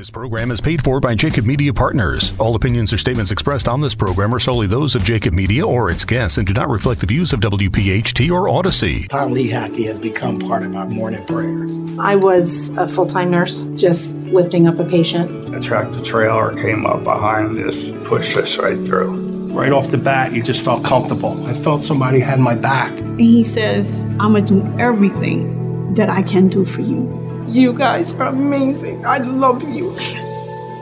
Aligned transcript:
This 0.00 0.08
program 0.08 0.50
is 0.50 0.62
paid 0.62 0.82
for 0.82 0.98
by 0.98 1.14
Jacob 1.14 1.44
Media 1.44 1.74
Partners. 1.74 2.32
All 2.38 2.54
opinions 2.54 2.90
or 2.90 2.96
statements 2.96 3.30
expressed 3.30 3.68
on 3.68 3.82
this 3.82 3.94
program 3.94 4.34
are 4.34 4.38
solely 4.38 4.66
those 4.66 4.94
of 4.94 5.04
Jacob 5.04 5.34
Media 5.34 5.66
or 5.66 5.90
its 5.90 6.06
guests 6.06 6.38
and 6.38 6.46
do 6.46 6.54
not 6.54 6.70
reflect 6.70 7.02
the 7.02 7.06
views 7.06 7.34
of 7.34 7.40
WPHT 7.40 8.32
or 8.32 8.48
Audacy. 8.48 9.10
Pond 9.10 9.36
Lehocky 9.36 9.84
has 9.84 9.98
become 9.98 10.38
part 10.38 10.62
of 10.62 10.74
our 10.74 10.86
morning 10.86 11.22
prayers. 11.26 11.76
I 11.98 12.14
was 12.14 12.70
a 12.78 12.88
full 12.88 13.04
time 13.04 13.30
nurse, 13.30 13.66
just 13.76 14.14
lifting 14.32 14.66
up 14.66 14.78
a 14.78 14.84
patient. 14.84 15.54
A 15.54 15.60
tractor 15.60 16.02
trailer 16.02 16.54
came 16.54 16.86
up 16.86 17.04
behind 17.04 17.58
us, 17.58 17.90
pushed 18.08 18.38
us 18.38 18.56
right 18.56 18.78
through. 18.86 19.52
Right 19.52 19.70
off 19.70 19.90
the 19.90 19.98
bat, 19.98 20.32
you 20.32 20.42
just 20.42 20.64
felt 20.64 20.82
comfortable. 20.82 21.46
I 21.46 21.52
felt 21.52 21.84
somebody 21.84 22.20
had 22.20 22.40
my 22.40 22.54
back. 22.54 22.98
And 22.98 23.20
he 23.20 23.44
says, 23.44 24.04
I'm 24.18 24.32
going 24.32 24.46
to 24.46 24.62
do 24.62 24.78
everything 24.78 25.92
that 25.92 26.08
I 26.08 26.22
can 26.22 26.48
do 26.48 26.64
for 26.64 26.80
you. 26.80 27.29
You 27.50 27.72
guys 27.72 28.12
are 28.12 28.28
amazing. 28.28 29.04
I 29.04 29.18
love 29.18 29.64
you. 29.64 29.96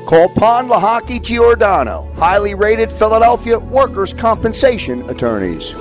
Call 0.06 0.28
Pond 0.28 0.68
Lehocky 0.68 1.18
Giordano, 1.18 2.12
highly 2.16 2.54
rated 2.54 2.92
Philadelphia 2.92 3.58
workers' 3.58 4.12
compensation 4.12 5.08
attorneys. 5.08 5.72
Now 5.72 5.80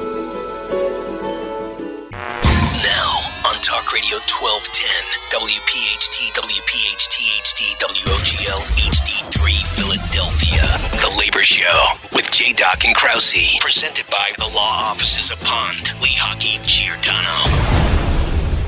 on 3.43 3.59
Talk 3.59 3.91
Radio 3.91 4.15
1210, 4.31 4.87
WPHT, 5.35 6.31
WPHT 6.39 7.35
HD, 7.43 7.75
WOGL 7.83 8.63
HD3 8.79 9.67
Philadelphia. 9.75 10.63
The 11.01 11.11
Labor 11.19 11.43
Show 11.43 11.91
with 12.13 12.31
J. 12.31 12.53
Doc 12.53 12.85
and 12.85 12.95
Krause, 12.95 13.59
presented 13.59 14.07
by 14.09 14.31
the 14.37 14.47
law 14.55 14.87
offices 14.91 15.31
of 15.31 15.39
Pond, 15.41 15.91
Lehocky, 15.99 16.65
Giordano. 16.65 18.06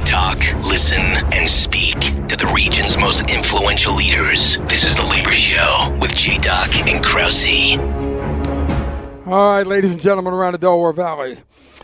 Talk, 0.10 0.40
listen, 0.66 1.04
and 1.34 1.48
speak 1.48 2.00
to 2.00 2.36
the 2.36 2.52
region's 2.56 2.98
most 2.98 3.30
influential 3.30 3.96
leaders. 3.96 4.58
This 4.62 4.84
is 4.84 4.96
The 4.96 5.04
Labor 5.04 5.32
Show 5.32 5.96
with 6.02 6.16
J. 6.16 6.40
Doc 6.40 6.68
and 6.88 7.06
Krause. 7.06 7.78
All 9.28 9.52
right, 9.52 9.68
ladies 9.68 9.92
and 9.92 10.02
gentlemen 10.02 10.34
around 10.34 10.54
the 10.54 10.58
Delaware 10.58 10.94
Valley, 10.94 11.38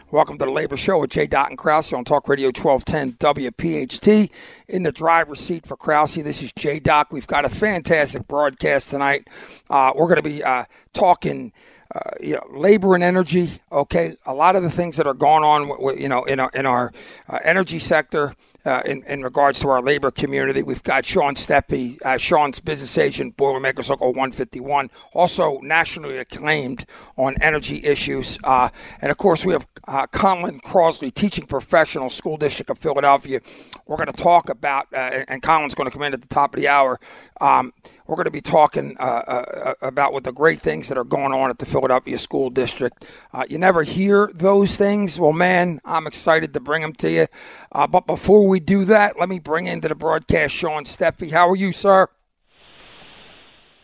welcome 0.09 0.39
to 0.39 0.45
the 0.45 0.49
Labor 0.49 0.75
Show 0.75 0.97
with 0.97 1.11
J. 1.11 1.27
Doc 1.27 1.49
and 1.49 1.57
Krause 1.59 1.93
on 1.93 2.03
Talk 2.03 2.27
Radio 2.27 2.47
1210 2.47 3.11
WPHT. 3.19 4.31
In 4.69 4.81
the 4.81 4.91
driver's 4.91 5.39
seat 5.39 5.67
for 5.67 5.77
Krause, 5.77 6.15
this 6.15 6.41
is 6.41 6.51
J. 6.53 6.79
Doc. 6.79 7.09
We've 7.11 7.27
got 7.27 7.45
a 7.45 7.49
fantastic 7.49 8.27
broadcast 8.27 8.89
tonight. 8.89 9.27
Uh, 9.69 9.93
we're 9.95 10.07
going 10.07 10.15
to 10.15 10.23
be 10.23 10.43
uh, 10.43 10.65
talking. 10.93 11.53
Uh, 11.93 11.99
you 12.19 12.33
know, 12.33 12.43
labor 12.49 12.95
and 12.95 13.03
energy. 13.03 13.61
Okay, 13.71 14.15
a 14.25 14.33
lot 14.33 14.55
of 14.55 14.63
the 14.63 14.71
things 14.71 14.97
that 14.97 15.05
are 15.05 15.13
going 15.13 15.43
on, 15.43 15.67
you 15.99 16.09
know, 16.09 16.23
in 16.23 16.39
our 16.39 16.49
in 16.53 16.65
our 16.65 16.91
uh, 17.29 17.39
energy 17.43 17.79
sector, 17.79 18.35
uh, 18.65 18.81
in, 18.85 19.03
in 19.03 19.21
regards 19.21 19.59
to 19.59 19.69
our 19.69 19.81
labor 19.81 20.11
community. 20.11 20.63
We've 20.63 20.83
got 20.83 21.05
Sean 21.05 21.35
Steffee, 21.35 21.97
uh, 22.03 22.17
Sean's 22.17 22.59
business 22.59 22.97
agent, 22.97 23.37
Boilermaker 23.37 23.83
Circle 23.83 24.07
151, 24.07 24.89
also 25.13 25.59
nationally 25.59 26.17
acclaimed 26.17 26.85
on 27.15 27.35
energy 27.41 27.83
issues. 27.83 28.39
Uh, 28.43 28.69
and 29.01 29.11
of 29.11 29.17
course, 29.17 29.45
we 29.45 29.53
have 29.53 29.67
uh, 29.87 30.07
Colin 30.07 30.59
Crosley, 30.61 31.13
teaching 31.13 31.45
professional, 31.45 32.09
School 32.09 32.37
District 32.37 32.69
of 32.69 32.77
Philadelphia. 32.77 33.39
We're 33.85 33.97
going 33.97 34.11
to 34.11 34.23
talk 34.23 34.49
about, 34.49 34.87
uh, 34.93 35.23
and 35.27 35.41
Colin's 35.41 35.75
going 35.75 35.89
to 35.89 35.91
come 35.91 36.03
in 36.03 36.13
at 36.13 36.21
the 36.21 36.27
top 36.27 36.55
of 36.55 36.59
the 36.59 36.67
hour. 36.67 36.99
Um, 37.41 37.73
we're 38.07 38.15
going 38.15 38.25
to 38.25 38.31
be 38.31 38.41
talking 38.41 38.95
about 38.99 40.13
what 40.13 40.23
the 40.23 40.31
great 40.31 40.59
things 40.59 40.89
that 40.89 40.97
are 40.97 41.03
going 41.03 41.33
on 41.33 41.49
at 41.49 41.57
the 41.57 41.65
Philadelphia 41.65 42.19
School 42.19 42.51
District. 42.51 43.03
You 43.49 43.57
never 43.57 43.81
hear 43.81 44.31
those 44.33 44.77
things. 44.77 45.19
Well, 45.19 45.33
man, 45.33 45.81
I'm 45.83 46.05
excited 46.05 46.53
to 46.53 46.59
bring 46.59 46.83
them 46.83 46.93
to 46.93 47.09
you. 47.09 47.27
But 47.71 48.05
before 48.05 48.47
we 48.47 48.54
do 48.59 48.85
that, 48.85 49.19
let 49.19 49.29
me 49.29 49.39
bring 49.39 49.67
into 49.67 49.87
the 49.87 49.95
broadcast 49.95 50.53
Sean 50.55 50.83
Steffee. 50.83 51.31
How 51.31 51.49
are 51.49 51.55
you, 51.55 51.71
sir? 51.71 52.07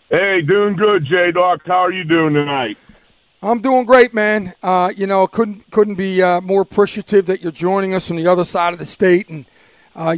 Hey, 0.10 0.42
doing 0.42 0.76
good, 0.76 1.06
J 1.06 1.32
Doc. 1.32 1.62
How 1.66 1.86
are 1.86 1.92
you 1.92 2.04
doing 2.04 2.34
tonight? 2.34 2.78
I'm 3.42 3.62
doing 3.62 3.86
great, 3.86 4.14
man. 4.14 4.54
Uh, 4.62 4.92
you 4.96 5.08
know, 5.08 5.26
couldn't 5.26 5.72
couldn't 5.72 5.96
be 5.96 6.22
uh, 6.22 6.42
more 6.42 6.62
appreciative 6.62 7.26
that 7.28 7.42
you're 7.42 7.52
joining 7.52 7.94
us 7.94 8.08
from 8.08 8.18
the 8.18 8.28
other 8.28 8.44
side 8.44 8.74
of 8.74 8.80
the 8.80 8.86
state, 8.86 9.30
and 9.30 9.46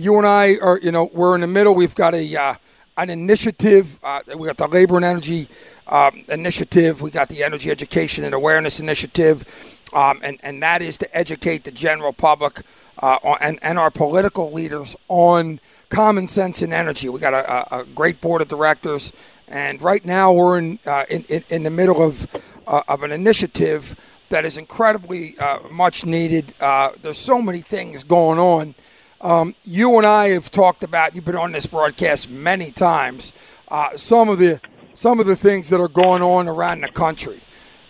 you 0.01 0.17
and 0.17 0.27
I 0.27 0.57
are, 0.61 0.79
you 0.79 0.91
know, 0.91 1.09
we're 1.13 1.35
in 1.35 1.41
the 1.41 1.47
middle. 1.47 1.73
We've 1.75 1.95
got 1.95 2.15
a 2.15 2.57
an 2.97 3.09
initiative. 3.09 3.99
Uh, 4.03 4.21
we 4.37 4.47
got 4.47 4.57
the 4.57 4.67
Labor 4.67 4.95
and 4.95 5.05
Energy 5.05 5.47
um, 5.87 6.23
Initiative. 6.29 7.01
We 7.01 7.11
got 7.11 7.29
the 7.29 7.43
Energy 7.43 7.71
Education 7.71 8.23
and 8.23 8.33
Awareness 8.33 8.79
Initiative, 8.79 9.81
um, 9.93 10.19
and 10.23 10.39
and 10.43 10.61
that 10.63 10.81
is 10.81 10.97
to 10.97 11.17
educate 11.17 11.63
the 11.63 11.71
general 11.71 12.13
public 12.13 12.61
uh, 12.99 13.17
and 13.41 13.59
and 13.61 13.79
our 13.79 13.91
political 13.91 14.51
leaders 14.51 14.95
on 15.07 15.59
common 15.89 16.27
sense 16.27 16.61
in 16.61 16.73
energy. 16.73 17.07
We 17.09 17.19
got 17.19 17.33
a, 17.33 17.79
a 17.79 17.85
great 17.85 18.19
board 18.21 18.41
of 18.41 18.47
directors, 18.47 19.13
and 19.47 19.81
right 19.81 20.03
now 20.03 20.31
we're 20.33 20.57
in 20.57 20.79
uh, 20.85 21.05
in, 21.09 21.23
in, 21.29 21.43
in 21.49 21.63
the 21.63 21.69
middle 21.69 22.01
of 22.01 22.27
uh, 22.67 22.81
of 22.87 23.03
an 23.03 23.11
initiative 23.11 23.95
that 24.29 24.45
is 24.45 24.57
incredibly 24.57 25.37
uh, 25.37 25.59
much 25.69 26.05
needed. 26.05 26.53
Uh, 26.59 26.91
there's 27.01 27.19
so 27.19 27.41
many 27.41 27.61
things 27.61 28.03
going 28.03 28.39
on. 28.39 28.73
Um, 29.21 29.55
you 29.63 29.95
and 29.97 30.07
I 30.07 30.29
have 30.29 30.49
talked 30.49 30.83
about. 30.83 31.15
You've 31.15 31.25
been 31.25 31.35
on 31.35 31.51
this 31.51 31.65
broadcast 31.65 32.29
many 32.29 32.71
times. 32.71 33.31
Uh, 33.67 33.95
some 33.95 34.29
of 34.29 34.39
the 34.39 34.59
some 34.95 35.19
of 35.19 35.25
the 35.25 35.35
things 35.35 35.69
that 35.69 35.79
are 35.79 35.87
going 35.87 36.21
on 36.21 36.47
around 36.47 36.81
the 36.81 36.89
country, 36.89 37.41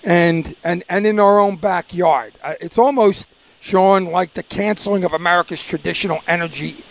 and 0.03 0.53
and 0.64 0.84
and 0.90 1.08
in 1.08 1.20
our 1.20 1.40
own 1.40 1.56
backyard. 1.56 2.34
It's 2.59 2.78
almost 2.78 3.28
Sean 3.63 4.12
like 4.12 4.34
the 4.34 4.44
canceling 4.44 5.06
of 5.06 5.13
America's 5.13 5.63
traditional 5.63 6.19
energy 6.28 6.84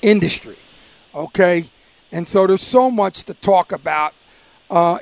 industry. 0.00 0.56
Okay, 1.14 1.66
and 2.10 2.26
so 2.26 2.46
there's 2.46 2.62
so 2.62 2.90
much 2.90 3.24
to 3.24 3.34
talk 3.34 3.72
about. 3.72 4.14
Uh, 4.70 4.96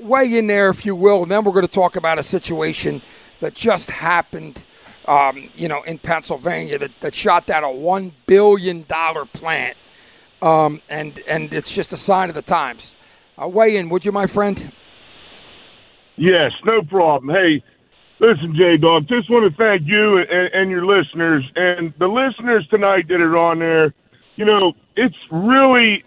weigh 0.00 0.36
in 0.36 0.48
there, 0.48 0.68
if 0.68 0.84
you 0.84 0.96
will, 0.96 1.22
and 1.22 1.30
then 1.30 1.44
we're 1.44 1.52
going 1.52 1.64
to 1.64 1.72
talk 1.72 1.94
about 1.94 2.18
a 2.18 2.24
situation 2.24 3.00
that 3.38 3.54
just 3.54 3.88
happened 3.88 4.64
um, 5.06 5.48
you 5.54 5.68
know, 5.68 5.84
in 5.84 5.96
Pennsylvania 5.96 6.76
that, 6.80 6.90
that 6.98 7.14
shot 7.14 7.46
down 7.46 7.62
a 7.62 7.70
one 7.70 8.10
billion 8.26 8.84
dollar 8.88 9.26
plant, 9.26 9.76
um, 10.42 10.82
and 10.88 11.20
and 11.28 11.54
it's 11.54 11.70
just 11.70 11.92
a 11.92 11.96
sign 11.96 12.30
of 12.30 12.34
the 12.34 12.42
times. 12.42 12.96
Uh, 13.40 13.46
weigh 13.46 13.76
in, 13.76 13.88
would 13.90 14.04
you, 14.04 14.10
my 14.10 14.26
friend? 14.26 14.72
Yes, 16.16 16.50
no 16.64 16.82
problem. 16.82 17.32
Hey, 17.32 17.62
listen, 18.20 18.54
J 18.56 18.76
Dog, 18.76 19.08
just 19.08 19.30
want 19.30 19.50
to 19.50 19.56
thank 19.56 19.82
you 19.86 20.18
and, 20.18 20.50
and 20.52 20.70
your 20.70 20.84
listeners 20.86 21.44
and 21.56 21.92
the 21.98 22.06
listeners 22.06 22.66
tonight 22.68 23.08
that 23.08 23.20
are 23.20 23.36
on 23.36 23.58
there. 23.58 23.94
You 24.36 24.44
know, 24.44 24.74
it's 24.96 25.16
really, 25.30 26.04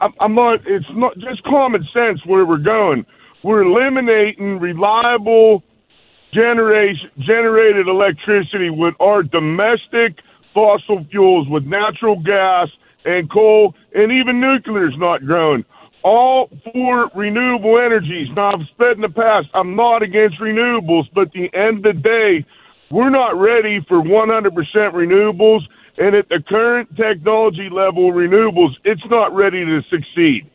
I'm 0.00 0.34
not. 0.34 0.60
It's 0.66 0.86
not 0.92 1.14
just 1.18 1.42
common 1.44 1.86
sense 1.92 2.20
where 2.26 2.44
we're 2.44 2.58
going. 2.58 3.06
We're 3.44 3.62
eliminating 3.62 4.58
reliable 4.58 5.62
generation, 6.32 7.10
generated 7.18 7.86
electricity 7.86 8.70
with 8.70 8.94
our 9.00 9.22
domestic 9.22 10.18
fossil 10.52 11.06
fuels, 11.10 11.48
with 11.48 11.64
natural 11.64 12.20
gas 12.20 12.68
and 13.04 13.30
coal, 13.30 13.74
and 13.94 14.12
even 14.12 14.40
nuclear 14.40 14.88
is 14.88 14.98
not 14.98 15.24
growing. 15.24 15.64
All 16.02 16.48
for 16.72 17.10
renewable 17.14 17.78
energies. 17.78 18.28
Now, 18.34 18.52
I've 18.52 18.66
said 18.78 18.96
in 18.96 19.02
the 19.02 19.08
past, 19.08 19.48
I'm 19.54 19.76
not 19.76 20.02
against 20.02 20.40
renewables, 20.40 21.04
but 21.14 21.28
at 21.28 21.32
the 21.32 21.50
end 21.52 21.84
of 21.84 21.94
the 21.94 22.00
day, 22.00 22.46
we're 22.90 23.10
not 23.10 23.38
ready 23.38 23.84
for 23.86 24.02
100% 24.02 24.50
renewables. 24.92 25.60
And 25.98 26.14
at 26.14 26.28
the 26.28 26.42
current 26.48 26.88
technology 26.96 27.68
level, 27.70 28.12
renewables, 28.12 28.70
it's 28.84 29.04
not 29.10 29.34
ready 29.34 29.64
to 29.64 29.80
succeed. 29.90 30.50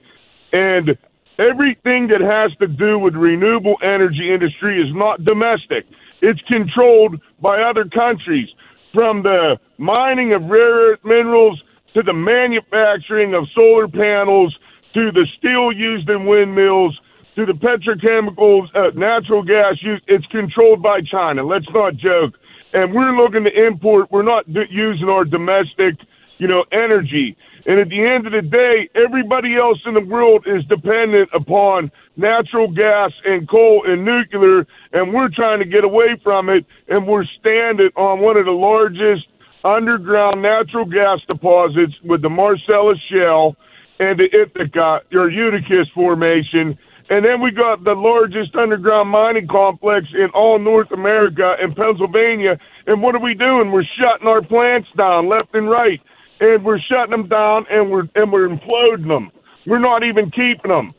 And 0.52 0.98
Everything 1.38 2.08
that 2.08 2.22
has 2.22 2.56
to 2.60 2.68
do 2.68 2.98
with 2.98 3.14
renewable 3.14 3.76
energy 3.84 4.34
industry 4.34 4.80
is 4.80 4.88
not 4.96 5.26
domestic. 5.26 5.84
It's 6.22 6.40
controlled 6.48 7.20
by 7.42 7.60
other 7.60 7.84
countries, 7.84 8.48
from 8.94 9.24
the 9.24 9.58
mining 9.78 10.32
of 10.32 10.44
rare 10.44 10.92
earth 10.92 11.00
minerals 11.04 11.62
to 11.94 12.02
the 12.02 12.14
manufacturing 12.14 13.34
of 13.34 13.44
solar 13.54 13.90
panels 13.90 14.58
to 14.96 15.12
the 15.12 15.28
steel 15.38 15.72
used 15.72 16.10
in 16.10 16.26
windmills 16.26 16.98
to 17.36 17.46
the 17.46 17.52
petrochemicals, 17.52 18.74
uh, 18.76 18.92
natural 18.96 19.44
gas. 19.44 19.76
It's 20.08 20.26
controlled 20.28 20.82
by 20.82 21.02
China. 21.02 21.44
Let's 21.44 21.70
not 21.74 21.98
joke. 21.98 22.36
And 22.74 22.94
we're 22.94 23.16
looking 23.16 23.44
to 23.44 23.68
import. 23.68 24.10
We're 24.10 24.24
not 24.24 24.52
d- 24.52 24.64
using 24.70 25.10
our 25.10 25.26
domestic, 25.26 25.96
you 26.38 26.48
know, 26.48 26.64
energy. 26.72 27.36
And 27.66 27.80
at 27.80 27.90
the 27.90 28.06
end 28.06 28.26
of 28.26 28.32
the 28.32 28.42
day, 28.42 28.90
everybody 28.96 29.58
else 29.58 29.80
in 29.86 29.96
the 29.96 30.02
world 30.02 30.46
is 30.48 30.64
dependent 30.66 31.30
upon 31.34 31.92
natural 32.16 32.72
gas 32.72 33.12
and 33.26 33.50
coal 33.50 33.84
and 33.86 34.06
nuclear, 34.06 34.66
and 34.94 35.14
we're 35.14 35.30
trying 35.30 35.60
to 35.60 35.66
get 35.66 35.84
away 35.84 36.16
from 36.24 36.50
it, 36.50 36.66
and 36.88 37.08
we're 37.08 37.26
standing 37.40 37.90
on 37.98 38.22
one 38.22 38.38
of 38.38 38.46
the 38.46 38.52
largest 38.52 39.28
underground 39.66 40.42
natural 40.42 40.86
gas 40.86 41.20
deposits 41.28 41.96
with 42.04 42.22
the 42.22 42.30
Marcellus 42.30 43.00
Shale 43.10 43.58
and 44.00 44.20
the 44.20 44.28
Ithaca 44.34 45.02
or 45.14 45.30
Utica's 45.30 45.90
Formation. 45.94 46.78
And 47.10 47.24
then 47.24 47.40
we 47.42 47.52
got 47.52 47.84
the 47.84 47.94
largest 47.94 48.56
underground 48.56 49.10
mining 49.10 49.48
complex 49.48 50.08
in 50.14 50.30
all 50.34 50.58
North 50.58 50.92
America 50.92 51.56
in 51.62 51.74
Pennsylvania. 51.76 52.58
And 52.88 53.02
what 53.02 53.14
are 53.16 53.22
we 53.22 53.36
doing? 53.36 53.72
We're 53.72 53.84
shutting 53.84 54.28
our 54.28 54.42
plants 54.42 54.90
down 54.98 55.30
left 55.30 55.54
and 55.54 55.70
right 55.70 56.02
and 56.40 56.64
we're 56.64 56.80
shutting 56.80 57.12
them 57.12 57.28
down 57.28 57.66
and 57.70 57.90
we're 57.92 58.08
and 58.16 58.32
we're 58.32 58.48
imploding 58.48 59.08
them. 59.08 59.32
We're 59.66 59.80
not 59.80 60.04
even 60.04 60.32
keeping 60.32 60.70
them. 60.70 60.94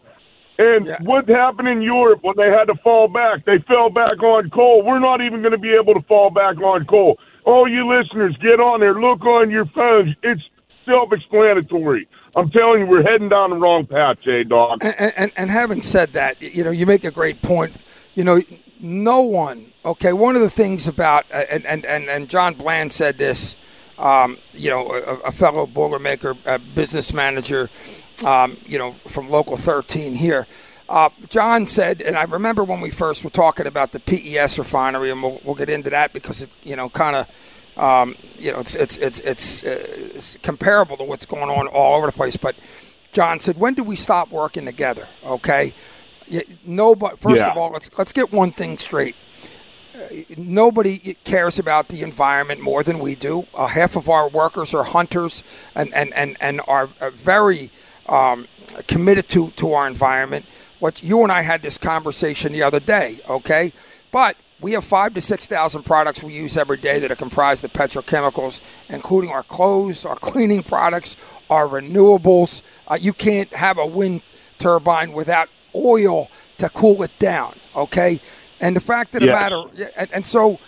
And 0.59 0.87
yeah. 0.87 0.97
what 1.03 1.29
happened 1.29 1.69
in 1.69 1.83
Europe 1.83 2.21
when 2.23 2.35
they 2.37 2.49
had 2.49 2.65
to 2.65 2.75
fall 2.83 3.09
back? 3.09 3.45
They 3.45 3.59
fell 3.69 3.91
back 3.91 4.23
on 4.23 4.49
coal. 4.51 4.83
We're 4.83 4.99
not 4.99 5.21
even 5.21 5.43
going 5.43 5.53
to 5.53 5.59
be 5.59 5.75
able 5.75 5.93
to 5.93 6.01
fall 6.09 6.31
back 6.31 6.57
on 6.57 6.87
coal. 6.87 7.19
All 7.45 7.69
you 7.69 7.87
listeners, 7.87 8.35
get 8.41 8.59
on 8.59 8.81
there, 8.81 8.99
look 8.99 9.21
on 9.23 9.51
your 9.51 9.67
phones. 9.67 10.17
It's 10.23 10.41
self-explanatory. 10.87 12.09
I'm 12.37 12.51
telling 12.51 12.81
you, 12.81 12.87
we're 12.87 13.03
heading 13.03 13.31
down 13.31 13.51
the 13.51 13.57
wrong 13.57 13.87
path, 13.87 14.19
J 14.21 14.45
Dog. 14.45 14.85
And, 14.85 15.15
and, 15.17 15.33
and 15.37 15.51
having 15.51 15.81
said 15.81 16.13
that, 16.13 16.41
you 16.43 16.63
know, 16.63 16.71
you 16.71 16.85
make 16.85 17.03
a 17.03 17.11
great 17.11 17.41
point. 17.41 17.75
You 18.15 18.25
know, 18.25 18.41
no 18.79 19.23
one. 19.23 19.73
Okay, 19.85 20.13
one 20.13 20.37
of 20.37 20.43
the 20.43 20.51
things 20.51 20.87
about 20.87 21.25
and 21.31 21.65
and 21.65 21.87
and, 21.87 22.09
and 22.09 22.29
John 22.29 22.55
Bland 22.55 22.93
said 22.93 23.19
this. 23.19 23.57
Um, 23.99 24.37
you 24.53 24.69
know, 24.69 24.91
a, 24.91 25.29
a 25.29 25.33
fellow 25.33 25.67
Boilermaker, 25.67 26.37
a 26.45 26.59
business 26.59 27.15
manager, 27.15 27.71
um, 28.27 28.59
you 28.67 28.79
know, 28.79 28.93
from 29.09 29.31
Local 29.31 29.57
13 29.57 30.15
here. 30.15 30.47
Uh, 30.87 31.09
John 31.31 31.65
said, 31.65 32.03
and 32.03 32.15
I 32.15 32.25
remember 32.25 32.63
when 32.63 32.83
we 32.83 32.91
first 32.91 33.25
were 33.25 33.31
talking 33.31 33.67
about 33.67 33.93
the 33.93 34.01
PES 34.01 34.59
refinery, 34.59 35.11
and 35.11 35.23
we'll, 35.23 35.41
we'll 35.45 35.55
get 35.55 35.71
into 35.71 35.89
that 35.89 36.13
because 36.13 36.43
it, 36.43 36.51
you 36.63 36.77
know, 36.77 36.91
kind 36.91 37.17
of 37.17 37.27
um, 37.77 38.15
you 38.39 38.53
know, 38.53 38.61
it's 38.61 38.75
it's 38.75 38.97
it's 38.97 39.21
it's, 39.21 39.63
uh, 39.63 39.85
it's, 40.15 40.37
comparable 40.43 40.97
to 40.97 41.05
what's 41.05 41.27
going 41.27 41.51
on 41.51 41.69
all 41.69 41.97
over 41.97 42.07
the 42.07 42.13
place. 42.13 42.37
But 42.37 42.57
John 43.13 43.39
said, 43.39 43.59
when 43.59 43.75
do 43.75 43.83
we 43.83 43.97
stop 43.97 44.31
working 44.31 44.65
together? 44.65 45.09
Okay, 45.25 45.75
nobody. 46.65 47.17
First 47.17 47.37
yeah. 47.37 47.51
of 47.51 47.59
all, 47.59 47.71
let's 47.73 47.91
let's 47.99 48.13
get 48.13 48.33
one 48.33 48.53
thing 48.53 48.79
straight. 48.79 49.15
Uh, 49.95 50.09
nobody 50.37 51.17
cares 51.25 51.59
about 51.59 51.89
the 51.89 52.03
environment 52.03 52.61
more 52.61 52.83
than 52.83 52.99
we 52.99 53.15
do. 53.15 53.47
Uh, 53.55 53.67
half 53.67 53.97
of 53.97 54.09
our 54.09 54.29
workers 54.29 54.73
are 54.73 54.85
hunters 54.85 55.45
and 55.75 55.93
and 55.95 56.15
and 56.15 56.37
and 56.41 56.63
are, 56.67 56.89
are 57.01 57.11
very 57.11 57.71
um, 58.09 58.47
committed 58.87 59.29
to 59.31 59.51
to 59.53 59.73
our 59.73 59.87
environment. 59.87 60.47
What 60.79 61.03
you 61.03 61.23
and 61.23 61.33
I 61.33 61.43
had 61.43 61.63
this 61.63 61.77
conversation 61.77 62.53
the 62.53 62.63
other 62.63 62.81
day. 62.81 63.21
Okay, 63.29 63.73
but 64.11 64.37
we 64.61 64.73
have 64.73 64.85
five 64.85 65.15
to 65.15 65.21
6,000 65.21 65.83
products 65.83 66.23
we 66.23 66.35
use 66.35 66.57
every 66.57 66.79
day 66.79 66.99
that 66.99 67.13
are 67.13 67.17
comprised 67.17 67.65
of 67.65 67.73
petrochemicals, 67.73 68.61
including 68.89 69.31
our 69.31 69.43
clothes, 69.43 70.05
our 70.05 70.17
cleaning 70.21 70.63
products, 70.63 71.17
our 71.51 71.67
renewables. 71.67 72.63
Uh, 72.89 72.99
you 73.01 73.13
can't 73.13 73.55
have 73.55 73.79
a 73.79 73.87
wind 73.87 74.23
turbine 74.59 75.13
without 75.13 75.49
oil 75.75 76.31
to 76.59 76.69
cool 76.71 77.03
it 77.03 77.11
down, 77.19 77.55
okay? 77.75 78.21
And 78.61 78.75
the 78.75 78.81
fact 78.81 79.15
of 79.15 79.21
the 79.21 79.27
yes. 79.27 79.35
matter, 79.35 79.91
and, 79.97 80.09
and, 80.13 80.27
so, 80.27 80.59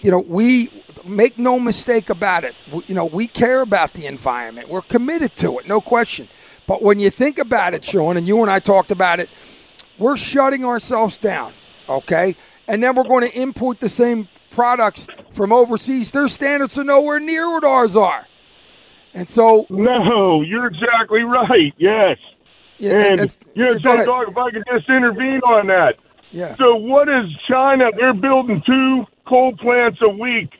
you 0.00 0.10
know, 0.10 0.18
we 0.18 0.82
make 1.04 1.38
no 1.38 1.60
mistake 1.60 2.10
about 2.10 2.42
it. 2.42 2.56
We, 2.72 2.82
you 2.88 2.94
know, 2.96 3.04
we 3.04 3.28
care 3.28 3.60
about 3.60 3.92
the 3.92 4.06
environment. 4.06 4.68
We're 4.68 4.82
committed 4.82 5.36
to 5.36 5.60
it, 5.60 5.68
no 5.68 5.80
question. 5.80 6.28
But 6.66 6.82
when 6.82 6.98
you 6.98 7.10
think 7.10 7.38
about 7.38 7.74
it, 7.74 7.84
Sean, 7.84 8.16
and 8.16 8.26
you 8.26 8.42
and 8.42 8.50
I 8.50 8.58
talked 8.58 8.90
about 8.90 9.20
it, 9.20 9.30
we're 9.98 10.16
shutting 10.16 10.64
ourselves 10.64 11.16
down, 11.16 11.54
okay? 11.88 12.34
And 12.68 12.82
then 12.82 12.94
we're 12.94 13.04
going 13.04 13.28
to 13.28 13.40
import 13.40 13.80
the 13.80 13.88
same 13.88 14.28
products 14.50 15.06
from 15.30 15.52
overseas. 15.52 16.10
Their 16.10 16.28
standards 16.28 16.78
are 16.78 16.84
nowhere 16.84 17.20
near 17.20 17.50
what 17.50 17.64
ours 17.64 17.96
are. 17.96 18.26
And 19.14 19.28
so, 19.28 19.66
no, 19.70 20.42
you're 20.42 20.66
exactly 20.66 21.22
right. 21.22 21.72
Yes, 21.78 22.18
yeah, 22.78 22.92
and 22.92 23.36
you 23.54 23.64
know, 23.64 23.78
so 23.78 24.04
dog, 24.04 24.28
if 24.28 24.36
I 24.36 24.50
could 24.50 24.64
just 24.70 24.88
intervene 24.88 25.40
on 25.40 25.68
that. 25.68 25.94
Yeah. 26.30 26.54
So, 26.56 26.76
what 26.76 27.08
is 27.08 27.24
China? 27.48 27.86
They're 27.96 28.12
building 28.12 28.62
two 28.66 29.04
coal 29.26 29.56
plants 29.56 29.98
a 30.02 30.08
week 30.08 30.50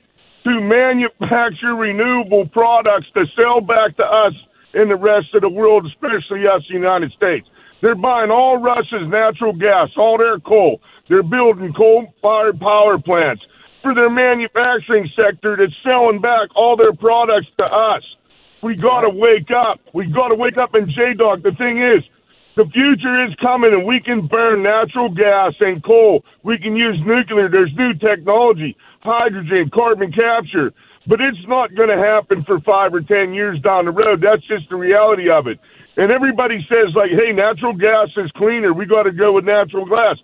to 0.45 0.61
manufacture 0.61 1.75
renewable 1.75 2.47
products 2.49 3.09
to 3.15 3.27
sell 3.37 3.61
back 3.61 3.97
to 3.97 4.05
us 4.05 4.33
and 4.75 4.91
the 4.91 4.97
rest 4.97 5.35
of 5.35 5.43
the 5.43 5.49
world, 5.49 5.87
especially 5.87 6.47
us, 6.47 6.63
the 6.69 6.75
United 6.75 7.13
States. 7.13 7.49
They're 7.83 7.95
buying 7.95 8.31
all 8.31 8.59
Russia's 8.59 9.09
natural 9.09 9.53
gas, 9.53 9.91
all 9.97 10.17
their 10.19 10.39
coal. 10.39 10.81
They're 11.09 11.23
building 11.23 11.73
coal-fired 11.73 12.59
power 12.61 12.99
plants 12.99 13.43
for 13.83 13.95
their 13.95 14.11
manufacturing 14.11 15.09
sector 15.15 15.57
that's 15.57 15.73
selling 15.85 16.21
back 16.21 16.49
all 16.57 16.77
their 16.77 16.93
products 16.93 17.47
to 17.59 17.65
us. 17.65 18.03
We 18.63 18.75
got 18.75 19.03
to 19.03 19.11
wake 19.11 19.51
up. 19.55 19.81
We 19.95 20.07
got 20.07 20.29
to 20.29 20.35
wake 20.35 20.57
up. 20.57 20.75
And 20.75 20.89
J 20.89 21.15
Dog, 21.15 21.43
the 21.43 21.53
thing 21.53 21.79
is, 21.79 22.03
the 22.57 22.65
future 22.73 23.25
is 23.27 23.35
coming, 23.41 23.73
and 23.73 23.85
we 23.85 24.01
can 24.01 24.27
burn 24.27 24.63
natural 24.63 25.11
gas 25.11 25.53
and 25.61 25.85
coal. 25.85 26.25
We 26.43 26.59
can 26.59 26.75
use 26.75 26.99
nuclear. 27.05 27.49
There's 27.51 27.73
new 27.77 27.93
technology, 27.95 28.75
hydrogen, 29.01 29.71
carbon 29.73 30.11
capture. 30.11 30.73
But 31.07 31.21
it's 31.21 31.47
not 31.47 31.77
going 31.77 31.91
to 31.91 31.99
happen 31.99 32.43
for 32.45 32.59
five 32.61 32.93
or 32.95 33.03
ten 33.03 33.35
years 33.35 33.61
down 33.61 33.85
the 33.85 33.93
road. 33.93 34.21
That's 34.23 34.43
just 34.49 34.69
the 34.71 34.77
reality 34.77 35.31
of 35.31 35.47
it. 35.47 35.61
And 35.97 36.11
everybody 36.11 36.67
says, 36.69 36.95
like, 36.97 37.11
hey, 37.11 37.31
natural 37.31 37.75
gas 37.75 38.09
is 38.17 38.31
cleaner. 38.37 38.73
We 38.73 38.87
got 38.87 39.05
to 39.05 39.13
go 39.13 39.33
with 39.33 39.45
natural 39.45 39.85
gas. 39.85 40.17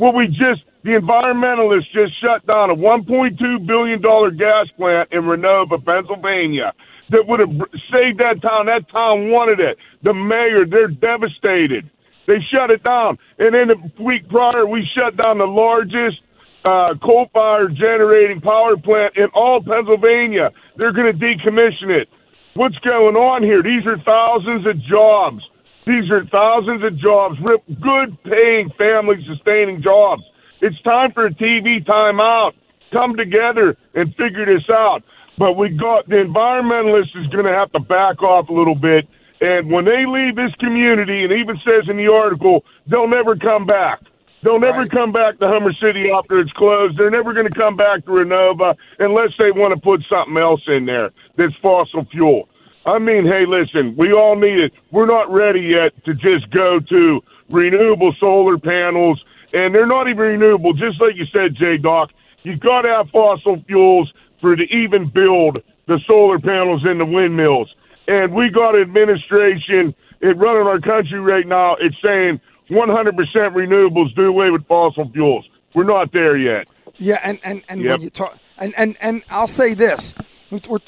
Well, 0.00 0.12
we 0.12 0.28
just, 0.28 0.62
the 0.84 0.90
environmentalists 0.90 1.90
just 1.92 2.14
shut 2.22 2.46
down 2.46 2.70
a 2.70 2.74
$1.2 2.74 3.66
billion 3.66 4.00
gas 4.00 4.66
plant 4.76 5.08
in 5.12 5.22
Renovo, 5.22 5.84
Pennsylvania, 5.84 6.72
that 7.10 7.26
would 7.26 7.40
have 7.40 7.50
saved 7.90 8.20
that 8.20 8.40
town. 8.42 8.66
That 8.66 8.88
town 8.92 9.30
wanted 9.30 9.60
it. 9.60 9.78
The 10.04 10.14
mayor, 10.14 10.64
they're 10.68 10.88
devastated. 10.88 11.90
They 12.26 12.38
shut 12.52 12.70
it 12.70 12.84
down. 12.84 13.18
And 13.38 13.54
then 13.54 13.68
the 13.68 14.02
week 14.02 14.28
prior, 14.28 14.66
we 14.66 14.86
shut 14.94 15.16
down 15.16 15.38
the 15.38 15.48
largest 15.48 16.20
uh, 16.64 16.94
coal 17.02 17.26
fired 17.32 17.74
generating 17.74 18.40
power 18.40 18.76
plant 18.76 19.16
in 19.16 19.26
all 19.34 19.62
Pennsylvania. 19.64 20.50
They're 20.76 20.92
going 20.92 21.10
to 21.10 21.18
decommission 21.18 21.88
it. 21.88 22.08
What's 22.54 22.78
going 22.78 23.16
on 23.16 23.42
here? 23.42 23.62
These 23.62 23.86
are 23.86 23.96
thousands 24.04 24.66
of 24.66 24.76
jobs. 24.84 25.42
These 25.88 26.10
are 26.10 26.22
thousands 26.26 26.84
of 26.84 26.98
jobs, 26.98 27.38
good 27.40 28.22
paying, 28.22 28.68
family 28.76 29.24
sustaining 29.26 29.80
jobs. 29.80 30.22
It's 30.60 30.78
time 30.82 31.12
for 31.12 31.24
a 31.24 31.30
TV 31.30 31.82
timeout. 31.82 32.52
Come 32.92 33.16
together 33.16 33.74
and 33.94 34.14
figure 34.16 34.44
this 34.44 34.68
out. 34.68 35.02
But 35.38 35.54
we 35.54 35.70
got 35.70 36.06
the 36.06 36.16
environmentalist 36.16 37.16
is 37.16 37.26
going 37.28 37.46
to 37.46 37.56
have 37.56 37.72
to 37.72 37.80
back 37.80 38.22
off 38.22 38.50
a 38.50 38.52
little 38.52 38.74
bit. 38.74 39.08
And 39.40 39.70
when 39.70 39.86
they 39.86 40.04
leave 40.04 40.36
this 40.36 40.52
community, 40.60 41.24
and 41.24 41.32
even 41.32 41.56
says 41.64 41.88
in 41.88 41.96
the 41.96 42.12
article, 42.12 42.64
they'll 42.90 43.08
never 43.08 43.34
come 43.36 43.64
back. 43.64 44.00
They'll 44.44 44.60
never 44.60 44.80
right. 44.80 44.90
come 44.90 45.12
back 45.12 45.38
to 45.38 45.48
Homer 45.48 45.72
City 45.72 46.12
after 46.12 46.38
it's 46.38 46.52
closed. 46.52 46.98
They're 46.98 47.10
never 47.10 47.32
going 47.32 47.48
to 47.50 47.58
come 47.58 47.76
back 47.76 48.04
to 48.04 48.10
Renovo 48.10 48.74
unless 48.98 49.30
they 49.38 49.52
want 49.52 49.72
to 49.74 49.80
put 49.80 50.04
something 50.10 50.36
else 50.36 50.60
in 50.66 50.84
there 50.84 51.12
that's 51.38 51.54
fossil 51.62 52.04
fuel. 52.10 52.48
I 52.88 52.98
mean, 52.98 53.26
hey, 53.26 53.44
listen, 53.46 53.94
we 53.98 54.14
all 54.14 54.34
need 54.34 54.58
it. 54.58 54.72
We're 54.90 55.06
not 55.06 55.30
ready 55.30 55.60
yet 55.60 55.92
to 56.06 56.14
just 56.14 56.50
go 56.50 56.80
to 56.80 57.20
renewable 57.50 58.14
solar 58.18 58.56
panels, 58.56 59.22
and 59.52 59.74
they're 59.74 59.86
not 59.86 60.08
even 60.08 60.18
renewable. 60.18 60.72
Just 60.72 60.98
like 60.98 61.14
you 61.14 61.26
said, 61.26 61.54
J 61.54 61.76
Doc, 61.76 62.10
you've 62.44 62.60
got 62.60 62.82
to 62.82 62.88
have 62.88 63.10
fossil 63.10 63.62
fuels 63.66 64.10
for 64.40 64.56
to 64.56 64.62
even 64.74 65.10
build 65.10 65.58
the 65.86 66.00
solar 66.06 66.38
panels 66.38 66.82
and 66.84 66.98
the 66.98 67.04
windmills. 67.04 67.74
And 68.06 68.32
we 68.32 68.48
got 68.48 68.74
administration 68.80 69.94
it 70.20 70.36
running 70.38 70.66
our 70.66 70.80
country 70.80 71.20
right 71.20 71.46
now. 71.46 71.76
It's 71.80 71.96
saying 72.02 72.40
100% 72.70 73.14
renewables 73.52 74.14
do 74.14 74.26
away 74.26 74.50
with 74.50 74.66
fossil 74.66 75.10
fuels. 75.12 75.46
We're 75.74 75.84
not 75.84 76.12
there 76.12 76.38
yet. 76.38 76.66
Yeah, 76.96 77.20
and 77.22 77.38
and 77.44 77.62
and 77.68 77.82
yep. 77.82 77.98
when 77.98 78.00
you 78.00 78.10
talk, 78.10 78.38
and 78.58 78.74
and 78.76 78.96
and 79.00 79.22
I'll 79.30 79.46
say 79.46 79.74
this: 79.74 80.14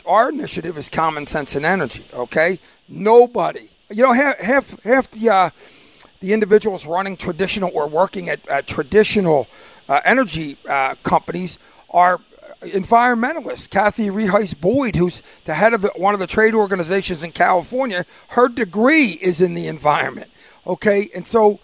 our 0.07 0.29
initiative 0.29 0.77
is 0.79 0.89
common 0.89 1.27
sense 1.27 1.57
and 1.57 1.65
energy. 1.65 2.07
Okay, 2.13 2.61
nobody, 2.89 3.71
you 3.91 4.03
know, 4.05 4.13
half 4.13 4.81
half, 4.83 5.11
the 5.11 5.31
uh, 5.31 5.51
the 6.21 6.33
individuals 6.33 6.87
running 6.87 7.17
traditional 7.17 7.71
or 7.75 7.89
working 7.89 8.29
at, 8.29 8.47
at 8.49 8.67
traditional 8.67 9.47
uh, 9.89 10.01
energy 10.05 10.57
uh, 10.69 10.95
companies 11.03 11.59
are 11.91 12.21
environmentalists. 12.63 13.69
Kathy 13.69 14.09
Reheis 14.09 14.59
Boyd, 14.59 14.97
who's 14.97 15.23
the 15.45 15.55
head 15.55 15.73
of 15.73 15.83
the, 15.83 15.93
one 15.97 16.15
of 16.15 16.21
the 16.21 16.27
trade 16.27 16.55
organizations 16.55 17.25
in 17.25 17.33
California, 17.33 18.05
her 18.29 18.49
degree 18.49 19.19
is 19.21 19.41
in 19.41 19.55
the 19.55 19.67
environment. 19.67 20.31
Okay, 20.67 21.09
and 21.15 21.27
so 21.27 21.59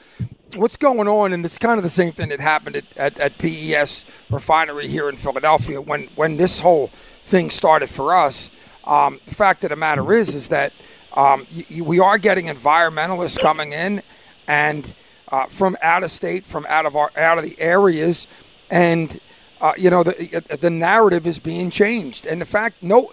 what's 0.55 0.77
going 0.77 1.09
on, 1.09 1.33
and 1.33 1.45
it's 1.45 1.59
kind 1.59 1.79
of 1.79 1.83
the 1.83 1.91
same 1.91 2.13
thing 2.13 2.29
that 2.29 2.41
happened 2.41 2.77
at, 2.77 2.85
at, 2.97 3.19
at 3.21 3.39
PES 3.39 4.05
refinery 4.31 4.89
here 4.89 5.09
in 5.09 5.17
Philadelphia 5.17 5.81
when 5.81 6.09
when 6.15 6.37
this 6.37 6.61
whole 6.61 6.91
thing 7.25 7.51
started 7.51 7.91
for 7.91 8.15
us. 8.15 8.51
Um, 8.85 9.21
the 9.27 9.35
fact 9.35 9.65
of 9.65 9.71
the 9.71 9.77
matter 9.77 10.13
is, 10.13 10.35
is 10.35 10.49
that 10.49 10.73
um, 11.13 11.47
y- 11.53 11.81
we 11.83 11.99
are 11.99 12.19
getting 12.19 12.47
environmentalists 12.47 13.39
coming 13.39 13.73
in 13.73 14.03
and 14.47 14.95
uh, 15.29 15.47
from 15.47 15.77
out 15.83 16.05
of 16.05 16.13
state, 16.13 16.47
from 16.47 16.65
out 16.69 16.87
of 16.87 16.95
our 16.95 17.11
out 17.17 17.39
of 17.39 17.45
the 17.45 17.59
areas, 17.61 18.27
and 18.71 19.19
uh, 19.61 19.73
you 19.77 19.91
know 19.91 20.05
the 20.05 20.43
the 20.61 20.71
narrative 20.71 21.27
is 21.27 21.39
being 21.39 21.71
changed. 21.71 22.27
And 22.27 22.41
the 22.41 22.47
fact, 22.47 22.83
no, 22.83 23.11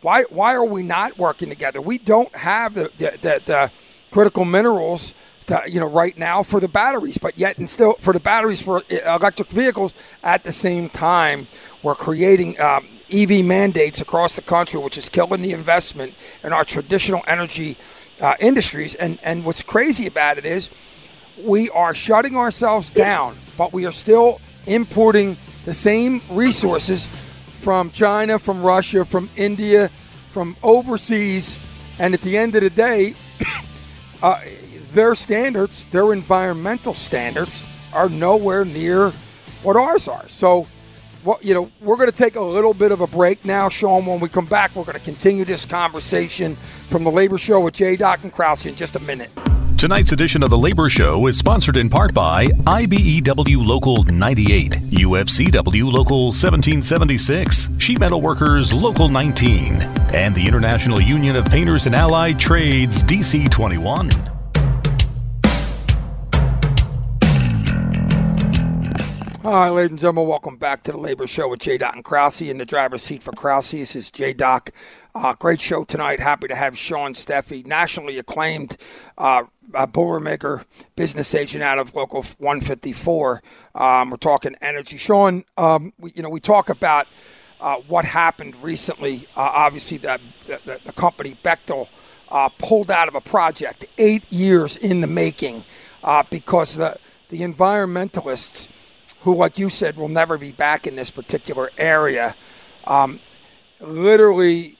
why 0.00 0.24
why 0.30 0.54
are 0.54 0.64
we 0.64 0.82
not 0.82 1.16
working 1.18 1.48
together? 1.48 1.80
We 1.80 1.98
don't 1.98 2.34
have 2.36 2.74
the 2.74 2.90
the, 2.98 3.18
the, 3.22 3.42
the 3.44 3.70
critical 4.10 4.44
minerals 4.44 5.14
to, 5.46 5.62
you 5.66 5.80
know, 5.80 5.86
right 5.86 6.16
now 6.16 6.42
for 6.42 6.60
the 6.60 6.68
batteries, 6.68 7.18
but 7.18 7.38
yet 7.38 7.58
and 7.58 7.68
still 7.68 7.94
for 7.94 8.12
the 8.12 8.20
batteries 8.20 8.60
for 8.60 8.82
electric 8.88 9.50
vehicles. 9.50 9.94
At 10.22 10.44
the 10.44 10.52
same 10.52 10.88
time, 10.88 11.48
we're 11.82 11.94
creating 11.94 12.60
um, 12.60 12.88
EV 13.12 13.44
mandates 13.44 14.00
across 14.00 14.36
the 14.36 14.42
country, 14.42 14.80
which 14.80 14.96
is 14.96 15.08
killing 15.08 15.42
the 15.42 15.52
investment 15.52 16.14
in 16.42 16.52
our 16.52 16.64
traditional 16.64 17.22
energy 17.26 17.76
uh, 18.20 18.34
industries. 18.40 18.94
And 18.94 19.18
and 19.22 19.44
what's 19.44 19.62
crazy 19.62 20.06
about 20.06 20.38
it 20.38 20.46
is 20.46 20.70
we 21.42 21.68
are 21.70 21.94
shutting 21.94 22.36
ourselves 22.36 22.90
down, 22.90 23.38
but 23.58 23.72
we 23.72 23.86
are 23.86 23.92
still 23.92 24.40
importing 24.66 25.36
the 25.64 25.74
same 25.74 26.22
resources 26.30 27.08
from 27.54 27.90
China, 27.90 28.38
from 28.38 28.62
Russia, 28.62 29.04
from 29.04 29.30
India, 29.36 29.90
from 30.30 30.56
overseas. 30.62 31.58
And 31.98 32.14
at 32.14 32.20
the 32.20 32.36
end 32.36 32.54
of 32.56 32.62
the 32.62 32.70
day, 32.70 33.14
uh, 34.22 34.40
their 34.94 35.14
standards, 35.14 35.86
their 35.90 36.12
environmental 36.12 36.94
standards, 36.94 37.62
are 37.92 38.08
nowhere 38.08 38.64
near 38.64 39.12
what 39.62 39.76
ours 39.76 40.08
are. 40.08 40.28
So, 40.28 40.66
what 41.22 41.44
you 41.44 41.54
know, 41.54 41.70
we're 41.80 41.96
going 41.96 42.10
to 42.10 42.16
take 42.16 42.36
a 42.36 42.40
little 42.40 42.74
bit 42.74 42.92
of 42.92 43.00
a 43.00 43.06
break 43.06 43.44
now, 43.44 43.68
Sean. 43.68 44.06
When 44.06 44.20
we 44.20 44.28
come 44.28 44.46
back, 44.46 44.74
we're 44.76 44.84
going 44.84 44.98
to 44.98 45.04
continue 45.04 45.44
this 45.44 45.64
conversation 45.64 46.56
from 46.88 47.04
the 47.04 47.10
Labor 47.10 47.38
Show 47.38 47.60
with 47.60 47.74
Jay 47.74 47.96
Doc 47.96 48.22
and 48.22 48.32
Krause 48.32 48.66
in 48.66 48.74
just 48.74 48.96
a 48.96 49.00
minute. 49.00 49.30
Tonight's 49.78 50.12
edition 50.12 50.42
of 50.42 50.50
The 50.50 50.56
Labor 50.56 50.88
Show 50.88 51.26
is 51.26 51.36
sponsored 51.36 51.76
in 51.76 51.90
part 51.90 52.14
by 52.14 52.46
IBEW 52.46 53.66
Local 53.66 54.04
98, 54.04 54.72
UFCW 54.72 55.92
Local 55.92 56.26
1776, 56.26 57.68
Sheet 57.78 57.98
Metal 57.98 58.22
Workers 58.22 58.72
Local 58.72 59.08
19, 59.08 59.82
and 60.14 60.34
the 60.34 60.46
International 60.46 61.02
Union 61.02 61.36
of 61.36 61.44
Painters 61.46 61.86
and 61.86 61.94
Allied 61.94 62.38
Trades 62.38 63.02
DC 63.04 63.50
21. 63.50 64.33
Right, 69.44 69.68
ladies 69.68 69.90
and 69.90 70.00
gentlemen, 70.00 70.26
welcome 70.26 70.56
back 70.56 70.84
to 70.84 70.92
the 70.92 70.96
Labor 70.96 71.26
Show 71.26 71.48
with 71.48 71.60
J. 71.60 71.76
Doc 71.76 71.94
and 71.94 72.02
Krause 72.02 72.40
in 72.40 72.56
the 72.56 72.64
driver's 72.64 73.02
seat 73.02 73.22
for 73.22 73.32
Krause. 73.32 73.72
This 73.72 73.94
is 73.94 74.10
J. 74.10 74.32
Doc. 74.32 74.70
Uh, 75.14 75.34
great 75.34 75.60
show 75.60 75.84
tonight. 75.84 76.18
Happy 76.18 76.48
to 76.48 76.54
have 76.54 76.78
Sean 76.78 77.12
Steffee, 77.12 77.66
nationally 77.66 78.16
acclaimed 78.16 78.78
uh, 79.18 79.42
Boilermaker 79.70 80.64
business 80.96 81.34
agent 81.34 81.62
out 81.62 81.78
of 81.78 81.94
Local 81.94 82.22
154. 82.38 83.42
Um, 83.74 84.08
we're 84.08 84.16
talking 84.16 84.54
energy. 84.62 84.96
Sean, 84.96 85.44
um, 85.58 85.92
we, 85.98 86.14
you 86.16 86.22
know, 86.22 86.30
we 86.30 86.40
talk 86.40 86.70
about 86.70 87.06
uh, 87.60 87.76
what 87.86 88.06
happened 88.06 88.56
recently. 88.62 89.26
Uh, 89.36 89.52
obviously, 89.54 89.98
the, 89.98 90.20
the, 90.46 90.80
the, 90.86 90.92
company 90.94 91.38
Bechtel 91.44 91.90
uh, 92.30 92.48
pulled 92.48 92.90
out 92.90 93.08
of 93.08 93.14
a 93.14 93.20
project 93.20 93.84
eight 93.98 94.24
years 94.32 94.78
in 94.78 95.02
the 95.02 95.06
making 95.06 95.64
uh, 96.02 96.22
because 96.30 96.76
the 96.76 96.96
the 97.28 97.40
environmentalists 97.40 98.68
who, 99.24 99.34
like 99.34 99.58
you 99.58 99.70
said, 99.70 99.96
will 99.96 100.08
never 100.08 100.36
be 100.36 100.52
back 100.52 100.86
in 100.86 100.96
this 100.96 101.10
particular 101.10 101.70
area. 101.78 102.36
Um, 102.86 103.20
literally, 103.80 104.76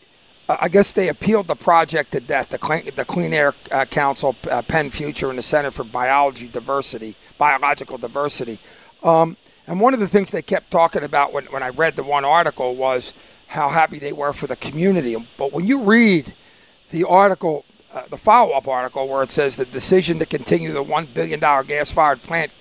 uh, 0.51 0.59
I 0.61 0.69
guess 0.69 0.93
they 0.93 1.09
appealed 1.09 1.49
the 1.49 1.57
project 1.57 2.13
to 2.13 2.21
death. 2.21 2.51
The 2.51 2.59
Clean, 2.59 2.91
the 2.95 3.07
Clean 3.07 3.33
Air 3.33 3.55
uh, 3.73 3.87
Council, 3.87 4.37
uh, 4.51 4.61
Penn 4.61 4.91
Future, 4.91 5.31
and 5.31 5.39
the 5.39 5.43
Center 5.43 5.71
for 5.71 5.83
Biology 5.83 6.47
Diversity, 6.47 7.17
Biological 7.39 7.97
Diversity. 7.97 8.61
Um, 9.03 9.39
and 9.67 9.81
one 9.81 9.95
of 9.95 10.01
the 10.01 10.09
things 10.09 10.31
they 10.31 10.43
kept 10.43 10.71
talking 10.71 11.05
about 11.05 11.33
when, 11.33 11.47
when 11.47 11.63
I 11.63 11.71
read 11.71 11.97
the 11.97 12.03
one 12.03 12.27
article 12.27 12.77
was 12.77 13.15
how 13.47 13.71
happy 13.71 13.99
they 13.99 14.13
were 14.13 14.35
for 14.35 14.47
the 14.47 14.57
community. 14.57 15.17
But 15.39 15.53
when 15.53 15.67
you 15.67 15.85
read 15.85 16.35
the 16.91 17.05
article, 17.05 17.65
uh, 17.91 18.03
the 18.11 18.19
follow 18.19 18.53
up 18.53 18.69
article, 18.69 19.09
where 19.09 19.23
it 19.23 19.31
says 19.31 19.57
the 19.57 19.65
decision 19.65 20.19
to 20.19 20.27
continue 20.27 20.71
the 20.71 20.85
$1 20.85 21.15
billion 21.15 21.41
gas 21.41 21.91
fired 21.91 22.21
plant 22.21 22.53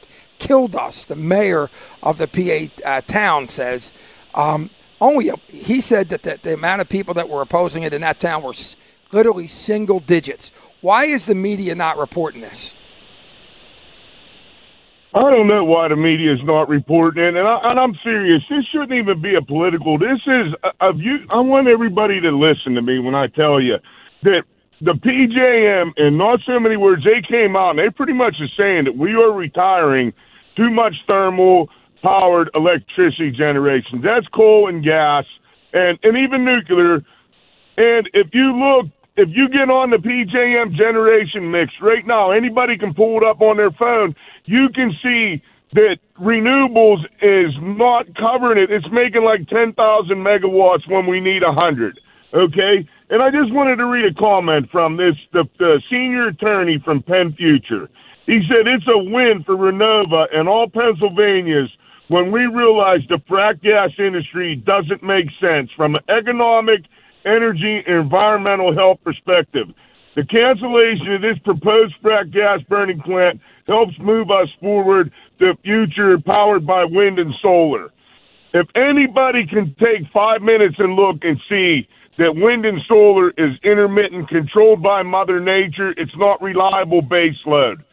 killed 0.43 0.75
us. 0.75 1.05
The 1.05 1.15
mayor 1.15 1.69
of 2.03 2.17
the 2.17 2.27
PA 2.27 2.87
uh, 2.87 3.01
town 3.01 3.47
says 3.47 3.93
um, 4.35 4.69
only 4.99 5.29
a, 5.29 5.35
he 5.47 5.79
said 5.79 6.09
that 6.09 6.23
the, 6.23 6.37
the, 6.41 6.53
amount 6.53 6.81
of 6.81 6.89
people 6.89 7.13
that 7.13 7.29
were 7.29 7.41
opposing 7.41 7.83
it 7.83 7.93
in 7.93 8.01
that 8.01 8.19
town 8.19 8.43
were 8.43 8.53
literally 9.13 9.47
single 9.47 10.01
digits. 10.01 10.51
Why 10.81 11.05
is 11.05 11.25
the 11.27 11.35
media 11.35 11.75
not 11.75 11.97
reporting 11.97 12.41
this? 12.41 12.73
I 15.15 15.29
don't 15.29 15.47
know 15.47 15.63
why 15.63 15.87
the 15.87 15.95
media 15.95 16.33
is 16.33 16.43
not 16.43 16.67
reporting 16.67 17.23
it, 17.23 17.35
and, 17.35 17.47
I, 17.47 17.83
am 17.83 17.93
serious. 18.03 18.41
This 18.49 18.65
shouldn't 18.71 18.93
even 18.93 19.21
be 19.21 19.35
a 19.35 19.41
political. 19.41 19.97
This 19.97 20.19
is 20.25 20.53
a, 20.63 20.89
a 20.89 20.93
view. 20.93 21.19
I 21.29 21.39
want 21.39 21.67
everybody 21.67 22.19
to 22.19 22.31
listen 22.31 22.73
to 22.75 22.81
me 22.81 22.99
when 22.99 23.15
I 23.15 23.27
tell 23.27 23.61
you 23.61 23.77
that 24.23 24.43
the 24.81 24.93
PJM, 24.93 25.93
in 25.97 26.17
not 26.17 26.39
so 26.45 26.59
many 26.59 26.75
words, 26.75 27.03
they 27.03 27.21
came 27.21 27.55
out 27.55 27.71
and 27.71 27.79
they 27.79 27.89
pretty 27.89 28.13
much 28.13 28.35
are 28.41 28.51
saying 28.57 28.85
that 28.85 28.97
we 28.97 29.13
are 29.13 29.31
retiring 29.31 30.13
too 30.55 30.69
much 30.69 30.93
thermal 31.07 31.69
powered 32.01 32.49
electricity 32.53 33.31
generation. 33.31 34.01
That's 34.03 34.27
coal 34.27 34.67
and 34.69 34.83
gas 34.83 35.25
and, 35.73 35.97
and 36.03 36.17
even 36.17 36.45
nuclear. 36.45 36.95
And 37.77 38.09
if 38.13 38.27
you 38.33 38.53
look, 38.53 38.87
if 39.15 39.29
you 39.31 39.47
get 39.49 39.69
on 39.69 39.89
the 39.89 39.97
PJM 39.97 40.75
generation 40.75 41.49
mix 41.49 41.73
right 41.81 42.05
now, 42.05 42.31
anybody 42.31 42.77
can 42.77 42.93
pull 42.93 43.17
it 43.17 43.23
up 43.23 43.41
on 43.41 43.57
their 43.57 43.71
phone. 43.71 44.15
You 44.45 44.69
can 44.73 44.91
see 45.01 45.41
that 45.73 45.97
renewables 46.19 47.03
is 47.21 47.53
not 47.61 48.05
covering 48.15 48.61
it. 48.61 48.71
It's 48.71 48.85
making 48.91 49.23
like 49.23 49.47
10,000 49.47 49.73
megawatts 50.17 50.89
when 50.89 51.07
we 51.07 51.19
need 51.19 51.41
100. 51.41 51.99
Okay? 52.33 52.87
And 53.09 53.21
I 53.21 53.29
just 53.29 53.53
wanted 53.53 53.77
to 53.77 53.85
read 53.85 54.05
a 54.05 54.13
comment 54.13 54.69
from 54.71 54.97
this, 54.97 55.15
the, 55.31 55.45
the 55.59 55.81
senior 55.89 56.27
attorney 56.27 56.81
from 56.83 57.01
Penn 57.03 57.33
Future. 57.37 57.89
He 58.25 58.39
said 58.47 58.67
it's 58.67 58.87
a 58.87 58.97
win 58.97 59.43
for 59.45 59.55
Renovo 59.55 60.25
and 60.33 60.47
all 60.47 60.69
Pennsylvanians 60.69 61.69
when 62.07 62.31
we 62.31 62.45
realize 62.45 62.99
the 63.09 63.19
frack 63.29 63.61
gas 63.61 63.89
industry 63.99 64.55
doesn't 64.55 65.03
make 65.03 65.27
sense 65.41 65.69
from 65.75 65.95
an 65.95 66.01
economic, 66.09 66.81
energy, 67.25 67.83
and 67.85 68.03
environmental 68.03 68.73
health 68.73 68.99
perspective. 69.03 69.67
The 70.15 70.25
cancellation 70.25 71.13
of 71.13 71.21
this 71.21 71.39
proposed 71.43 71.95
frack 72.03 72.31
gas 72.31 72.61
burning 72.69 73.01
plant 73.01 73.41
helps 73.67 73.93
move 73.99 74.29
us 74.31 74.47
forward 74.59 75.11
to 75.39 75.49
a 75.49 75.55
future 75.63 76.17
powered 76.19 76.67
by 76.67 76.85
wind 76.85 77.19
and 77.19 77.33
solar. 77.41 77.89
If 78.53 78.67
anybody 78.75 79.47
can 79.47 79.75
take 79.79 80.05
five 80.13 80.41
minutes 80.41 80.75
and 80.77 80.93
look 80.93 81.17
and 81.23 81.39
see 81.49 81.87
that 82.19 82.35
wind 82.35 82.65
and 82.65 82.79
solar 82.87 83.31
is 83.31 83.57
intermittent, 83.63 84.29
controlled 84.29 84.83
by 84.83 85.01
Mother 85.01 85.39
Nature, 85.39 85.91
it's 85.97 86.15
not 86.15 86.41
reliable 86.41 87.01
base 87.01 87.41
load. 87.45 87.83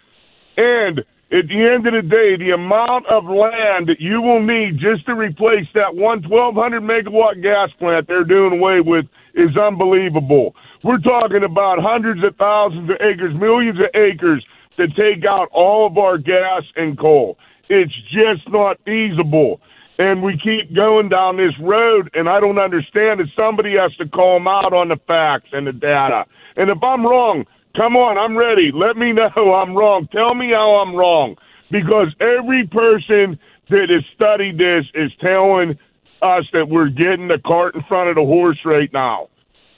And 0.61 0.99
at 1.33 1.49
the 1.49 1.57
end 1.57 1.87
of 1.89 1.95
the 1.97 2.05
day, 2.05 2.37
the 2.37 2.53
amount 2.53 3.07
of 3.07 3.25
land 3.25 3.89
that 3.89 3.97
you 3.97 4.21
will 4.21 4.45
need 4.45 4.77
just 4.77 5.07
to 5.07 5.15
replace 5.15 5.65
that 5.73 5.97
one 5.97 6.21
1200 6.29 6.83
megawatt 6.85 7.41
gas 7.41 7.71
plant 7.79 8.07
they're 8.09 8.29
doing 8.29 8.61
away 8.61 8.81
with 8.85 9.07
is 9.33 9.57
unbelievable. 9.57 10.55
We're 10.85 11.01
talking 11.01 11.45
about 11.45 11.79
hundreds 11.81 12.21
of 12.25 12.37
thousands 12.37 12.91
of 12.91 12.97
acres, 13.01 13.33
millions 13.41 13.79
of 13.81 13.89
acres 13.95 14.45
to 14.77 14.89
take 14.89 15.25
out 15.25 15.49
all 15.53 15.87
of 15.87 15.97
our 15.97 16.19
gas 16.19 16.63
and 16.77 16.99
coal. 16.99 17.39
It's 17.71 17.95
just 18.13 18.45
not 18.53 18.77
feasible. 18.85 19.61
And 19.99 20.23
we 20.23 20.37
keep 20.37 20.75
going 20.75 21.09
down 21.09 21.37
this 21.37 21.55
road, 21.61 22.11
and 22.15 22.29
I 22.29 22.41
don't 22.41 22.59
understand 22.59 23.21
it. 23.21 23.29
Somebody 23.37 23.77
has 23.77 23.95
to 23.97 24.09
call 24.09 24.39
them 24.39 24.49
out 24.49 24.73
on 24.73 24.89
the 24.89 24.97
facts 25.07 25.51
and 25.53 25.67
the 25.67 25.73
data. 25.73 26.25
And 26.57 26.71
if 26.71 26.83
I'm 26.83 27.05
wrong, 27.07 27.45
Come 27.77 27.97
on, 27.97 28.19
I'm 28.19 28.37
ready. 28.37 28.71
Let 28.75 28.97
me 28.97 29.13
know 29.13 29.55
I'm 29.55 29.75
wrong. 29.75 30.09
Tell 30.13 30.35
me 30.35 30.51
how 30.51 30.83
I'm 30.83 30.95
wrong. 30.95 31.37
Because 31.71 32.09
every 32.21 32.67
person 32.67 33.39
that 33.71 33.89
has 33.91 34.05
studied 34.15 34.59
this 34.59 34.85
is 34.95 35.13
telling 35.21 35.79
us 36.23 36.45
that 36.53 36.69
we're 36.69 36.89
getting 36.89 37.29
the 37.29 37.39
cart 37.47 37.75
in 37.75 37.83
front 37.89 38.11
of 38.11 38.17
the 38.17 38.25
horse 38.25 38.59
right 38.65 38.93
now. 38.93 39.29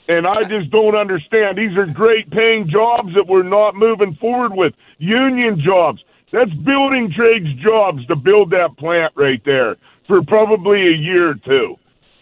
And 0.07 0.27
I 0.27 0.43
just 0.43 0.69
don't 0.71 0.95
understand. 0.95 1.57
These 1.57 1.77
are 1.77 1.85
great 1.85 2.29
paying 2.31 2.67
jobs 2.69 3.13
that 3.15 3.27
we're 3.27 3.47
not 3.47 3.75
moving 3.75 4.17
forward 4.19 4.53
with. 4.53 4.73
Union 4.97 5.61
jobs. 5.63 6.01
That's 6.33 6.51
building 6.65 7.13
trades 7.15 7.47
jobs 7.63 8.05
to 8.07 8.15
build 8.15 8.49
that 8.51 8.75
plant 8.77 9.13
right 9.15 9.41
there 9.45 9.77
for 10.07 10.21
probably 10.23 10.87
a 10.87 10.97
year 10.97 11.29
or 11.29 11.35
two. 11.35 11.75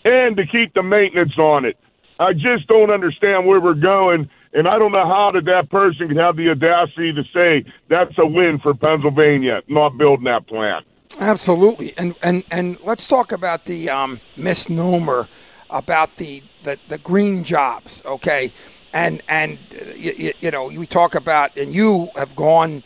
And 0.04 0.36
to 0.36 0.46
keep 0.46 0.74
the 0.74 0.84
maintenance 0.84 1.38
on 1.38 1.66
it. 1.66 1.78
I 2.20 2.34
just 2.34 2.68
don't 2.68 2.92
understand 2.92 3.48
where 3.48 3.60
we're 3.60 3.74
going 3.74 4.30
and 4.54 4.68
I 4.68 4.78
don't 4.78 4.92
know 4.92 5.06
how 5.06 5.32
did 5.32 5.46
that 5.46 5.70
person 5.70 6.08
can 6.08 6.18
have 6.18 6.36
the 6.36 6.50
audacity 6.50 7.14
to 7.14 7.24
say 7.34 7.66
that's 7.88 8.18
a 8.18 8.26
win 8.26 8.60
for 8.60 8.74
Pennsylvania, 8.74 9.62
not 9.68 9.98
building 9.98 10.26
that 10.26 10.48
plant. 10.48 10.86
Absolutely, 11.20 11.94
and 11.98 12.16
and 12.24 12.44
and 12.52 12.78
let's 12.84 13.06
talk 13.06 13.32
about 13.32 13.66
the 13.66 13.90
um, 13.90 14.20
misnomer 14.38 15.28
about 15.70 16.16
the, 16.18 16.44
the 16.64 16.78
the 16.88 16.98
green 16.98 17.44
jobs, 17.44 18.02
okay? 18.06 18.54
And 18.94 19.22
and 19.28 19.58
you, 19.96 20.34
you 20.40 20.52
know 20.52 20.68
we 20.68 20.86
talk 20.86 21.16
about, 21.16 21.56
and 21.58 21.74
you 21.74 22.10
have 22.16 22.36
gone 22.36 22.84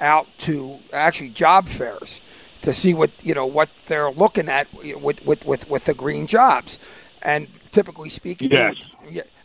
out 0.00 0.26
to 0.38 0.78
actually 0.92 1.30
job 1.30 1.68
fairs 1.68 2.20
to 2.62 2.72
see 2.72 2.94
what 2.94 3.10
you 3.22 3.34
know 3.34 3.46
what 3.46 3.68
they're 3.86 4.10
looking 4.10 4.48
at 4.48 4.72
with 4.74 5.24
with 5.24 5.44
with, 5.44 5.68
with 5.68 5.84
the 5.84 5.94
green 5.94 6.26
jobs, 6.26 6.78
and 7.22 7.48
typically 7.70 8.10
speaking, 8.10 8.50
yes. 8.50 8.90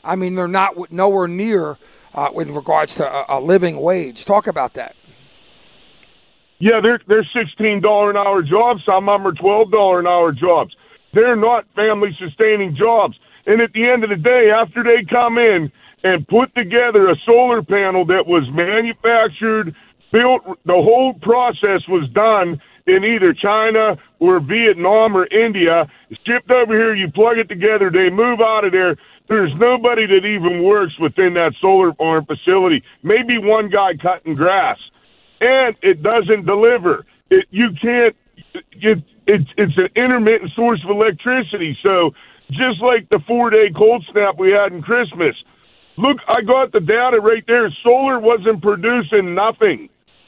I 0.04 0.16
mean, 0.16 0.36
they're 0.36 0.48
not 0.48 0.92
nowhere 0.92 1.28
near 1.28 1.78
uh, 2.14 2.30
in 2.36 2.54
regards 2.54 2.96
to 2.96 3.06
a, 3.06 3.38
a, 3.38 3.40
living 3.40 3.82
wage. 3.82 4.26
Talk 4.26 4.48
about 4.48 4.74
that. 4.74 4.96
Yeah, 6.60 6.80
they're 6.82 7.00
they're 7.08 7.28
sixteen 7.34 7.82
dollar 7.82 8.12
an 8.12 8.18
hour 8.18 8.44
jobs. 8.44 8.82
Some 8.86 9.10
of 9.10 9.20
them 9.20 9.28
are 9.28 9.34
twelve 9.34 9.72
dollar 9.72 10.00
an 10.00 10.08
hour 10.08 10.32
jobs. 10.32 10.76
They're 11.14 11.36
not 11.36 11.66
family 11.76 12.16
sustaining 12.20 12.76
jobs. 12.76 13.18
And 13.46 13.62
at 13.62 13.74
the 13.74 13.90
end 13.90 14.04
of 14.04 14.10
the 14.10 14.16
day, 14.16 14.52
after 14.54 14.84
they 14.84 15.04
come 15.10 15.38
in 15.38 15.72
and 16.04 16.28
put 16.28 16.54
together 16.56 17.10
a 17.10 17.16
solar 17.26 17.64
panel 17.64 18.06
that 18.06 18.28
was 18.28 18.44
manufactured, 18.54 19.76
built, 20.12 20.44
the 20.66 20.74
whole 20.74 21.14
process 21.22 21.82
was 21.88 22.08
done 22.14 22.62
in 22.88 23.04
either 23.04 23.34
China 23.34 23.98
or 24.20 24.40
Vietnam 24.40 25.16
or 25.16 25.28
India, 25.28 25.90
shipped 26.26 26.52
over 26.52 26.74
here, 26.74 26.96
you 26.96 27.10
plug 27.12 27.38
it 27.38 27.50
together, 27.50 27.90
they 27.92 28.10
move 28.10 28.40
out 28.42 28.66
of 28.66 28.72
there. 28.72 28.98
There's 29.32 29.54
nobody 29.56 30.06
that 30.08 30.28
even 30.28 30.62
works 30.62 30.92
within 31.00 31.36
that 31.36 31.54
solar 31.62 31.94
farm 31.94 32.26
facility. 32.26 32.84
Maybe 33.02 33.38
one 33.38 33.70
guy 33.70 33.92
cutting 33.96 34.36
grass. 34.36 34.78
And 35.40 35.74
it 35.82 36.04
doesn't 36.04 36.46
deliver. 36.46 37.06
It, 37.30 37.46
you 37.50 37.70
can't, 37.82 38.14
it, 38.54 39.00
it's, 39.28 39.50
it's 39.56 39.78
an 39.78 39.88
intermittent 39.96 40.52
source 40.54 40.84
of 40.84 40.92
electricity. 40.92 41.78
So 41.82 42.12
just 42.50 42.82
like 42.82 43.08
the 43.08 43.22
four 43.26 43.50
day 43.50 43.72
cold 43.74 44.06
snap 44.12 44.36
we 44.38 44.52
had 44.52 44.74
in 44.74 44.82
Christmas, 44.82 45.34
look, 45.98 46.18
I 46.28 46.42
got 46.42 46.74
the 46.74 46.82
data 46.82 47.22
right 47.22 47.44
there. 47.48 47.74
Solar 47.86 48.20
wasn't 48.20 48.62
producing 48.62 49.34
nothing. 49.34 49.88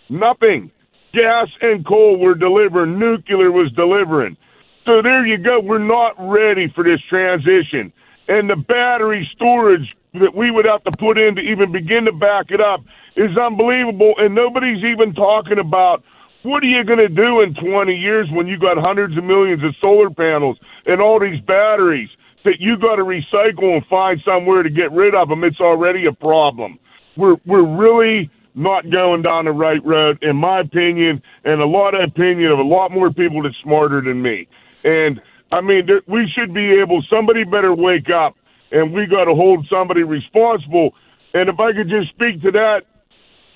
Nothing. 0.09 0.71
Gas 1.13 1.49
and 1.59 1.85
coal 1.85 2.17
were 2.19 2.35
delivering. 2.35 2.97
Nuclear 2.97 3.51
was 3.51 3.69
delivering. 3.75 4.37
So 4.85 5.01
there 5.01 5.27
you 5.27 5.37
go. 5.37 5.59
We're 5.59 5.77
not 5.77 6.15
ready 6.17 6.71
for 6.73 6.85
this 6.85 7.01
transition. 7.09 7.91
And 8.27 8.49
the 8.49 8.55
battery 8.55 9.29
storage 9.35 9.95
that 10.13 10.35
we 10.35 10.51
would 10.51 10.65
have 10.65 10.83
to 10.83 10.91
put 10.97 11.17
in 11.17 11.35
to 11.35 11.41
even 11.41 11.71
begin 11.71 12.05
to 12.05 12.11
back 12.11 12.47
it 12.49 12.61
up 12.61 12.81
is 13.15 13.35
unbelievable. 13.37 14.13
And 14.17 14.35
nobody's 14.35 14.83
even 14.83 15.13
talking 15.13 15.59
about 15.59 16.03
what 16.43 16.63
are 16.63 16.67
you 16.67 16.83
going 16.83 16.99
to 16.99 17.09
do 17.09 17.41
in 17.41 17.55
20 17.55 17.95
years 17.95 18.27
when 18.31 18.47
you 18.47 18.57
got 18.59 18.77
hundreds 18.77 19.17
of 19.17 19.23
millions 19.23 19.63
of 19.63 19.75
solar 19.79 20.09
panels 20.09 20.57
and 20.85 21.01
all 21.01 21.19
these 21.19 21.39
batteries 21.41 22.09
that 22.43 22.59
you 22.59 22.77
got 22.77 22.97
to 22.97 23.03
recycle 23.03 23.75
and 23.75 23.85
find 23.87 24.21
somewhere 24.25 24.61
to 24.61 24.69
get 24.69 24.91
rid 24.91 25.15
of 25.15 25.29
them? 25.29 25.43
It's 25.43 25.61
already 25.61 26.05
a 26.05 26.13
problem. 26.13 26.79
We're 27.15 27.37
we're 27.45 27.65
really 27.65 28.29
not 28.55 28.89
going 28.89 29.21
down 29.23 29.45
the 29.45 29.51
right 29.51 29.83
road, 29.83 30.21
in 30.21 30.35
my 30.35 30.59
opinion, 30.59 31.21
and 31.43 31.61
a 31.61 31.65
lot 31.65 31.95
of 31.95 32.07
opinion 32.07 32.51
of 32.51 32.59
a 32.59 32.63
lot 32.63 32.91
more 32.91 33.11
people 33.11 33.41
that's 33.41 33.55
smarter 33.63 34.01
than 34.01 34.21
me. 34.21 34.47
And 34.83 35.21
I 35.53 35.61
mean, 35.61 35.85
there, 35.85 36.01
we 36.07 36.27
should 36.33 36.51
be 36.51 36.81
able. 36.81 37.03
Somebody 37.11 37.43
better 37.43 37.75
wake 37.75 38.09
up, 38.09 38.35
and 38.71 38.91
we 38.91 39.05
got 39.05 39.25
to 39.25 39.35
hold 39.35 39.67
somebody 39.69 40.01
responsible. 40.01 40.95
And 41.35 41.47
if 41.47 41.59
I 41.59 41.73
could 41.73 41.89
just 41.89 42.09
speak 42.09 42.41
to 42.41 42.51
that, 42.51 42.81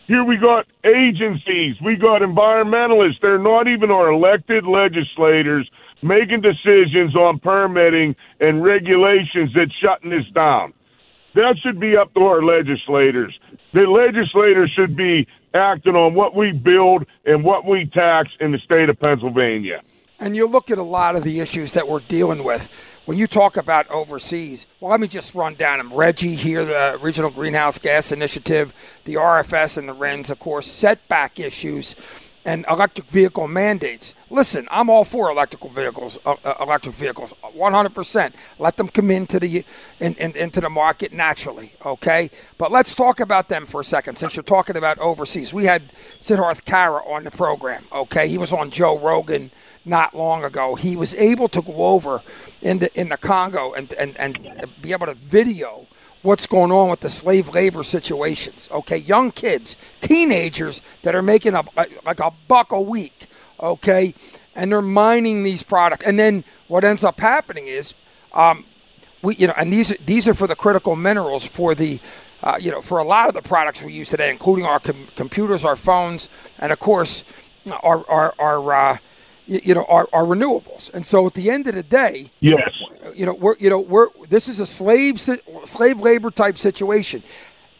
here 0.06 0.24
we 0.24 0.38
got 0.38 0.68
agencies, 0.86 1.76
we 1.84 1.96
got 1.96 2.22
environmentalists. 2.22 3.20
They're 3.20 3.40
not 3.40 3.68
even 3.68 3.90
our 3.90 4.12
elected 4.12 4.66
legislators 4.66 5.70
making 6.04 6.42
decisions 6.42 7.16
on 7.16 7.40
permitting 7.40 8.16
and 8.40 8.64
regulations 8.64 9.50
that's 9.56 9.74
shutting 9.82 10.12
this 10.12 10.30
down. 10.36 10.74
That 11.34 11.56
should 11.64 11.80
be 11.80 11.98
up 11.98 12.14
to 12.14 12.22
our 12.22 12.44
legislators. 12.44 13.38
The 13.74 13.82
legislators 13.82 14.72
should 14.76 14.96
be 14.96 15.28
acting 15.56 15.96
on 15.96 16.14
what 16.14 16.36
we 16.36 16.52
build 16.52 17.06
and 17.26 17.44
what 17.44 17.66
we 17.66 17.90
tax 17.92 18.30
in 18.40 18.52
the 18.52 18.60
state 18.60 18.90
of 18.90 19.00
Pennsylvania. 19.00 19.82
And 20.20 20.36
you 20.36 20.48
look 20.48 20.72
at 20.72 20.80
a 20.80 20.84
lot 20.84 21.16
of 21.16 21.24
the 21.24 21.40
issues 21.40 21.74
that 21.74 21.88
we're 21.88 22.00
dealing 22.00 22.44
with. 22.44 22.70
When 23.06 23.20
you 23.20 23.28
talk 23.28 23.56
about 23.56 23.90
overseas, 23.90 24.66
well, 24.80 24.90
let 24.90 25.00
me 25.00 25.08
just 25.08 25.36
run 25.36 25.54
down 25.54 25.78
them. 25.78 25.92
RGGI 25.92 26.36
here, 26.36 26.66
the 26.66 26.98
Regional 27.00 27.30
Greenhouse 27.30 27.78
Gas 27.78 28.12
Initiative, 28.12 28.74
the 29.06 29.14
RFS 29.14 29.78
and 29.78 29.88
the 29.88 29.94
RINs, 29.94 30.32
of 30.32 30.40
course, 30.40 30.66
setback 30.66 31.40
issues 31.40 31.96
and 32.48 32.66
electric 32.70 33.10
vehicle 33.10 33.46
mandates. 33.50 34.14
Listen, 34.30 34.70
I'm 34.72 34.90
all 34.90 35.04
for 35.04 35.30
electrical 35.30 35.70
vehicles, 35.70 36.18
uh, 36.26 36.36
uh, 36.46 36.54
electric 36.62 36.96
vehicles, 36.96 37.34
100%. 37.44 38.34
Let 38.58 38.78
them 38.78 38.88
come 38.88 39.12
into 39.12 39.38
the 39.38 39.66
in, 40.00 40.16
in, 40.16 40.32
into 40.36 40.62
the 40.62 40.70
market 40.70 41.12
naturally, 41.12 41.74
okay? 41.86 42.32
But 42.58 42.72
let's 42.72 42.96
talk 42.96 43.20
about 43.20 43.50
them 43.50 43.66
for 43.66 43.82
a 43.82 43.84
second. 43.84 44.18
Since 44.18 44.38
you're 44.38 44.44
talking 44.44 44.78
about 44.78 44.98
overseas, 45.00 45.54
we 45.54 45.66
had 45.66 45.92
Siddharth 46.22 46.64
Kara 46.64 47.06
on 47.06 47.26
the 47.26 47.32
program, 47.32 47.84
okay? 47.92 48.30
He 48.30 48.38
was 48.38 48.54
on 48.54 48.72
Joe 48.72 48.98
Rogan 48.98 49.52
not 49.84 50.16
long 50.16 50.46
ago. 50.46 50.76
He 50.76 50.96
was 50.96 51.14
able 51.16 51.50
to 51.50 51.62
go 51.62 51.76
over 51.76 52.22
in 52.62 52.80
the 52.80 52.90
in 53.00 53.10
the 53.10 53.18
Congo 53.18 53.74
and 53.74 53.94
and, 53.96 54.18
and 54.18 54.68
be 54.82 54.94
able 54.94 55.08
to 55.08 55.14
video 55.14 55.86
what's 56.22 56.48
going 56.48 56.72
on 56.72 56.90
with 56.90 57.02
the 57.02 57.10
slave 57.10 57.50
labor 57.50 57.84
situations. 57.84 58.68
Okay, 58.72 58.98
young 58.98 59.32
kids, 59.32 59.78
teenagers 60.02 60.82
that 61.04 61.16
are 61.16 61.22
making 61.22 61.56
a, 61.56 61.64
like 62.06 62.20
a 62.20 62.32
buck 62.48 62.72
a 62.72 62.82
week. 62.82 63.28
Okay, 63.60 64.14
and 64.56 64.72
they're 64.72 64.82
mining 64.82 65.44
these 65.44 65.64
products, 65.64 66.06
and 66.06 66.20
then 66.20 66.44
what 66.68 66.84
ends 66.84 67.04
up 67.04 67.20
happening 67.20 67.68
is, 67.68 67.96
um, 68.34 68.66
we 69.22 69.36
you 69.36 69.48
know, 69.48 69.54
and 69.58 69.74
these 69.74 69.96
these 70.06 70.28
are 70.28 70.34
for 70.34 70.48
the 70.48 70.56
critical 70.56 70.96
minerals 70.96 71.44
for 71.44 71.76
the. 71.76 72.00
Uh, 72.44 72.56
you 72.62 72.70
know, 72.70 72.82
for 72.82 73.00
a 73.00 73.04
lot 73.04 73.28
of 73.28 73.34
the 73.34 73.42
products 73.42 73.82
we 73.82 73.92
use 73.92 74.10
today, 74.10 74.30
including 74.30 74.64
our 74.64 74.80
com- 74.80 75.08
computers, 75.16 75.66
our 75.66 75.76
phones, 75.76 76.30
and 76.60 76.72
of 76.72 76.78
course, 76.78 77.24
our 77.82 78.08
our, 78.08 78.36
our 78.38 78.74
uh, 78.74 78.98
you 79.48 79.74
know, 79.74 79.86
are, 79.86 80.08
are 80.14 80.24
renewables. 80.24 80.94
And 80.94 81.06
so 81.08 81.26
at 81.26 81.34
the 81.34 81.50
end 81.50 81.68
of 81.68 81.76
the 81.76 81.84
day, 81.84 82.32
yes, 82.42 82.70
you 83.16 83.26
know, 83.26 83.34
we're 83.34 83.56
you 83.58 83.70
know 83.70 83.80
we're 83.80 84.08
this 84.30 84.48
is 84.48 84.60
a 84.60 84.66
slave 84.66 85.20
slave 85.20 86.00
labor 86.00 86.32
type 86.32 86.58
situation, 86.58 87.24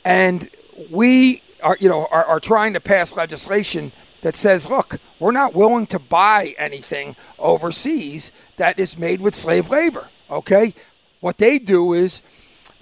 and 0.06 0.50
we 0.90 1.42
are 1.62 1.78
you 1.80 1.90
know 1.90 2.08
are, 2.10 2.26
are 2.26 2.40
trying 2.40 2.74
to 2.74 2.80
pass 2.80 3.16
legislation 3.16 3.92
that 4.22 4.36
says, 4.36 4.68
look, 4.68 4.98
we're 5.20 5.32
not 5.32 5.54
willing 5.54 5.86
to 5.88 6.00
buy 6.00 6.56
anything 6.58 7.16
overseas 7.38 8.32
that 8.58 8.80
is 8.80 8.98
made 8.98 9.22
with 9.22 9.36
slave 9.36 9.70
labor. 9.70 10.10
Okay, 10.30 10.74
what 11.20 11.38
they 11.38 11.60
do 11.60 11.94
is 11.94 12.22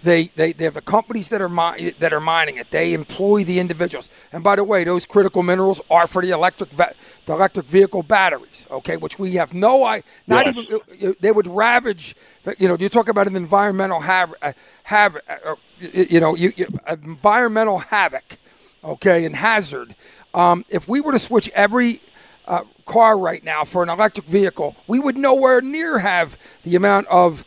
they, 0.04 0.26
they, 0.36 0.54
they 0.54 0.66
have 0.66 0.74
the 0.74 0.82
companies 0.82 1.30
that 1.30 1.42
are 1.42 1.50
mi- 1.50 1.92
that 2.00 2.14
are 2.14 2.20
mining 2.20 2.58
it. 2.58 2.70
They 2.72 2.94
employ 2.94 3.44
the 3.44 3.60
individuals. 3.60 4.10
And 4.32 4.44
by 4.44 4.56
the 4.56 4.64
way, 4.64 4.84
those 4.84 5.06
critical 5.06 5.44
minerals 5.44 5.82
are 5.90 6.08
for 6.08 6.22
the 6.22 6.32
electric 6.32 6.72
ve- 6.72 6.94
the 7.26 7.34
electric 7.34 7.66
vehicle 7.66 8.04
batteries. 8.04 8.68
Okay, 8.70 8.98
which 8.98 9.18
we 9.18 9.34
have 9.34 9.54
no 9.54 9.84
I 9.84 10.04
not 10.28 10.46
yes. 10.46 10.58
even 10.58 11.10
uh, 11.10 11.14
they 11.20 11.32
would 11.32 11.48
ravage. 11.48 12.16
You 12.60 12.68
know, 12.68 12.78
you 12.80 12.90
talk 12.90 13.10
about 13.10 13.28
an 13.28 13.36
environmental 13.36 14.02
have 14.02 14.34
uh, 14.42 14.54
have 14.84 15.18
uh, 15.28 15.56
you 15.80 16.20
know 16.20 16.36
you, 16.36 16.54
you, 16.56 16.68
environmental 16.88 17.80
havoc. 17.80 18.38
Okay, 18.84 19.26
and 19.26 19.36
hazard. 19.36 19.96
Um, 20.36 20.64
if 20.70 20.88
we 20.88 21.02
were 21.02 21.12
to 21.12 21.20
switch 21.20 21.50
every 21.56 22.02
uh, 22.48 22.64
car 22.86 23.18
right 23.18 23.44
now 23.44 23.64
for 23.64 23.82
an 23.82 23.90
electric 23.90 24.28
vehicle, 24.28 24.76
we 24.86 25.00
would 25.00 25.18
nowhere 25.18 25.62
near 25.62 26.00
have 26.00 26.38
the 26.64 26.76
amount 26.76 27.08
of 27.08 27.44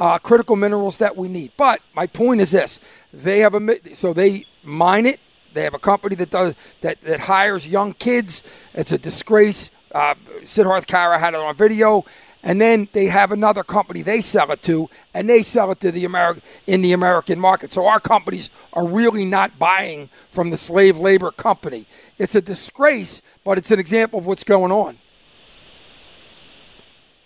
uh, 0.00 0.18
critical 0.18 0.56
minerals 0.56 0.98
that 0.98 1.16
we 1.16 1.28
need. 1.28 1.52
But 1.56 1.82
my 1.94 2.06
point 2.08 2.40
is 2.40 2.50
this: 2.50 2.80
they 3.12 3.40
have 3.40 3.54
a 3.54 3.94
so 3.94 4.12
they 4.12 4.46
mine 4.64 5.06
it. 5.06 5.20
They 5.52 5.62
have 5.62 5.74
a 5.74 5.78
company 5.78 6.16
that 6.16 6.30
does 6.30 6.54
that 6.80 7.00
that 7.02 7.20
hires 7.20 7.68
young 7.68 7.92
kids. 7.92 8.42
It's 8.74 8.92
a 8.92 8.98
disgrace. 8.98 9.70
Uh, 9.94 10.14
Siddharth 10.42 10.86
Kara 10.86 11.18
had 11.18 11.34
it 11.34 11.40
on 11.40 11.54
video, 11.54 12.04
and 12.42 12.60
then 12.60 12.88
they 12.92 13.06
have 13.06 13.30
another 13.30 13.62
company 13.62 14.00
they 14.00 14.22
sell 14.22 14.50
it 14.52 14.62
to, 14.62 14.88
and 15.12 15.28
they 15.28 15.42
sell 15.42 15.70
it 15.70 15.80
to 15.80 15.90
the 15.92 16.06
American 16.06 16.42
in 16.66 16.80
the 16.80 16.92
American 16.92 17.38
market. 17.38 17.70
So 17.70 17.86
our 17.86 18.00
companies 18.00 18.48
are 18.72 18.86
really 18.86 19.26
not 19.26 19.58
buying 19.58 20.08
from 20.30 20.48
the 20.48 20.56
slave 20.56 20.96
labor 20.96 21.30
company. 21.30 21.86
It's 22.16 22.34
a 22.34 22.40
disgrace, 22.40 23.20
but 23.44 23.58
it's 23.58 23.70
an 23.70 23.78
example 23.78 24.18
of 24.18 24.26
what's 24.26 24.44
going 24.44 24.72
on. 24.72 24.96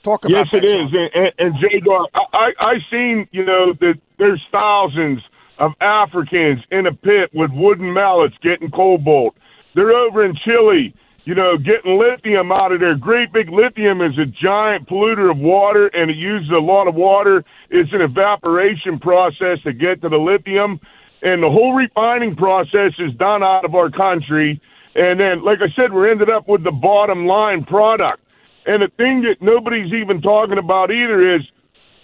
Talk 0.05 0.27
about 0.27 0.37
yes, 0.37 0.47
that, 0.53 0.65
it 0.65 0.69
is. 0.69 0.93
And, 0.93 1.11
and, 1.15 1.33
and 1.39 1.55
J 1.61 1.81
Dog, 1.81 2.09
I 2.15 2.53
I 2.61 2.75
seen 2.91 3.27
you 3.33 3.45
know 3.45 3.73
that 3.81 3.95
there's 4.19 4.41
thousands 4.53 5.23
of 5.59 5.73
Africans 5.81 6.61
in 6.71 6.87
a 6.87 6.93
pit 6.93 7.31
with 7.33 7.51
wooden 7.53 7.93
mallets 7.93 8.35
getting 8.43 8.71
cobalt. 8.71 9.35
They're 9.75 9.93
over 9.93 10.23
in 10.23 10.37
Chile, 10.45 10.95
you 11.25 11.35
know, 11.35 11.57
getting 11.57 11.99
lithium 11.99 12.53
out 12.53 12.73
of 12.73 12.81
there. 12.81 12.97
Great 12.97 13.33
big 13.33 13.49
lithium 13.49 14.03
is 14.03 14.19
a 14.19 14.27
giant 14.27 14.89
polluter 14.89 15.31
of 15.31 15.39
water, 15.39 15.87
and 15.89 16.11
it 16.11 16.17
uses 16.17 16.51
a 16.51 16.61
lot 16.61 16.87
of 16.87 16.95
water. 16.95 17.43
It's 17.71 17.93
an 17.93 18.03
evaporation 18.03 18.99
process 18.99 19.59
to 19.65 19.73
get 19.73 20.03
to 20.03 20.11
the 20.11 20.19
lithium, 20.19 20.81
and 21.23 21.43
the 21.43 21.49
whole 21.49 21.73
refining 21.73 22.37
process 22.37 22.93
is 22.99 23.15
done 23.17 23.43
out 23.43 23.65
of 23.65 23.75
our 23.75 23.91
country. 23.91 24.61
And 24.95 25.19
then, 25.19 25.43
like 25.43 25.61
I 25.63 25.75
said, 25.75 25.93
we're 25.93 26.11
ended 26.11 26.29
up 26.29 26.47
with 26.47 26.63
the 26.63 26.73
bottom 26.73 27.27
line 27.27 27.65
product. 27.65 28.21
And 28.67 28.83
the 28.83 28.89
thing 28.97 29.23
that 29.23 29.37
nobody's 29.41 29.93
even 29.93 30.21
talking 30.23 30.59
about 30.59 30.91
either 30.91 31.37
is 31.37 31.43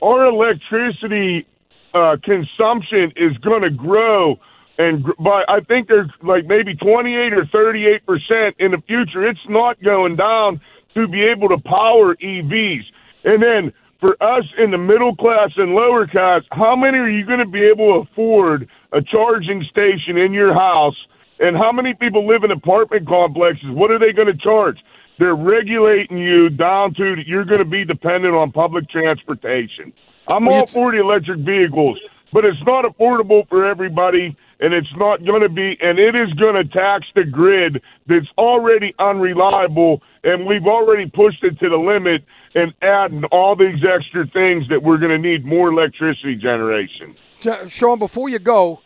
our 0.03 0.27
electricity 0.27 1.46
uh, 1.94 2.16
consumption 2.23 3.12
is 3.16 3.37
going 3.38 3.62
to 3.62 3.70
grow, 3.70 4.38
and 4.79 5.03
gr- 5.03 5.12
by 5.18 5.44
I 5.49 5.61
think 5.61 5.88
there's 5.88 6.11
like 6.23 6.46
maybe 6.46 6.75
28 6.75 7.33
or 7.33 7.46
38 7.46 8.07
percent 8.07 8.57
in 8.59 8.73
the 8.73 8.83
future. 8.87 9.27
It's 9.27 9.40
not 9.49 9.83
going 9.83 10.16
down 10.16 10.61
to 10.94 11.09
be 11.09 11.23
able 11.23 11.49
to 11.49 11.59
power 11.59 12.14
EVs. 12.16 12.85
And 13.25 13.42
then 13.42 13.73
for 14.01 14.16
us 14.23 14.44
in 14.59 14.70
the 14.70 14.79
middle 14.79 15.14
class 15.14 15.51
and 15.57 15.75
lower 15.75 16.07
class, 16.07 16.42
how 16.53 16.75
many 16.75 16.99
are 16.99 17.09
you 17.09 17.27
going 17.27 17.38
to 17.38 17.46
be 17.46 17.62
able 17.62 18.05
to 18.05 18.11
afford 18.11 18.68
a 18.92 19.03
charging 19.03 19.64
station 19.70 20.16
in 20.16 20.33
your 20.33 20.55
house? 20.55 20.96
And 21.38 21.57
how 21.57 21.73
many 21.73 21.94
people 21.94 22.27
live 22.27 22.44
in 22.44 22.51
apartment 22.51 23.07
complexes? 23.07 23.70
What 23.70 23.90
are 23.90 23.99
they 23.99 24.12
going 24.12 24.29
to 24.29 24.37
charge? 24.37 24.79
They're 25.20 25.37
regulating 25.37 26.16
you 26.16 26.48
down 26.48 26.94
to 26.94 27.16
you're 27.26 27.44
going 27.44 27.59
to 27.59 27.66
be 27.66 27.85
dependent 27.85 28.35
on 28.35 28.52
public 28.52 28.88
transportation. 28.88 29.92
I'm 30.26 30.48
all 30.48 30.66
for 30.66 30.92
the 30.92 30.98
electric 30.98 31.40
vehicles. 31.40 32.00
but 32.33 32.46
it's 32.46 32.62
not 32.64 32.87
affordable 32.87 33.46
for 33.48 33.66
everybody 33.66 34.35
and 34.61 34.72
it's 34.72 34.88
not 34.96 35.24
going 35.24 35.42
to 35.42 35.48
be, 35.48 35.76
and 35.80 35.98
it 35.98 36.14
is 36.14 36.33
going 36.35 36.54
to 36.54 36.64
tax 36.64 37.06
the 37.14 37.24
grid 37.24 37.83
that's 38.06 38.28
already 38.37 38.94
unreliable, 38.98 40.02
and 40.22 40.46
we've 40.46 40.66
already 40.66 41.06
pushed 41.06 41.42
it 41.42 41.59
to 41.59 41.68
the 41.68 41.76
limit 41.76 42.22
and 42.54 42.72
adding 42.83 43.24
all 43.24 43.56
these 43.56 43.83
extra 43.85 44.26
things 44.26 44.68
that 44.68 44.83
we're 44.83 44.98
going 44.98 45.11
to 45.11 45.18
need 45.18 45.44
more 45.44 45.68
electricity 45.68 46.37
generation. 46.37 47.16
Sean, 47.68 47.98
before 47.98 48.28
you 48.28 48.38
go, 48.38 48.80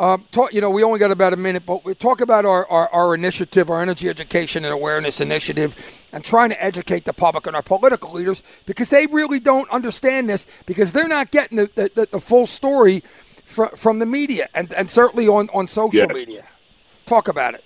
um, 0.00 0.24
talk, 0.32 0.54
you 0.54 0.62
know, 0.62 0.70
we 0.70 0.82
only 0.82 0.98
got 0.98 1.10
about 1.10 1.34
a 1.34 1.36
minute, 1.36 1.66
but 1.66 1.84
we 1.84 1.94
talk 1.94 2.22
about 2.22 2.46
our, 2.46 2.66
our, 2.68 2.88
our, 2.88 3.14
initiative, 3.14 3.68
our 3.68 3.82
energy 3.82 4.08
education 4.08 4.64
and 4.64 4.72
awareness 4.72 5.20
initiative, 5.20 5.76
and 6.10 6.24
trying 6.24 6.48
to 6.48 6.64
educate 6.64 7.04
the 7.04 7.12
public 7.12 7.46
and 7.46 7.54
our 7.54 7.62
political 7.62 8.10
leaders 8.10 8.42
because 8.64 8.88
they 8.88 9.04
really 9.08 9.38
don't 9.38 9.68
understand 9.68 10.30
this 10.30 10.46
because 10.64 10.92
they're 10.92 11.06
not 11.06 11.30
getting 11.30 11.58
the, 11.58 11.90
the, 11.94 12.08
the 12.12 12.18
full 12.18 12.46
story 12.46 13.04
from, 13.44 13.68
from 13.76 13.98
the 13.98 14.06
media 14.06 14.48
and, 14.54 14.72
and 14.72 14.88
certainly 14.88 15.28
on, 15.28 15.50
on 15.52 15.68
social 15.68 16.00
yes. 16.00 16.08
media. 16.08 16.48
Talk 17.04 17.28
about 17.28 17.52
it. 17.52 17.62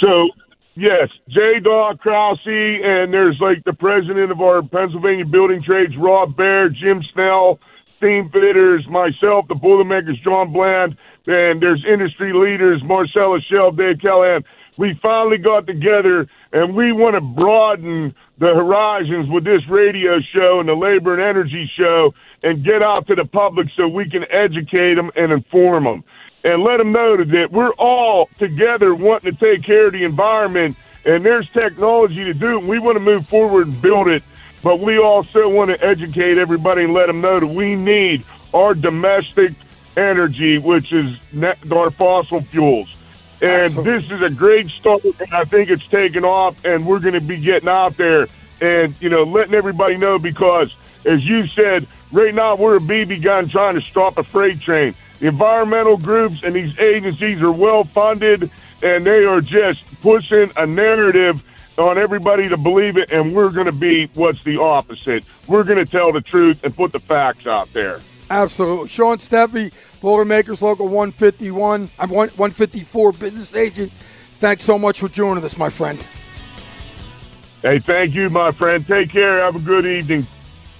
So, 0.00 0.30
yes, 0.74 1.10
J. 1.28 1.60
Dog 1.60 1.98
Krause, 2.00 2.40
and 2.46 3.12
there's 3.12 3.38
like 3.42 3.62
the 3.64 3.74
president 3.74 4.32
of 4.32 4.40
our 4.40 4.62
Pennsylvania 4.62 5.26
Building 5.26 5.62
Trades, 5.62 5.94
Rob 5.98 6.34
Bair, 6.34 6.70
Jim 6.70 7.02
Snell, 7.12 7.60
Steam 7.98 8.30
Fitters, 8.30 8.86
myself, 8.88 9.48
the 9.48 9.54
Boilermakers, 9.54 10.18
John 10.24 10.52
Bland, 10.52 10.96
and 11.28 11.60
there's 11.60 11.84
industry 11.84 12.32
leaders, 12.32 12.82
Marcellus 12.82 13.44
Shale, 13.44 13.70
Dave 13.70 14.00
Callahan. 14.00 14.44
We 14.78 14.98
finally 15.02 15.36
got 15.36 15.66
together 15.66 16.26
and 16.52 16.74
we 16.74 16.92
want 16.92 17.16
to 17.16 17.20
broaden 17.20 18.14
the 18.38 18.54
horizons 18.54 19.28
with 19.28 19.44
this 19.44 19.60
radio 19.68 20.20
show 20.32 20.60
and 20.60 20.68
the 20.68 20.74
labor 20.74 21.12
and 21.12 21.22
energy 21.22 21.70
show 21.76 22.14
and 22.42 22.64
get 22.64 22.82
out 22.82 23.06
to 23.08 23.14
the 23.14 23.26
public 23.26 23.68
so 23.76 23.88
we 23.88 24.08
can 24.08 24.24
educate 24.30 24.94
them 24.94 25.10
and 25.16 25.32
inform 25.32 25.84
them 25.84 26.04
and 26.44 26.62
let 26.62 26.78
them 26.78 26.92
know 26.92 27.16
that 27.16 27.48
we're 27.52 27.72
all 27.72 28.30
together 28.38 28.94
wanting 28.94 29.34
to 29.34 29.38
take 29.38 29.64
care 29.64 29.88
of 29.88 29.92
the 29.92 30.04
environment 30.04 30.76
and 31.04 31.24
there's 31.24 31.48
technology 31.50 32.24
to 32.24 32.32
do 32.32 32.58
it. 32.58 32.64
We 32.66 32.78
want 32.78 32.96
to 32.96 33.00
move 33.00 33.28
forward 33.28 33.66
and 33.66 33.82
build 33.82 34.08
it, 34.08 34.22
but 34.62 34.80
we 34.80 34.98
also 34.98 35.48
want 35.48 35.70
to 35.70 35.84
educate 35.84 36.38
everybody 36.38 36.84
and 36.84 36.94
let 36.94 37.06
them 37.08 37.20
know 37.20 37.38
that 37.40 37.46
we 37.46 37.74
need 37.74 38.24
our 38.54 38.74
domestic 38.74 39.52
energy, 39.98 40.58
which 40.58 40.92
is 40.92 41.16
net, 41.32 41.58
our 41.70 41.90
fossil 41.90 42.42
fuels. 42.42 42.94
And 43.40 43.64
Absolutely. 43.64 43.92
this 43.92 44.10
is 44.10 44.22
a 44.22 44.30
great 44.30 44.68
start, 44.68 45.04
and 45.04 45.32
I 45.32 45.44
think 45.44 45.70
it's 45.70 45.86
taken 45.86 46.24
off, 46.24 46.64
and 46.64 46.86
we're 46.86 46.98
going 46.98 47.14
to 47.14 47.20
be 47.20 47.38
getting 47.38 47.68
out 47.68 47.96
there 47.96 48.26
and, 48.60 48.94
you 49.00 49.08
know, 49.08 49.22
letting 49.24 49.54
everybody 49.54 49.96
know 49.96 50.18
because, 50.18 50.74
as 51.04 51.24
you 51.24 51.46
said, 51.46 51.86
Right 52.10 52.34
now, 52.34 52.56
we're 52.56 52.76
a 52.76 52.80
BB 52.80 53.22
gun 53.22 53.48
trying 53.48 53.74
to 53.74 53.82
stop 53.82 54.16
a 54.16 54.22
freight 54.22 54.60
train. 54.60 54.94
The 55.20 55.26
environmental 55.26 55.98
groups 55.98 56.42
and 56.42 56.54
these 56.54 56.78
agencies 56.78 57.42
are 57.42 57.52
well 57.52 57.84
funded, 57.84 58.50
and 58.82 59.04
they 59.04 59.24
are 59.24 59.42
just 59.42 59.84
pushing 60.00 60.50
a 60.56 60.66
narrative 60.66 61.42
on 61.76 61.98
everybody 61.98 62.48
to 62.48 62.56
believe 62.56 62.96
it, 62.96 63.12
and 63.12 63.34
we're 63.34 63.50
going 63.50 63.66
to 63.66 63.72
be 63.72 64.06
what's 64.14 64.42
the 64.44 64.58
opposite. 64.58 65.24
We're 65.46 65.64
going 65.64 65.84
to 65.84 65.90
tell 65.90 66.12
the 66.12 66.22
truth 66.22 66.64
and 66.64 66.74
put 66.74 66.92
the 66.92 67.00
facts 67.00 67.46
out 67.46 67.70
there. 67.74 68.00
Absolutely. 68.30 68.88
Sean 68.88 69.18
Steffee, 69.18 69.72
Boilermakers 70.00 70.62
Local 70.62 70.86
151. 70.86 71.90
I'm 71.98 72.10
154 72.10 73.12
business 73.12 73.54
agent. 73.54 73.92
Thanks 74.38 74.64
so 74.64 74.78
much 74.78 75.00
for 75.00 75.08
joining 75.08 75.44
us, 75.44 75.56
my 75.56 75.70
friend. 75.70 76.06
Hey, 77.62 77.80
thank 77.80 78.14
you, 78.14 78.30
my 78.30 78.52
friend. 78.52 78.86
Take 78.86 79.10
care. 79.10 79.40
Have 79.40 79.56
a 79.56 79.60
good 79.60 79.86
evening. 79.86 80.26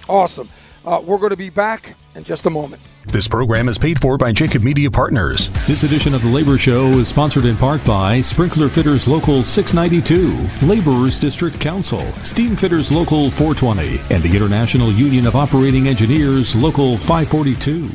Awesome. 0.08 0.48
Uh, 0.84 1.02
we're 1.04 1.18
going 1.18 1.30
to 1.30 1.36
be 1.36 1.50
back 1.50 1.96
in 2.14 2.22
just 2.24 2.46
a 2.46 2.50
moment. 2.50 2.80
This 3.10 3.26
program 3.26 3.70
is 3.70 3.78
paid 3.78 3.98
for 3.98 4.18
by 4.18 4.32
Jacob 4.32 4.62
Media 4.62 4.90
Partners. 4.90 5.48
This 5.66 5.82
edition 5.82 6.12
of 6.12 6.22
The 6.22 6.28
Labor 6.28 6.58
Show 6.58 6.88
is 6.98 7.08
sponsored 7.08 7.46
in 7.46 7.56
part 7.56 7.82
by 7.82 8.20
Sprinkler 8.20 8.68
Fitters 8.68 9.08
Local 9.08 9.42
692, 9.42 10.66
Laborers 10.66 11.18
District 11.18 11.58
Council, 11.58 12.02
Steam 12.22 12.54
Fitters 12.54 12.92
Local 12.92 13.30
420, 13.30 14.14
and 14.14 14.22
the 14.22 14.36
International 14.36 14.92
Union 14.92 15.26
of 15.26 15.36
Operating 15.36 15.88
Engineers 15.88 16.54
Local 16.54 16.98
542. 16.98 17.90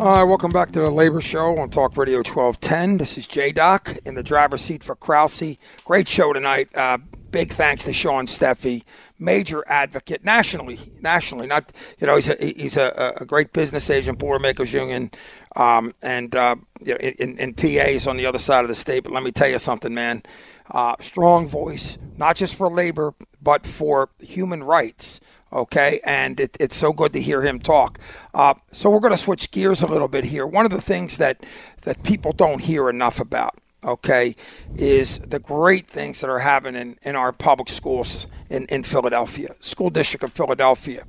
All 0.00 0.16
right, 0.16 0.24
welcome 0.24 0.50
back 0.50 0.72
to 0.72 0.80
the 0.80 0.90
Labor 0.90 1.20
Show 1.20 1.56
on 1.58 1.70
Talk 1.70 1.96
Radio 1.96 2.18
1210. 2.18 2.98
This 2.98 3.16
is 3.16 3.28
J 3.28 3.52
Doc 3.52 3.96
in 4.04 4.16
the 4.16 4.24
driver's 4.24 4.62
seat 4.62 4.82
for 4.82 4.96
Krause. 4.96 5.56
Great 5.84 6.08
show 6.08 6.32
tonight. 6.32 6.68
Uh, 6.74 6.98
big 7.34 7.50
thanks 7.50 7.82
to 7.82 7.92
Sean 7.92 8.26
Steffee, 8.26 8.84
major 9.18 9.64
advocate 9.66 10.24
nationally. 10.24 10.78
Nationally, 11.00 11.48
not 11.48 11.72
you 11.98 12.06
know 12.06 12.14
he's 12.14 12.28
a 12.28 12.36
he's 12.36 12.76
a, 12.76 13.14
a 13.20 13.24
great 13.24 13.52
business 13.52 13.90
agent, 13.90 14.20
Boilermakers 14.20 14.72
Union, 14.72 15.10
um, 15.56 15.92
and 16.00 16.36
uh, 16.36 16.54
you 16.80 16.94
know, 16.94 16.98
in, 17.00 17.36
in 17.38 17.52
PAs 17.52 18.06
on 18.06 18.16
the 18.16 18.24
other 18.24 18.38
side 18.38 18.62
of 18.62 18.68
the 18.68 18.74
state. 18.76 19.02
But 19.02 19.12
let 19.12 19.24
me 19.24 19.32
tell 19.32 19.48
you 19.48 19.58
something, 19.58 19.92
man. 19.92 20.22
Uh, 20.70 20.94
strong 21.00 21.48
voice, 21.48 21.98
not 22.16 22.36
just 22.36 22.54
for 22.54 22.70
labor, 22.70 23.14
but 23.42 23.66
for 23.66 24.10
human 24.20 24.62
rights. 24.62 25.20
Okay, 25.52 26.00
and 26.04 26.38
it, 26.38 26.56
it's 26.60 26.76
so 26.76 26.92
good 26.92 27.12
to 27.14 27.20
hear 27.20 27.42
him 27.42 27.58
talk. 27.58 27.98
Uh, 28.32 28.54
so 28.70 28.90
we're 28.90 29.00
going 29.00 29.12
to 29.12 29.18
switch 29.18 29.50
gears 29.50 29.82
a 29.82 29.86
little 29.88 30.08
bit 30.08 30.24
here. 30.24 30.46
One 30.46 30.64
of 30.64 30.70
the 30.70 30.80
things 30.80 31.18
that 31.18 31.44
that 31.82 32.04
people 32.04 32.32
don't 32.32 32.60
hear 32.60 32.88
enough 32.88 33.18
about 33.18 33.58
okay, 33.84 34.36
is 34.76 35.18
the 35.18 35.38
great 35.38 35.86
things 35.86 36.20
that 36.20 36.30
are 36.30 36.40
happening 36.40 36.96
in 37.02 37.16
our 37.16 37.32
public 37.32 37.68
schools 37.68 38.26
in, 38.50 38.66
in 38.66 38.82
Philadelphia, 38.82 39.54
school 39.60 39.90
district 39.90 40.24
of 40.24 40.32
Philadelphia. 40.32 41.04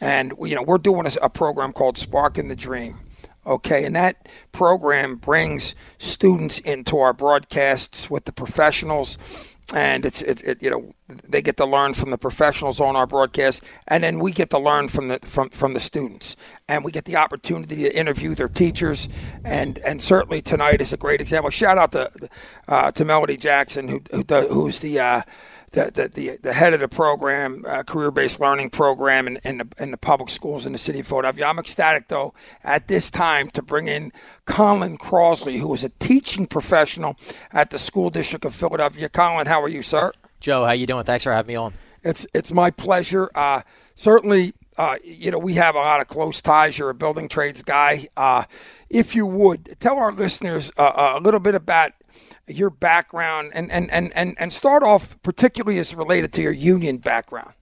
And, 0.00 0.32
you 0.40 0.54
know, 0.54 0.62
we're 0.62 0.78
doing 0.78 1.06
a, 1.06 1.10
a 1.22 1.28
program 1.28 1.72
called 1.72 1.98
Sparking 1.98 2.48
the 2.48 2.56
Dream. 2.56 2.98
Okay, 3.46 3.86
and 3.86 3.96
that 3.96 4.28
program 4.52 5.16
brings 5.16 5.74
students 5.96 6.58
into 6.58 6.98
our 6.98 7.14
broadcasts 7.14 8.10
with 8.10 8.26
the 8.26 8.32
professionals 8.32 9.49
and 9.72 10.04
it's 10.04 10.22
it's 10.22 10.42
it, 10.42 10.62
you 10.62 10.70
know 10.70 10.92
they 11.08 11.42
get 11.42 11.56
to 11.56 11.64
learn 11.64 11.94
from 11.94 12.10
the 12.10 12.18
professionals 12.18 12.80
on 12.80 12.96
our 12.96 13.06
broadcast, 13.06 13.62
and 13.88 14.04
then 14.04 14.18
we 14.18 14.32
get 14.32 14.50
to 14.50 14.58
learn 14.58 14.88
from 14.88 15.08
the 15.08 15.18
from 15.22 15.50
from 15.50 15.74
the 15.74 15.80
students, 15.80 16.36
and 16.68 16.84
we 16.84 16.92
get 16.92 17.04
the 17.04 17.16
opportunity 17.16 17.76
to 17.76 17.96
interview 17.96 18.34
their 18.34 18.48
teachers, 18.48 19.08
and 19.44 19.78
and 19.78 20.02
certainly 20.02 20.42
tonight 20.42 20.80
is 20.80 20.92
a 20.92 20.96
great 20.96 21.20
example. 21.20 21.50
Shout 21.50 21.78
out 21.78 21.92
to 21.92 22.10
uh, 22.68 22.90
to 22.92 23.04
Melody 23.04 23.36
Jackson, 23.36 23.88
who, 23.88 24.02
who 24.10 24.24
does, 24.24 24.48
who's 24.48 24.80
the 24.80 24.98
uh, 25.00 25.22
the, 25.72 25.90
the, 25.94 26.08
the, 26.08 26.38
the, 26.42 26.52
head 26.52 26.74
of 26.74 26.80
the 26.80 26.88
program, 26.88 27.64
uh, 27.66 27.82
career 27.82 28.10
based 28.10 28.40
learning 28.40 28.70
program 28.70 29.26
in, 29.26 29.36
in, 29.44 29.58
the, 29.58 29.68
in 29.78 29.90
the 29.92 29.96
public 29.96 30.28
schools 30.28 30.66
in 30.66 30.72
the 30.72 30.78
city 30.78 31.00
of 31.00 31.06
Philadelphia. 31.06 31.46
I'm 31.46 31.58
ecstatic, 31.58 32.08
though, 32.08 32.34
at 32.64 32.88
this 32.88 33.10
time 33.10 33.50
to 33.50 33.62
bring 33.62 33.86
in 33.86 34.12
Colin 34.46 34.98
Crosley, 34.98 35.60
who 35.60 35.72
is 35.72 35.84
a 35.84 35.90
teaching 36.00 36.46
professional 36.46 37.16
at 37.52 37.70
the 37.70 37.78
school 37.78 38.10
district 38.10 38.44
of 38.44 38.54
Philadelphia. 38.54 39.08
Colin, 39.08 39.46
how 39.46 39.62
are 39.62 39.68
you, 39.68 39.82
sir? 39.82 40.12
Joe, 40.40 40.64
how 40.64 40.72
you 40.72 40.86
doing? 40.86 41.04
Thanks 41.04 41.24
for 41.24 41.32
having 41.32 41.52
me 41.52 41.56
on. 41.56 41.74
It's 42.02 42.26
it's 42.32 42.50
my 42.50 42.70
pleasure. 42.70 43.30
Uh, 43.34 43.60
certainly, 43.94 44.54
uh, 44.78 44.96
you 45.04 45.30
know 45.30 45.38
we 45.38 45.54
have 45.54 45.74
a 45.74 45.78
lot 45.78 46.00
of 46.00 46.08
close 46.08 46.40
ties. 46.40 46.78
You're 46.78 46.90
a 46.90 46.94
building 46.94 47.28
trades 47.28 47.62
guy. 47.62 48.08
Uh, 48.16 48.44
if 48.88 49.14
you 49.14 49.26
would 49.26 49.76
tell 49.80 49.98
our 49.98 50.10
listeners 50.12 50.72
uh, 50.78 51.18
a 51.18 51.20
little 51.20 51.40
bit 51.40 51.54
about 51.54 51.92
your 52.50 52.70
background 52.70 53.52
and, 53.54 53.70
and, 53.70 53.90
and, 53.90 54.12
and, 54.14 54.34
and 54.38 54.52
start 54.52 54.82
off 54.82 55.20
particularly 55.22 55.78
as 55.78 55.94
related 55.94 56.32
to 56.34 56.42
your 56.42 56.52
union 56.52 56.98
background. 56.98 57.52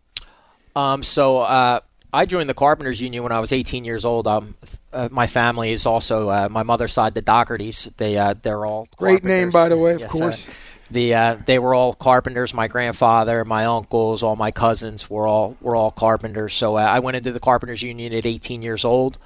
Um, 0.74 1.02
so 1.02 1.38
uh, 1.38 1.80
I 2.12 2.24
joined 2.24 2.48
the 2.48 2.54
Carpenters 2.54 3.00
Union 3.00 3.22
when 3.22 3.32
I 3.32 3.40
was 3.40 3.52
18 3.52 3.84
years 3.84 4.04
old. 4.04 4.26
Um, 4.26 4.54
uh, 4.92 5.08
my 5.10 5.26
family 5.26 5.72
is 5.72 5.86
also 5.86 6.30
uh, 6.30 6.48
my 6.50 6.62
mother's 6.62 6.92
side, 6.92 7.14
the 7.14 7.22
Dohertys. 7.22 7.94
They 7.96 8.16
uh, 8.16 8.34
they're 8.40 8.64
all 8.64 8.88
great 8.96 9.24
name 9.24 9.50
by 9.50 9.68
the 9.68 9.76
way, 9.76 9.94
of 9.94 10.00
yes, 10.00 10.14
uh, 10.14 10.18
course. 10.18 10.50
the 10.90 11.14
uh, 11.14 11.36
they 11.44 11.58
were 11.58 11.74
all 11.74 11.92
carpenters. 11.92 12.54
My 12.54 12.68
grandfather, 12.68 13.44
my 13.44 13.66
uncles, 13.66 14.22
all 14.22 14.36
my 14.36 14.50
cousins 14.50 15.10
were 15.10 15.26
all 15.26 15.56
were 15.60 15.76
all 15.76 15.90
carpenters. 15.90 16.54
So 16.54 16.76
I 16.76 17.00
went 17.00 17.16
into 17.16 17.32
the 17.32 17.40
Carpenters 17.40 17.82
Union 17.82 18.14
at 18.14 18.24
18 18.24 18.62
years 18.62 18.84
old. 18.84 19.18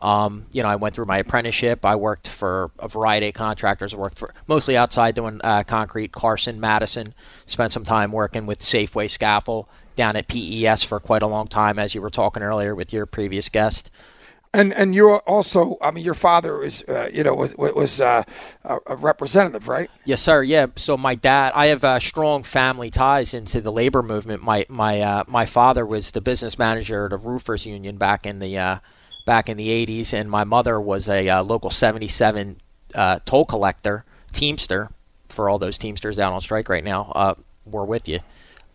Um, 0.00 0.46
you 0.52 0.62
know, 0.62 0.68
I 0.68 0.76
went 0.76 0.94
through 0.94 1.06
my 1.06 1.18
apprenticeship. 1.18 1.84
I 1.84 1.96
worked 1.96 2.28
for 2.28 2.70
a 2.78 2.88
variety 2.88 3.28
of 3.28 3.34
contractors. 3.34 3.94
I 3.94 3.96
worked 3.96 4.18
for 4.18 4.34
mostly 4.46 4.76
outside 4.76 5.14
doing 5.14 5.40
uh, 5.42 5.64
concrete. 5.64 6.12
Carson, 6.12 6.60
Madison. 6.60 7.14
Spent 7.46 7.72
some 7.72 7.84
time 7.84 8.12
working 8.12 8.46
with 8.46 8.60
Safeway 8.60 9.10
Scaffold 9.10 9.66
down 9.96 10.16
at 10.16 10.28
PES 10.28 10.84
for 10.84 11.00
quite 11.00 11.22
a 11.22 11.26
long 11.26 11.48
time, 11.48 11.78
as 11.78 11.94
you 11.94 12.00
were 12.00 12.10
talking 12.10 12.42
earlier 12.42 12.74
with 12.74 12.92
your 12.92 13.06
previous 13.06 13.48
guest. 13.48 13.90
And 14.54 14.72
and 14.72 14.94
you're 14.94 15.18
also, 15.20 15.76
I 15.82 15.90
mean, 15.90 16.04
your 16.04 16.14
father 16.14 16.62
is, 16.62 16.82
uh, 16.88 17.10
you 17.12 17.22
know, 17.22 17.34
was, 17.34 17.54
was 17.56 18.00
uh, 18.00 18.22
a 18.64 18.96
representative, 18.96 19.68
right? 19.68 19.90
Yes, 20.06 20.22
sir. 20.22 20.42
Yeah. 20.42 20.68
So 20.76 20.96
my 20.96 21.14
dad, 21.14 21.52
I 21.54 21.66
have 21.66 21.84
uh, 21.84 21.98
strong 21.98 22.42
family 22.44 22.90
ties 22.90 23.34
into 23.34 23.60
the 23.60 23.70
labor 23.70 24.02
movement. 24.02 24.42
My 24.42 24.64
my 24.70 25.00
uh, 25.00 25.24
my 25.26 25.44
father 25.44 25.84
was 25.84 26.12
the 26.12 26.22
business 26.22 26.58
manager 26.58 27.06
at 27.06 27.12
a 27.12 27.18
roofers 27.18 27.66
union 27.66 27.98
back 27.98 28.24
in 28.24 28.38
the 28.38 28.56
uh, 28.56 28.78
back 29.28 29.50
in 29.50 29.58
the 29.58 29.68
80s, 29.68 30.14
and 30.14 30.30
my 30.30 30.42
mother 30.42 30.80
was 30.80 31.06
a 31.06 31.28
uh, 31.28 31.42
local 31.42 31.68
77 31.68 32.56
uh, 32.94 33.18
toll 33.26 33.44
collector, 33.44 34.06
Teamster, 34.32 34.90
for 35.28 35.50
all 35.50 35.58
those 35.58 35.76
Teamsters 35.76 36.18
out 36.18 36.32
on 36.32 36.40
strike 36.40 36.70
right 36.70 36.82
now. 36.82 37.12
Uh, 37.14 37.34
we're 37.66 37.84
with 37.84 38.08
you. 38.08 38.20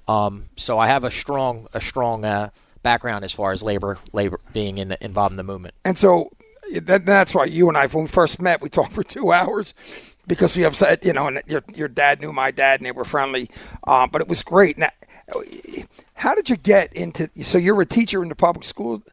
Um, 0.08 0.46
so 0.56 0.78
I 0.78 0.86
have 0.86 1.04
a 1.04 1.10
strong, 1.10 1.68
a 1.74 1.82
strong 1.82 2.24
uh, 2.24 2.52
background 2.84 3.26
as 3.26 3.32
far 3.32 3.52
as 3.52 3.64
labor 3.64 3.98
labor 4.12 4.40
being 4.52 4.78
in, 4.78 4.96
involved 5.02 5.34
in 5.34 5.38
the 5.38 5.44
movement. 5.44 5.74
And 5.84 5.98
so 5.98 6.30
that, 6.82 7.04
that's 7.04 7.34
why 7.34 7.46
you 7.46 7.68
and 7.68 7.76
I, 7.76 7.88
when 7.88 8.04
we 8.04 8.08
first 8.08 8.40
met, 8.40 8.62
we 8.62 8.70
talked 8.70 8.94
for 8.94 9.04
two 9.04 9.32
hours 9.34 9.74
because 10.28 10.56
we 10.56 10.70
said, 10.72 11.00
you 11.04 11.14
know, 11.14 11.30
and 11.30 11.42
your 11.48 11.64
your 11.74 11.88
dad 11.88 12.22
knew 12.22 12.32
my 12.32 12.52
dad 12.52 12.80
and 12.80 12.86
they 12.86 12.92
were 12.92 13.06
friendly, 13.06 13.50
um, 13.88 14.12
but 14.12 14.22
it 14.22 14.28
was 14.28 14.44
great. 14.44 14.78
Now, 14.78 14.90
how 16.16 16.36
did 16.36 16.50
you 16.50 16.58
get 16.58 16.94
into? 16.94 17.30
So 17.44 17.58
you're 17.58 17.80
a 17.82 17.86
teacher 17.86 18.22
in 18.24 18.30
the 18.30 18.36
public 18.36 18.66
school 18.66 19.04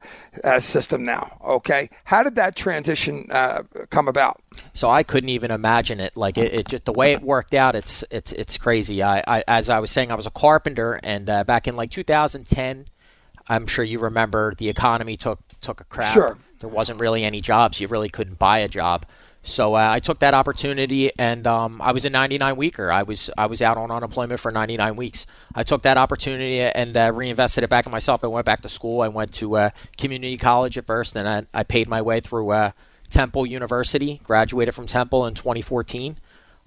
uh, 0.45 0.61
system 0.61 1.05
now, 1.05 1.39
okay? 1.45 1.89
How 2.05 2.23
did 2.23 2.37
that 2.37 2.57
transition 2.57 3.27
uh, 3.31 3.63
come 3.91 4.09
about? 4.09 4.41
So 4.73 4.89
I 4.89 5.03
couldn't 5.03 5.29
even 5.29 5.51
imagine 5.51 6.01
it. 6.01 6.17
Like 6.17 6.39
it, 6.39 6.53
it, 6.53 6.69
just 6.69 6.85
the 6.85 6.93
way 6.93 7.13
it 7.13 7.23
worked 7.23 7.55
out. 7.55 7.75
It's 7.75 8.05
it's 8.11 8.33
it's 8.33 8.59
crazy. 8.59 9.03
I, 9.03 9.23
I 9.27 9.45
as 9.47 9.71
I 9.71 9.79
was 9.79 9.91
saying, 9.91 10.11
I 10.11 10.15
was 10.15 10.27
a 10.27 10.31
carpenter, 10.31 11.01
and 11.03 11.29
uh, 11.31 11.45
back 11.45 11.67
in 11.67 11.75
like 11.75 11.91
2010, 11.91 12.87
I'm 13.49 13.67
sure 13.67 13.85
you 13.85 13.99
remember 13.99 14.55
the 14.55 14.69
economy 14.69 15.17
took 15.17 15.41
took 15.61 15.81
a 15.81 15.85
crap. 15.85 16.13
Sure. 16.13 16.39
There 16.59 16.71
wasn't 16.71 17.01
really 17.01 17.25
any 17.25 17.41
jobs. 17.41 17.81
You 17.81 17.89
really 17.89 18.09
couldn't 18.09 18.39
buy 18.39 18.59
a 18.59 18.69
job. 18.69 19.07
So 19.43 19.75
uh, 19.75 19.89
I 19.91 20.01
took 20.01 20.19
that 20.19 20.35
opportunity, 20.35 21.11
and 21.19 21.47
um, 21.47 21.81
I 21.81 21.93
was 21.93 22.05
a 22.05 22.11
99 22.11 22.57
weeker. 22.57 22.93
I 22.93 23.05
was 23.05 23.31
I 23.39 23.47
was 23.47 23.63
out 23.63 23.79
on 23.79 23.91
unemployment 23.91 24.39
for 24.39 24.51
99 24.51 24.97
weeks. 24.97 25.27
I 25.55 25.63
took 25.63 25.83
that 25.83 25.97
opportunity 25.97 26.61
and 26.61 26.95
uh, 26.97 27.11
reinvested 27.15 27.65
it 27.65 27.71
back 27.71 27.87
in 27.87 27.93
myself. 27.93 28.23
I 28.23 28.27
went 28.27 28.45
back 28.45 28.61
to 28.63 28.69
school. 28.69 29.01
I 29.01 29.09
went 29.09 29.33
to 29.35 29.57
uh, 29.57 29.71
community 29.97 30.37
college 30.37 30.77
at 30.77 30.87
first, 30.87 31.17
and 31.17 31.27
I, 31.27 31.47
I 31.55 31.63
paid 31.63 31.89
my 31.89 32.03
way 32.03 32.21
through 32.21 32.51
uh, 32.51 32.73
Temple 33.09 33.47
University. 33.47 34.21
Graduated 34.25 34.75
from 34.75 34.87
Temple 34.87 35.27
in 35.27 35.33
2014. 35.33 36.19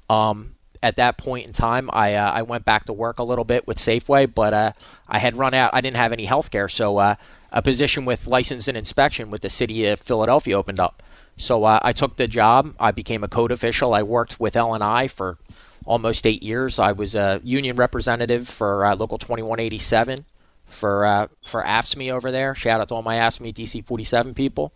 Um, 0.10 0.56
at 0.82 0.96
that 0.96 1.18
point 1.18 1.46
in 1.46 1.54
time, 1.54 1.92
I 1.94 2.16
uh, 2.16 2.32
I 2.32 2.42
went 2.42 2.66
back 2.66 2.86
to 2.86 2.94
work 2.94 3.20
a 3.20 3.24
little 3.24 3.46
bit 3.46 3.68
with 3.68 3.78
Safeway, 3.78 4.34
but 4.34 4.54
uh, 4.54 4.72
I 5.08 5.20
had 5.20 5.38
run 5.38 5.54
out. 5.54 5.76
I 5.76 5.82
didn't 5.82 5.98
have 5.98 6.12
any 6.12 6.26
health 6.26 6.50
care, 6.50 6.68
so 6.68 6.98
a 6.98 7.62
position 7.62 8.04
with 8.04 8.26
license 8.26 8.68
and 8.68 8.76
inspection 8.76 9.30
with 9.30 9.42
the 9.42 9.50
city 9.50 9.86
of 9.86 10.00
Philadelphia 10.00 10.58
opened 10.58 10.80
up. 10.80 11.04
So 11.38 11.64
uh, 11.64 11.80
I 11.82 11.94
took 11.94 12.18
the 12.18 12.28
job. 12.28 12.76
I 12.80 12.92
became 12.92 13.24
a 13.24 13.28
code 13.28 13.52
official. 13.52 13.94
I 13.94 14.04
worked 14.04 14.40
with 14.40 14.56
L&I 14.56 15.08
for 15.08 15.38
almost 15.86 16.26
eight 16.26 16.44
years. 16.44 16.80
I 16.80 16.92
was 16.92 17.16
a 17.16 17.42
union 17.44 17.76
representative 17.76 18.48
for 18.48 18.86
uh, 18.86 18.96
Local 18.96 19.18
2187 19.18 20.26
for 20.66 21.06
uh, 21.06 21.28
for 21.44 21.64
AFSCME 21.64 22.12
over 22.12 22.32
there. 22.32 22.56
Shout 22.56 22.80
out 22.80 22.88
to 22.90 22.96
all 22.96 23.02
my 23.02 23.18
AFSCME 23.18 23.54
DC 23.54 23.86
47 23.86 24.34
people. 24.34 24.74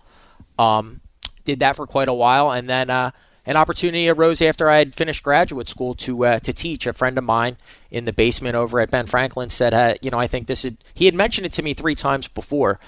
Um, 0.59 1.01
did 1.45 1.59
that 1.59 1.75
for 1.75 1.87
quite 1.87 2.07
a 2.07 2.13
while, 2.13 2.51
and 2.51 2.69
then 2.69 2.89
uh, 2.89 3.11
an 3.45 3.55
opportunity 3.55 4.09
arose 4.09 4.41
after 4.41 4.69
I 4.69 4.79
had 4.79 4.93
finished 4.93 5.23
graduate 5.23 5.69
school 5.69 5.95
to 5.95 6.25
uh, 6.25 6.39
to 6.39 6.51
teach. 6.51 6.85
A 6.85 6.93
friend 6.93 7.17
of 7.17 7.23
mine 7.23 7.57
in 7.89 8.05
the 8.05 8.13
basement 8.13 8.55
over 8.55 8.79
at 8.79 8.91
Ben 8.91 9.05
Franklin 9.05 9.49
said, 9.49 9.97
you 10.01 10.09
know, 10.09 10.19
I 10.19 10.27
think 10.27 10.47
this 10.47 10.65
is. 10.65 10.73
He 10.93 11.05
had 11.05 11.15
mentioned 11.15 11.45
it 11.45 11.53
to 11.53 11.63
me 11.63 11.73
three 11.73 11.95
times 11.95 12.27
before 12.27 12.79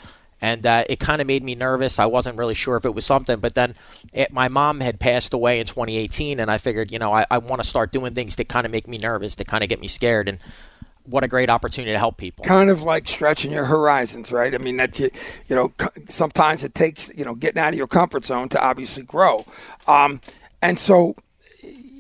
and 0.42 0.66
uh, 0.66 0.84
it 0.90 1.00
kind 1.00 1.22
of 1.22 1.28
made 1.28 1.44
me 1.44 1.56
nervous. 1.56 2.00
I 2.00 2.06
wasn't 2.06 2.38
really 2.38 2.54
sure 2.54 2.78
if 2.78 2.86
it 2.86 2.96
was 2.96 3.06
something, 3.06 3.40
but 3.40 3.56
then 3.56 3.76
it, 4.14 4.32
my 4.32 4.48
mom 4.48 4.80
had 4.80 5.00
passed 5.00 5.34
away 5.34 5.60
in 5.60 5.66
2018, 5.66 6.40
and 6.40 6.50
I 6.50 6.58
figured, 6.58 6.92
you 6.92 7.00
know, 7.00 7.14
I, 7.14 7.26
I 7.30 7.38
want 7.38 7.62
to 7.62 7.68
start 7.68 7.92
doing 7.92 8.14
things 8.14 8.36
that 8.38 8.48
kind 8.48 8.66
of 8.66 8.72
make 8.72 8.88
me 8.88 8.98
nervous, 8.98 9.36
to 9.36 9.44
kind 9.44 9.64
of 9.64 9.70
get 9.70 9.80
me 9.80 9.88
scared, 9.88 10.30
and 10.30 10.40
what 11.06 11.24
a 11.24 11.28
great 11.28 11.50
opportunity 11.50 11.92
to 11.92 11.98
help 11.98 12.18
people. 12.18 12.46
Kind 12.46 12.70
of 12.70 12.84
like 12.84 13.08
stretching 13.08 13.52
your 13.52 13.66
horizons, 13.66 14.32
right? 14.32 14.54
I 14.54 14.60
mean, 14.60 14.78
that 14.78 15.00
you, 15.00 15.10
you 15.48 15.56
know, 15.56 15.74
sometimes 16.08 16.64
it 16.64 16.76
takes, 16.76 17.12
you 17.18 17.26
know, 17.26 17.36
getting 17.36 17.60
out 17.60 17.74
of 17.74 17.78
your 17.78 17.88
comfort 17.88 18.26
zone 18.26 18.50
to 18.50 18.64
obviously 18.64 19.04
grow, 19.04 19.46
um, 19.88 20.22
and 20.62 20.78
so 20.78 21.16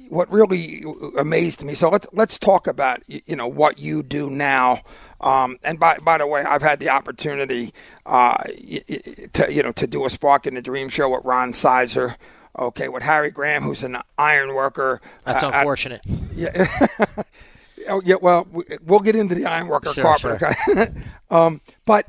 what 0.09 0.31
really 0.31 0.83
amazed 1.17 1.63
me. 1.63 1.73
So 1.75 1.89
let's 1.89 2.07
let's 2.13 2.37
talk 2.37 2.67
about 2.67 3.01
you 3.07 3.35
know 3.35 3.47
what 3.47 3.79
you 3.79 4.03
do 4.03 4.29
now 4.29 4.81
um, 5.21 5.57
and 5.63 5.79
by 5.79 5.97
by 5.97 6.17
the 6.17 6.27
way, 6.27 6.43
I've 6.43 6.61
had 6.61 6.79
the 6.79 6.89
opportunity 6.89 7.73
uh, 8.05 8.35
to 8.37 9.47
you 9.49 9.63
know 9.63 9.71
to 9.73 9.87
do 9.87 10.05
a 10.05 10.09
Sparking 10.09 10.55
the 10.55 10.61
Dream 10.61 10.89
show 10.89 11.09
with 11.09 11.25
Ron 11.25 11.53
Sizer. 11.53 12.15
Okay, 12.57 12.89
with 12.89 13.03
Harry 13.03 13.31
Graham, 13.31 13.63
who's 13.63 13.83
an 13.83 13.97
iron 14.17 14.53
worker. 14.53 15.01
That's 15.23 15.43
uh, 15.43 15.51
unfortunate. 15.53 16.01
At, 16.05 16.35
yeah. 16.35 17.23
oh 17.89 18.01
yeah. 18.03 18.15
Well, 18.21 18.47
we'll 18.85 18.99
get 18.99 19.15
into 19.15 19.35
the 19.35 19.45
iron 19.45 19.67
worker 19.67 19.93
sure, 19.93 20.03
carpenter. 20.03 20.53
Sure. 20.65 20.87
um, 21.29 21.61
but 21.85 22.07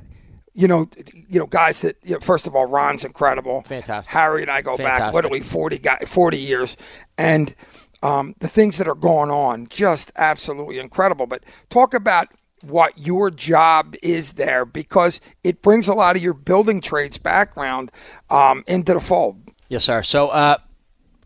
you 0.54 0.66
know, 0.66 0.88
you 1.28 1.38
know, 1.38 1.46
guys 1.46 1.82
that 1.82 1.96
you 2.02 2.14
know, 2.14 2.20
first 2.20 2.46
of 2.46 2.54
all, 2.56 2.66
Ron's 2.66 3.04
incredible. 3.04 3.62
Fantastic. 3.62 4.12
Harry 4.12 4.42
and 4.42 4.50
I 4.50 4.62
go 4.62 4.76
Fantastic. 4.76 5.06
back 5.06 5.14
literally 5.14 5.40
40, 5.40 5.78
guy, 5.78 5.98
40 6.06 6.38
years, 6.38 6.76
and 7.18 7.54
um, 8.02 8.34
the 8.38 8.48
things 8.48 8.78
that 8.78 8.88
are 8.88 8.94
going 8.94 9.30
on 9.30 9.66
just 9.68 10.10
absolutely 10.16 10.78
incredible. 10.78 11.26
But 11.26 11.44
talk 11.68 11.94
about 11.94 12.28
what 12.62 12.96
your 12.98 13.30
job 13.30 13.94
is 14.02 14.34
there 14.34 14.64
because 14.64 15.20
it 15.42 15.62
brings 15.62 15.88
a 15.88 15.94
lot 15.94 16.16
of 16.16 16.22
your 16.22 16.34
building 16.34 16.80
trades 16.80 17.18
background 17.18 17.90
um, 18.28 18.62
into 18.66 18.94
the 18.94 19.00
fold. 19.00 19.40
Yes, 19.68 19.84
sir. 19.84 20.02
So 20.02 20.28
uh, 20.28 20.58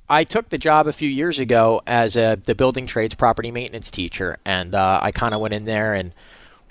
I 0.09 0.25
took 0.25 0.51
the 0.51 0.59
job 0.59 0.87
a 0.87 0.93
few 0.93 1.09
years 1.09 1.39
ago 1.39 1.83
as 1.87 2.17
a, 2.17 2.37
the 2.45 2.55
building 2.55 2.87
trades 2.87 3.15
property 3.15 3.51
maintenance 3.51 3.91
teacher, 3.91 4.39
and 4.45 4.75
uh, 4.75 5.01
I 5.03 5.11
kind 5.11 5.35
of 5.35 5.41
went 5.41 5.55
in 5.55 5.65
there 5.65 5.95
and– 5.95 6.13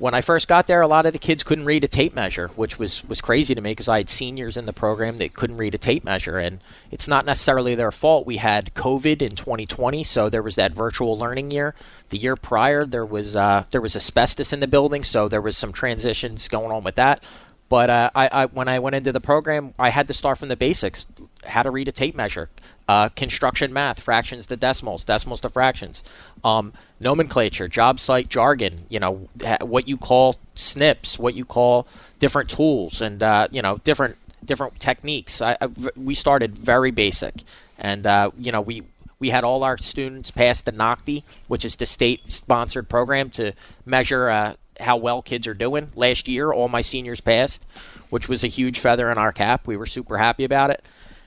when 0.03 0.13
I 0.13 0.19
first 0.19 0.49
got 0.49 0.67
there, 0.67 0.81
a 0.81 0.87
lot 0.87 1.05
of 1.05 1.13
the 1.13 1.17
kids 1.17 1.43
couldn't 1.43 1.63
read 1.63 1.85
a 1.85 1.87
tape 1.87 2.13
measure, 2.13 2.49
which 2.57 2.77
was, 2.77 3.05
was 3.05 3.21
crazy 3.21 3.55
to 3.55 3.61
me 3.61 3.71
because 3.71 3.87
I 3.87 3.99
had 3.99 4.09
seniors 4.09 4.57
in 4.57 4.65
the 4.65 4.73
program 4.73 5.15
that 5.15 5.33
couldn't 5.33 5.55
read 5.55 5.73
a 5.73 5.77
tape 5.77 6.03
measure. 6.03 6.37
And 6.37 6.59
it's 6.91 7.07
not 7.07 7.25
necessarily 7.25 7.73
their 7.73 7.89
fault. 7.89 8.25
We 8.25 8.35
had 8.35 8.73
COVID 8.73 9.21
in 9.21 9.37
2020, 9.37 10.03
so 10.03 10.27
there 10.27 10.43
was 10.43 10.55
that 10.55 10.73
virtual 10.73 11.17
learning 11.17 11.51
year. 11.51 11.73
The 12.09 12.17
year 12.17 12.35
prior, 12.35 12.85
there 12.85 13.05
was 13.05 13.37
uh, 13.37 13.63
there 13.71 13.79
was 13.79 13.95
asbestos 13.95 14.51
in 14.51 14.59
the 14.59 14.67
building, 14.67 15.05
so 15.05 15.29
there 15.29 15.39
was 15.39 15.55
some 15.55 15.71
transitions 15.71 16.49
going 16.49 16.73
on 16.73 16.83
with 16.83 16.95
that. 16.95 17.23
But 17.69 17.89
uh, 17.89 18.09
I, 18.13 18.27
I, 18.27 18.45
when 18.47 18.67
I 18.67 18.79
went 18.79 18.97
into 18.97 19.13
the 19.13 19.21
program, 19.21 19.73
I 19.79 19.87
had 19.87 20.07
to 20.07 20.13
start 20.13 20.37
from 20.37 20.49
the 20.49 20.57
basics: 20.57 21.07
how 21.45 21.63
to 21.63 21.71
read 21.71 21.87
a 21.87 21.93
tape 21.93 22.13
measure, 22.13 22.49
uh, 22.87 23.09
construction 23.09 23.71
math, 23.71 23.99
fractions 24.01 24.45
to 24.47 24.55
decimals, 24.55 25.03
decimals 25.03 25.41
to 25.41 25.49
fractions, 25.49 26.03
um, 26.43 26.73
nomenclature, 26.99 27.67
job 27.67 27.99
site 27.99 28.29
jargon, 28.29 28.85
you 28.89 28.99
know, 28.99 29.27
what 29.61 29.87
you 29.87 29.97
call 29.97 30.35
snips, 30.55 31.17
what 31.17 31.35
you 31.35 31.45
call 31.45 31.87
different 32.19 32.49
tools, 32.49 33.01
and 33.01 33.23
uh, 33.23 33.47
you 33.51 33.61
know, 33.61 33.77
different 33.77 34.17
different 34.43 34.79
techniques. 34.79 35.41
I, 35.41 35.57
I, 35.61 35.69
we 35.95 36.13
started 36.13 36.57
very 36.57 36.91
basic, 36.91 37.43
and 37.77 38.05
uh, 38.05 38.31
you 38.37 38.51
know, 38.51 38.61
we 38.61 38.83
we 39.19 39.29
had 39.29 39.45
all 39.45 39.63
our 39.63 39.77
students 39.77 40.31
pass 40.31 40.61
the 40.61 40.73
NOCTI, 40.73 41.23
which 41.47 41.63
is 41.63 41.77
the 41.77 41.85
state-sponsored 41.85 42.89
program 42.89 43.29
to 43.29 43.53
measure 43.85 44.29
uh, 44.29 44.55
how 44.81 44.97
well 44.97 45.21
kids 45.21 45.47
are 45.47 45.53
doing. 45.53 45.89
Last 45.95 46.27
year, 46.27 46.51
all 46.51 46.67
my 46.67 46.81
seniors 46.81 47.21
passed, 47.21 47.65
which 48.09 48.27
was 48.27 48.43
a 48.43 48.47
huge 48.47 48.79
feather 48.79 49.09
in 49.09 49.17
our 49.17 49.31
cap. 49.31 49.65
We 49.65 49.77
were 49.77 49.85
super 49.85 50.17
happy 50.17 50.43
about 50.43 50.71
it. 50.71 50.85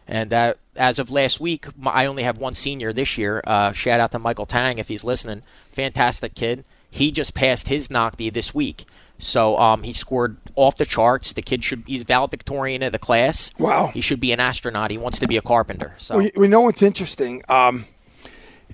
And 0.09 0.33
uh, 0.33 0.55
as 0.77 0.99
of 0.99 1.11
last 1.11 1.41
week, 1.41 1.67
I 1.85 2.07
only 2.07 2.23
have 2.23 2.39
one 2.39 2.55
senior 2.55 2.93
this 2.93 3.19
year. 3.19 3.43
Uh, 3.47 3.73
shout 3.73 4.01
out 4.01 4.13
to 4.13 4.19
Michael 4.19 4.47
Tang 4.47 4.79
if 4.79 4.89
he's 4.89 5.05
listening. 5.05 5.43
Fantastic 5.73 6.35
kid. 6.35 6.65
He 6.91 7.11
just 7.11 7.35
passed 7.35 7.69
his 7.69 7.89
NOCTI 7.89 8.33
this 8.33 8.55
week. 8.55 8.85
So 9.19 9.59
um, 9.59 9.83
he 9.83 9.93
scored 9.93 10.37
off 10.55 10.77
the 10.77 10.85
charts. 10.85 11.33
The 11.33 11.43
kid 11.43 11.65
should 11.65 11.83
he's 11.87 12.03
valedictorian 12.03 12.83
of 12.83 12.93
the 12.93 12.99
class. 12.99 13.51
Wow. 13.59 13.89
He 13.89 14.01
should 14.01 14.21
be 14.21 14.33
an 14.33 14.41
astronaut. 14.41 14.91
He 14.91 14.99
wants 14.99 15.19
to 15.19 15.27
be 15.27 15.37
a 15.37 15.43
carpenter. 15.43 15.95
So 15.99 16.19
we, 16.19 16.33
we 16.37 16.49
know 16.49 16.61
what's 16.61 16.83
interesting. 16.83 17.43
Um, 17.49 17.87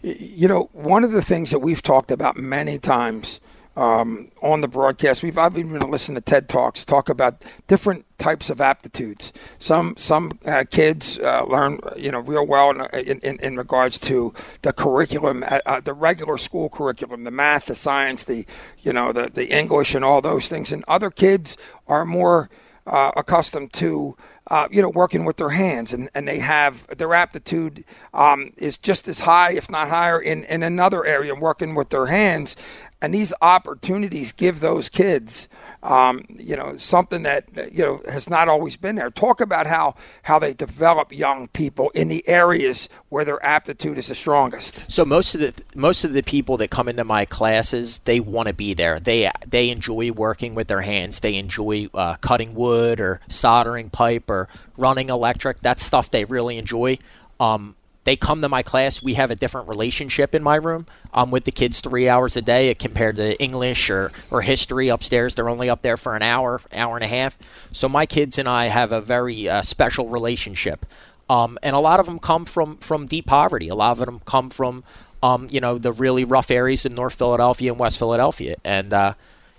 you 0.02 0.48
know, 0.48 0.68
one 0.72 1.04
of 1.04 1.12
the 1.12 1.22
things 1.22 1.50
that 1.50 1.60
we've 1.60 1.82
talked 1.82 2.10
about 2.10 2.36
many 2.36 2.78
times– 2.78 3.40
um, 3.76 4.30
on 4.42 4.60
the 4.60 4.68
broadcast. 4.68 5.22
We've 5.22 5.38
I've 5.38 5.56
even 5.56 5.80
listened 5.90 6.16
to 6.16 6.22
TED 6.22 6.48
talks 6.48 6.84
talk 6.84 7.08
about 7.08 7.42
different 7.66 8.04
types 8.18 8.50
of 8.50 8.60
aptitudes. 8.60 9.32
Some 9.58 9.94
some 9.96 10.38
uh, 10.46 10.64
kids 10.70 11.18
uh, 11.18 11.44
learn 11.44 11.78
you 11.96 12.12
know 12.12 12.20
real 12.20 12.46
well 12.46 12.70
in, 12.70 13.18
in, 13.20 13.38
in 13.40 13.56
regards 13.56 13.98
to 14.00 14.34
the 14.62 14.72
curriculum, 14.72 15.42
uh, 15.46 15.60
uh, 15.66 15.80
the 15.80 15.94
regular 15.94 16.36
school 16.36 16.68
curriculum, 16.68 17.24
the 17.24 17.30
math, 17.30 17.66
the 17.66 17.74
science, 17.74 18.24
the 18.24 18.46
you 18.80 18.92
know 18.92 19.12
the 19.12 19.30
the 19.32 19.50
English, 19.50 19.94
and 19.94 20.04
all 20.04 20.20
those 20.20 20.48
things. 20.48 20.72
And 20.72 20.84
other 20.86 21.10
kids 21.10 21.56
are 21.86 22.04
more 22.04 22.50
uh, 22.86 23.12
accustomed 23.16 23.72
to. 23.74 24.16
Uh, 24.48 24.66
you 24.72 24.82
know, 24.82 24.90
working 24.90 25.24
with 25.24 25.36
their 25.36 25.50
hands, 25.50 25.94
and, 25.94 26.10
and 26.16 26.26
they 26.26 26.40
have 26.40 26.84
their 26.88 27.14
aptitude 27.14 27.84
um, 28.12 28.52
is 28.56 28.76
just 28.76 29.06
as 29.06 29.20
high, 29.20 29.52
if 29.52 29.70
not 29.70 29.88
higher, 29.88 30.20
in, 30.20 30.42
in 30.44 30.64
another 30.64 31.04
area, 31.06 31.32
working 31.32 31.76
with 31.76 31.90
their 31.90 32.06
hands 32.06 32.56
and 33.02 33.12
these 33.12 33.34
opportunities 33.42 34.32
give 34.32 34.60
those 34.60 34.88
kids 34.88 35.48
um, 35.82 36.24
you 36.28 36.56
know 36.56 36.76
something 36.76 37.24
that 37.24 37.44
you 37.72 37.84
know 37.84 38.00
has 38.08 38.30
not 38.30 38.48
always 38.48 38.76
been 38.76 38.94
there. 38.94 39.10
Talk 39.10 39.40
about 39.40 39.66
how 39.66 39.94
how 40.22 40.38
they 40.38 40.54
develop 40.54 41.12
young 41.12 41.48
people 41.48 41.90
in 41.90 42.08
the 42.08 42.26
areas 42.28 42.88
where 43.08 43.24
their 43.24 43.44
aptitude 43.44 43.98
is 43.98 44.08
the 44.08 44.14
strongest. 44.14 44.84
So 44.90 45.04
most 45.04 45.34
of 45.34 45.40
the 45.40 45.54
most 45.74 46.04
of 46.04 46.12
the 46.12 46.22
people 46.22 46.56
that 46.58 46.70
come 46.70 46.88
into 46.88 47.04
my 47.04 47.24
classes 47.24 47.98
they 48.00 48.20
want 48.20 48.46
to 48.46 48.54
be 48.54 48.74
there. 48.74 49.00
They 49.00 49.28
they 49.46 49.70
enjoy 49.70 50.12
working 50.12 50.54
with 50.54 50.68
their 50.68 50.82
hands. 50.82 51.20
They 51.20 51.34
enjoy 51.34 51.88
uh, 51.94 52.16
cutting 52.16 52.54
wood 52.54 53.00
or 53.00 53.20
soldering 53.28 53.90
pipe 53.90 54.30
or 54.30 54.48
running 54.76 55.08
electric. 55.08 55.60
That's 55.60 55.84
stuff 55.84 56.12
they 56.12 56.24
really 56.24 56.58
enjoy. 56.58 56.98
Um, 57.40 57.74
they 58.04 58.16
come 58.16 58.42
to 58.42 58.48
my 58.48 58.62
class. 58.62 59.02
We 59.02 59.14
have 59.14 59.30
a 59.30 59.36
different 59.36 59.68
relationship 59.68 60.34
in 60.34 60.42
my 60.42 60.56
room. 60.56 60.86
I'm 61.12 61.30
with 61.30 61.44
the 61.44 61.52
kids 61.52 61.80
three 61.80 62.08
hours 62.08 62.36
a 62.36 62.42
day 62.42 62.74
compared 62.74 63.16
to 63.16 63.40
English 63.40 63.90
or, 63.90 64.10
or 64.30 64.42
history 64.42 64.88
upstairs. 64.88 65.34
They're 65.34 65.48
only 65.48 65.70
up 65.70 65.82
there 65.82 65.96
for 65.96 66.16
an 66.16 66.22
hour, 66.22 66.60
hour 66.72 66.96
and 66.96 67.04
a 67.04 67.08
half. 67.08 67.38
So 67.70 67.88
my 67.88 68.06
kids 68.06 68.38
and 68.38 68.48
I 68.48 68.66
have 68.66 68.92
a 68.92 69.00
very 69.00 69.48
uh, 69.48 69.62
special 69.62 70.08
relationship. 70.08 70.84
Um, 71.30 71.58
and 71.62 71.76
a 71.76 71.78
lot 71.78 72.00
of 72.00 72.06
them 72.06 72.18
come 72.18 72.44
from, 72.44 72.76
from 72.78 73.06
deep 73.06 73.26
poverty. 73.26 73.68
A 73.68 73.74
lot 73.74 73.92
of 73.92 74.04
them 74.04 74.20
come 74.20 74.50
from, 74.50 74.82
um, 75.22 75.46
you 75.50 75.60
know, 75.60 75.78
the 75.78 75.92
really 75.92 76.24
rough 76.24 76.50
areas 76.50 76.84
in 76.84 76.94
North 76.94 77.14
Philadelphia 77.14 77.70
and 77.70 77.78
West 77.78 77.98
Philadelphia. 77.98 78.56
And, 78.64 78.92
uh, 78.92 79.14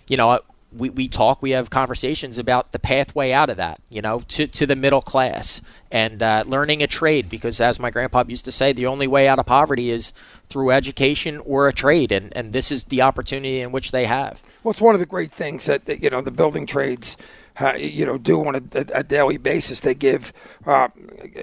you 0.08 0.18
know, 0.18 0.40
we, 0.76 0.90
we 0.90 1.08
talk, 1.08 1.42
we 1.42 1.52
have 1.52 1.70
conversations 1.70 2.38
about 2.38 2.72
the 2.72 2.80
pathway 2.80 3.32
out 3.32 3.50
of 3.50 3.58
that, 3.58 3.80
you 3.90 4.02
know, 4.02 4.22
to, 4.30 4.48
to 4.48 4.66
the 4.66 4.76
middle 4.76 5.02
class 5.02 5.62
and 5.92 6.22
uh, 6.22 6.44
learning 6.46 6.82
a 6.82 6.88
trade. 6.88 7.30
Because 7.30 7.62
as 7.62 7.80
my 7.80 7.90
grandpa 7.90 8.24
used 8.28 8.46
to 8.46 8.52
say, 8.52 8.74
the 8.74 8.86
only 8.86 9.08
way 9.08 9.28
out 9.28 9.40
of 9.40 9.46
poverty 9.46 9.90
is 9.90 10.14
through 10.48 10.72
education 10.72 11.40
or 11.46 11.68
a 11.68 11.74
trade. 11.74 12.12
And, 12.12 12.36
and 12.36 12.54
this 12.54 12.72
is 12.72 12.86
the 12.86 13.02
opportunity 13.02 13.62
in 13.62 13.72
which 13.72 13.92
they 13.92 14.06
have. 14.06 14.42
Well, 14.64 14.72
it's 14.72 14.82
one 14.82 14.96
of 14.96 15.00
the 15.00 15.06
great 15.06 15.32
things 15.32 15.66
that, 15.66 15.88
you 15.88 16.10
know, 16.10 16.22
the 16.22 16.32
building 16.32 16.66
trades. 16.66 17.18
Uh, 17.56 17.74
you 17.76 18.04
know, 18.04 18.18
do 18.18 18.44
on 18.44 18.56
a, 18.56 18.86
a, 18.96 19.04
daily 19.04 19.38
basis. 19.38 19.82
They 19.82 19.94
give 19.94 20.34
uh, 20.66 20.88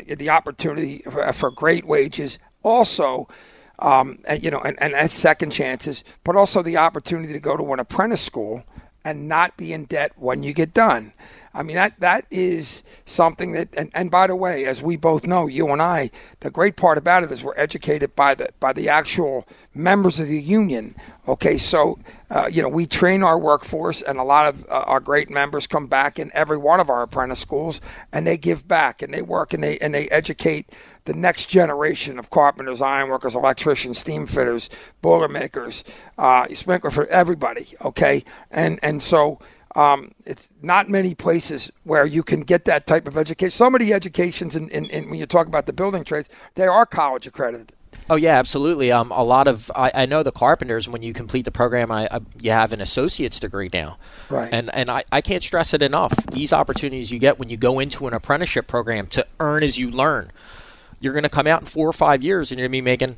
the 0.08 0.28
opportunity 0.28 1.04
for, 1.08 1.32
for 1.32 1.52
great 1.52 1.86
wages. 1.86 2.40
Also, 2.64 3.28
um, 3.78 4.18
and, 4.26 4.42
you 4.42 4.50
know, 4.50 4.58
and, 4.58 4.76
and 4.82 4.92
as 4.92 5.12
second 5.12 5.50
chances, 5.50 6.02
but 6.24 6.34
also 6.34 6.62
the 6.62 6.76
opportunity 6.76 7.32
to 7.32 7.38
go 7.38 7.56
to 7.56 7.72
an 7.72 7.78
apprentice 7.78 8.20
school 8.20 8.64
and 9.04 9.28
not 9.28 9.56
be 9.56 9.72
in 9.72 9.84
debt 9.84 10.12
when 10.16 10.42
you 10.42 10.52
get 10.52 10.74
done. 10.74 11.12
I 11.52 11.64
mean 11.64 11.76
that 11.76 11.98
that 11.98 12.26
is 12.30 12.84
something 13.06 13.52
that 13.52 13.68
and, 13.76 13.90
and 13.92 14.10
by 14.10 14.28
the 14.28 14.36
way, 14.36 14.66
as 14.66 14.82
we 14.82 14.96
both 14.96 15.26
know, 15.26 15.48
you 15.48 15.68
and 15.68 15.82
I, 15.82 16.10
the 16.40 16.50
great 16.50 16.76
part 16.76 16.96
about 16.96 17.24
it 17.24 17.32
is 17.32 17.42
we're 17.42 17.54
educated 17.56 18.14
by 18.14 18.36
the 18.36 18.50
by 18.60 18.72
the 18.72 18.88
actual 18.88 19.46
members 19.74 20.20
of 20.20 20.28
the 20.28 20.40
union. 20.40 20.94
Okay, 21.26 21.58
so 21.58 21.98
uh, 22.30 22.48
you 22.50 22.62
know 22.62 22.68
we 22.68 22.86
train 22.86 23.22
our 23.22 23.38
workforce, 23.38 24.02
and 24.02 24.18
a 24.18 24.22
lot 24.22 24.48
of 24.52 24.64
uh, 24.68 24.84
our 24.86 25.00
great 25.00 25.30
members 25.30 25.66
come 25.66 25.86
back 25.86 26.18
in 26.18 26.30
every 26.34 26.58
one 26.58 26.80
of 26.80 26.88
our 26.88 27.02
apprentice 27.02 27.40
schools, 27.40 27.80
and 28.12 28.26
they 28.26 28.36
give 28.36 28.66
back, 28.66 29.02
and 29.02 29.12
they 29.12 29.22
work, 29.22 29.52
and 29.52 29.62
they 29.62 29.78
and 29.78 29.94
they 29.94 30.08
educate 30.08 30.70
the 31.04 31.14
next 31.14 31.46
generation 31.46 32.18
of 32.18 32.30
carpenters, 32.30 32.80
ironworkers, 32.80 33.34
electricians, 33.34 33.98
steam 33.98 34.26
fitters, 34.26 34.68
boiler 35.02 35.28
makers, 35.28 35.82
uh, 36.18 36.46
sprinkler 36.54 36.90
for 36.90 37.06
everybody. 37.06 37.66
Okay, 37.82 38.24
and 38.50 38.78
and 38.82 39.02
so 39.02 39.40
um, 39.74 40.12
it's 40.26 40.48
not 40.62 40.88
many 40.88 41.14
places 41.14 41.70
where 41.84 42.04
you 42.04 42.22
can 42.22 42.40
get 42.40 42.64
that 42.64 42.86
type 42.86 43.06
of 43.06 43.16
education. 43.16 43.50
Some 43.50 43.74
of 43.74 43.80
the 43.80 43.92
educations, 43.92 44.56
in, 44.56 44.68
in, 44.70 44.86
in, 44.86 45.10
when 45.10 45.18
you 45.18 45.26
talk 45.26 45.46
about 45.46 45.66
the 45.66 45.72
building 45.72 46.04
trades, 46.04 46.28
they 46.54 46.66
are 46.66 46.84
college 46.86 47.26
accredited. 47.26 47.72
Oh 48.10 48.16
yeah, 48.16 48.38
absolutely. 48.38 48.92
Um, 48.92 49.10
a 49.12 49.22
lot 49.22 49.48
of 49.48 49.70
I, 49.74 49.90
I 49.94 50.06
know 50.06 50.22
the 50.22 50.32
carpenters. 50.32 50.88
When 50.88 51.00
you 51.00 51.14
complete 51.14 51.46
the 51.46 51.52
program, 51.52 51.90
I, 51.90 52.08
I, 52.10 52.20
you 52.40 52.50
have 52.50 52.72
an 52.72 52.82
associate's 52.82 53.40
degree 53.40 53.70
now. 53.72 53.96
Right. 54.28 54.52
And 54.52 54.68
and 54.74 54.90
I, 54.90 55.04
I 55.10 55.22
can't 55.22 55.42
stress 55.42 55.72
it 55.72 55.80
enough. 55.80 56.12
These 56.26 56.52
opportunities 56.52 57.10
you 57.10 57.18
get 57.18 57.38
when 57.38 57.48
you 57.48 57.56
go 57.56 57.78
into 57.78 58.06
an 58.06 58.12
apprenticeship 58.12 58.66
program 58.66 59.06
to 59.08 59.26
earn 59.38 59.62
as 59.62 59.78
you 59.78 59.90
learn 59.90 60.32
you're 61.00 61.14
going 61.14 61.24
to 61.24 61.30
come 61.30 61.46
out 61.46 61.62
in 61.62 61.66
four 61.66 61.88
or 61.88 61.92
five 61.92 62.22
years 62.22 62.52
and 62.52 62.58
you're 62.58 62.68
going 62.68 62.72
to 62.72 62.82
be 62.82 62.82
making 62.82 63.16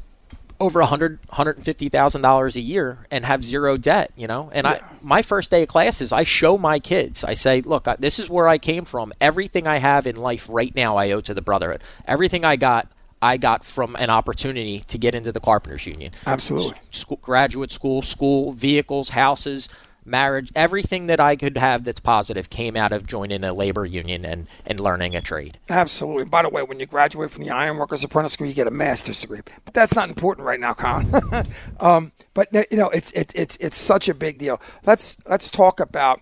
over 0.61 0.81
a 0.81 0.87
hundred, 0.87 1.19
hundred 1.31 1.57
and 1.57 1.65
fifty 1.65 1.89
thousand 1.89 2.23
dollars 2.23 2.55
a 2.55 2.61
year 2.61 3.07
and 3.11 3.25
have 3.25 3.43
zero 3.43 3.77
debt. 3.77 4.13
You 4.17 4.29
know, 4.29 4.49
and 4.55 4.65
yeah. 4.65 4.79
I 4.81 4.81
my 5.03 5.23
first 5.23 5.51
day 5.51 5.63
of 5.63 5.69
classes, 5.69 6.13
I 6.13 6.23
show 6.23 6.57
my 6.57 6.79
kids. 6.79 7.25
I 7.25 7.35
say, 7.35 7.61
look, 7.61 7.89
this 7.99 8.21
is 8.21 8.31
where 8.31 8.47
I 8.47 8.59
came 8.59 8.85
from. 8.85 9.13
Everything 9.21 9.67
I 9.67 9.79
have 9.79 10.07
in 10.07 10.17
life 10.17 10.49
right 10.49 10.75
now, 10.75 10.97
I 10.97 11.11
owe 11.11 11.21
to 11.23 11.35
the 11.35 11.43
Brotherhood. 11.43 11.83
Everything 12.07 12.45
I 12.45 12.57
got. 12.57 12.89
I 13.23 13.37
got 13.37 13.65
from 13.65 13.97
an 13.97 14.11
opportunity 14.11 14.81
to 14.81 14.99
get 14.99 15.15
into 15.15 15.33
the 15.33 15.41
Carpenters 15.41 15.87
Union. 15.87 16.13
Absolutely. 16.27 16.79
School, 16.91 17.19
graduate 17.23 17.71
school, 17.71 18.03
school, 18.03 18.53
vehicles, 18.53 19.11
houses, 19.11 19.69
marriage, 20.05 20.51
everything 20.55 21.07
that 21.07 21.21
I 21.21 21.37
could 21.37 21.57
have 21.57 21.85
that's 21.85 22.01
positive 22.01 22.51
came 22.51 22.77
out 22.77 22.93
of 22.93 23.07
joining 23.07 23.45
a 23.45 23.53
labor 23.53 23.87
union 23.87 24.25
and, 24.25 24.49
and 24.67 24.81
learning 24.81 25.15
a 25.15 25.21
trade. 25.21 25.59
Absolutely. 25.69 26.25
By 26.25 26.43
the 26.43 26.49
way, 26.49 26.63
when 26.63 26.81
you 26.81 26.87
graduate 26.87 27.31
from 27.31 27.45
the 27.45 27.51
Ironworkers 27.51 28.03
Apprentice 28.03 28.33
School, 28.33 28.49
you 28.49 28.55
get 28.55 28.67
a 28.67 28.73
master's 28.73 29.21
degree. 29.21 29.41
But 29.65 29.75
that's 29.75 29.95
not 29.95 30.09
important 30.09 30.47
right 30.47 30.61
now, 30.61 30.75
Colin. 30.75 31.47
um, 31.81 32.13
but 32.35 32.49
you 32.53 32.77
know, 32.77 32.89
it's 32.91 33.11
it, 33.13 33.33
it's 33.35 33.57
it's 33.57 33.77
such 33.77 34.09
a 34.09 34.15
big 34.15 34.39
deal. 34.39 34.61
Let's 34.85 35.17
let's 35.29 35.51
talk 35.51 35.81
about 35.81 36.21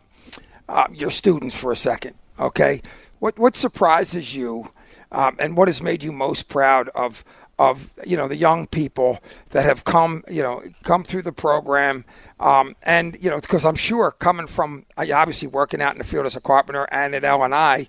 uh, 0.68 0.88
your 0.92 1.10
students 1.10 1.56
for 1.56 1.72
a 1.72 1.76
second. 1.76 2.14
Okay, 2.38 2.82
what 3.18 3.38
what 3.38 3.56
surprises 3.56 4.34
you, 4.34 4.70
um, 5.12 5.36
and 5.38 5.56
what 5.56 5.68
has 5.68 5.82
made 5.82 6.02
you 6.02 6.12
most 6.12 6.48
proud 6.48 6.88
of 6.94 7.24
of 7.58 7.90
you 8.06 8.16
know 8.16 8.26
the 8.26 8.36
young 8.36 8.66
people 8.66 9.18
that 9.50 9.64
have 9.64 9.84
come 9.84 10.22
you 10.30 10.42
know 10.42 10.62
come 10.82 11.04
through 11.04 11.22
the 11.22 11.32
program? 11.32 12.04
Um, 12.38 12.74
and 12.82 13.16
you 13.20 13.30
know 13.30 13.40
because 13.40 13.64
I'm 13.64 13.76
sure 13.76 14.10
coming 14.12 14.46
from 14.46 14.86
uh, 14.96 15.06
obviously 15.14 15.48
working 15.48 15.82
out 15.82 15.92
in 15.92 15.98
the 15.98 16.04
field 16.04 16.26
as 16.26 16.36
a 16.36 16.40
carpenter 16.40 16.88
and 16.90 17.14
at 17.14 17.22
LNI 17.22 17.86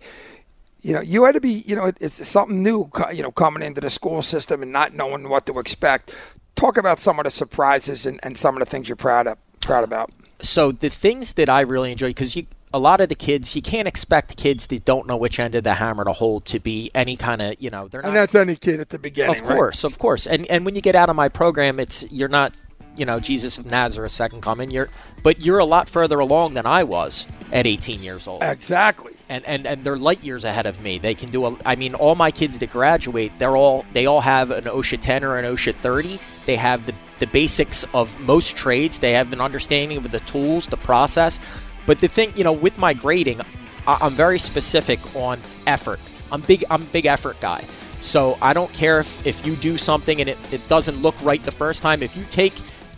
you 0.81 0.93
know 0.93 1.01
you 1.01 1.23
had 1.23 1.35
to 1.35 1.41
be 1.41 1.63
you 1.65 1.75
know 1.75 1.91
it's 1.99 2.27
something 2.27 2.63
new 2.63 2.89
you 3.13 3.21
know 3.21 3.31
coming 3.31 3.63
into 3.63 3.81
the 3.81 3.89
school 3.89 4.21
system 4.21 4.61
and 4.61 4.71
not 4.71 4.93
knowing 4.93 5.29
what 5.29 5.45
to 5.45 5.59
expect. 5.59 6.13
Talk 6.55 6.77
about 6.77 6.99
some 6.99 7.17
of 7.17 7.23
the 7.23 7.31
surprises 7.31 8.05
and, 8.05 8.19
and 8.23 8.37
some 8.37 8.55
of 8.55 8.59
the 8.59 8.65
things 8.65 8.89
you're 8.89 8.95
proud 8.95 9.27
of 9.27 9.37
proud 9.61 9.83
about. 9.83 10.09
So 10.41 10.71
the 10.71 10.89
things 10.89 11.35
that 11.35 11.49
I 11.49 11.61
really 11.61 11.91
enjoy 11.91 12.09
because 12.09 12.35
you 12.35 12.47
a 12.73 12.79
lot 12.79 13.01
of 13.01 13.09
the 13.09 13.15
kids, 13.15 13.55
you 13.55 13.61
can't 13.61 13.87
expect 13.87 14.37
kids 14.37 14.67
that 14.67 14.85
don't 14.85 15.07
know 15.07 15.17
which 15.17 15.39
end 15.39 15.55
of 15.55 15.63
the 15.63 15.73
hammer 15.73 16.05
to 16.05 16.13
hold 16.13 16.45
to 16.45 16.59
be 16.59 16.89
any 16.95 17.17
kind 17.17 17.41
of, 17.41 17.55
you 17.59 17.69
know, 17.69 17.87
they're 17.87 18.01
not. 18.01 18.09
And 18.09 18.17
that's 18.17 18.35
any 18.35 18.55
kid 18.55 18.79
at 18.79 18.89
the 18.89 18.99
beginning. 18.99 19.35
Of 19.35 19.43
course, 19.43 19.83
right? 19.83 19.91
of 19.91 19.99
course. 19.99 20.27
And 20.27 20.45
and 20.47 20.65
when 20.65 20.75
you 20.75 20.81
get 20.81 20.95
out 20.95 21.09
of 21.09 21.15
my 21.15 21.29
program, 21.29 21.79
it's 21.79 22.09
you're 22.11 22.29
not, 22.29 22.55
you 22.95 23.05
know, 23.05 23.19
Jesus 23.19 23.57
of 23.57 23.65
Nazareth, 23.65 24.11
second 24.11 24.41
coming. 24.41 24.71
You're, 24.71 24.89
but 25.21 25.41
you're 25.41 25.59
a 25.59 25.65
lot 25.65 25.89
further 25.89 26.19
along 26.19 26.53
than 26.53 26.65
I 26.65 26.83
was 26.83 27.27
at 27.51 27.67
18 27.67 28.01
years 28.01 28.25
old. 28.27 28.41
Exactly. 28.41 29.13
And 29.27 29.45
and 29.45 29.67
and 29.67 29.83
they're 29.83 29.97
light 29.97 30.23
years 30.23 30.45
ahead 30.45 30.65
of 30.65 30.81
me. 30.81 30.97
They 30.97 31.15
can 31.15 31.29
do 31.29 31.45
a. 31.45 31.57
I 31.65 31.75
mean, 31.75 31.93
all 31.93 32.15
my 32.15 32.31
kids 32.31 32.59
that 32.59 32.69
graduate, 32.69 33.33
they're 33.37 33.57
all 33.57 33.85
they 33.91 34.05
all 34.05 34.21
have 34.21 34.49
an 34.51 34.65
OSHA 34.65 35.01
10 35.01 35.23
or 35.25 35.37
an 35.37 35.45
OSHA 35.45 35.75
30. 35.75 36.19
They 36.45 36.55
have 36.55 36.85
the 36.85 36.93
the 37.19 37.27
basics 37.27 37.85
of 37.93 38.19
most 38.19 38.57
trades. 38.57 38.99
They 38.99 39.11
have 39.11 39.31
an 39.31 39.41
understanding 39.41 39.97
of 39.97 40.09
the 40.09 40.19
tools, 40.21 40.67
the 40.67 40.77
process. 40.77 41.39
But 41.85 41.99
the 41.99 42.07
thing, 42.07 42.33
you 42.35 42.43
know, 42.43 42.53
with 42.53 42.77
my 42.77 42.93
grading, 42.93 43.41
I'm 43.87 44.11
very 44.11 44.39
specific 44.39 44.99
on 45.15 45.39
effort. 45.67 45.99
I'm 46.31 46.41
big. 46.41 46.63
I'm 46.69 46.83
a 46.83 46.85
big 46.85 47.05
effort 47.05 47.39
guy. 47.41 47.63
So 47.99 48.37
I 48.41 48.53
don't 48.53 48.71
care 48.73 48.99
if, 48.99 49.25
if 49.27 49.45
you 49.45 49.55
do 49.57 49.77
something 49.77 50.19
and 50.19 50.29
it, 50.29 50.37
it 50.51 50.67
doesn't 50.67 51.01
look 51.01 51.15
right 51.23 51.43
the 51.43 51.51
first 51.51 51.83
time. 51.83 52.01
If 52.01 52.17
you 52.17 52.23
take 52.31 52.53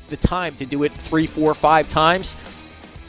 the 0.10 0.18
time 0.18 0.56
to 0.56 0.66
do 0.66 0.84
it 0.84 0.92
three, 0.94 1.26
four, 1.26 1.54
five 1.54 1.90
times, 1.90 2.38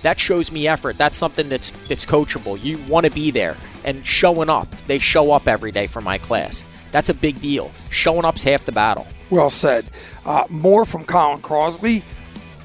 that 0.03 0.19
shows 0.19 0.51
me 0.51 0.67
effort. 0.69 0.99
That's 0.99 1.17
something 1.17 1.49
that's 1.49 1.71
that's 1.89 2.05
coachable. 2.05 2.63
You 2.63 2.79
want 2.89 3.07
to 3.07 3.13
be 3.13 3.31
there 3.31 3.57
and 3.85 4.05
showing 4.05 4.51
up. 4.51 4.71
They 4.87 4.99
show 4.99 5.31
up 5.31 5.49
every 5.49 5.71
day 5.71 5.87
for 5.87 6.01
my 6.01 6.19
class. 6.19 6.67
That's 6.91 7.09
a 7.09 7.15
big 7.15 7.41
deal. 7.41 7.71
Showing 7.91 8.25
up's 8.25 8.43
half 8.43 8.65
the 8.65 8.73
battle. 8.73 9.07
Well 9.31 9.51
said. 9.51 9.89
Uh, 10.27 10.45
more 10.49 10.85
from 10.85 11.05
Colin 11.05 11.41
Crosley 11.41 12.03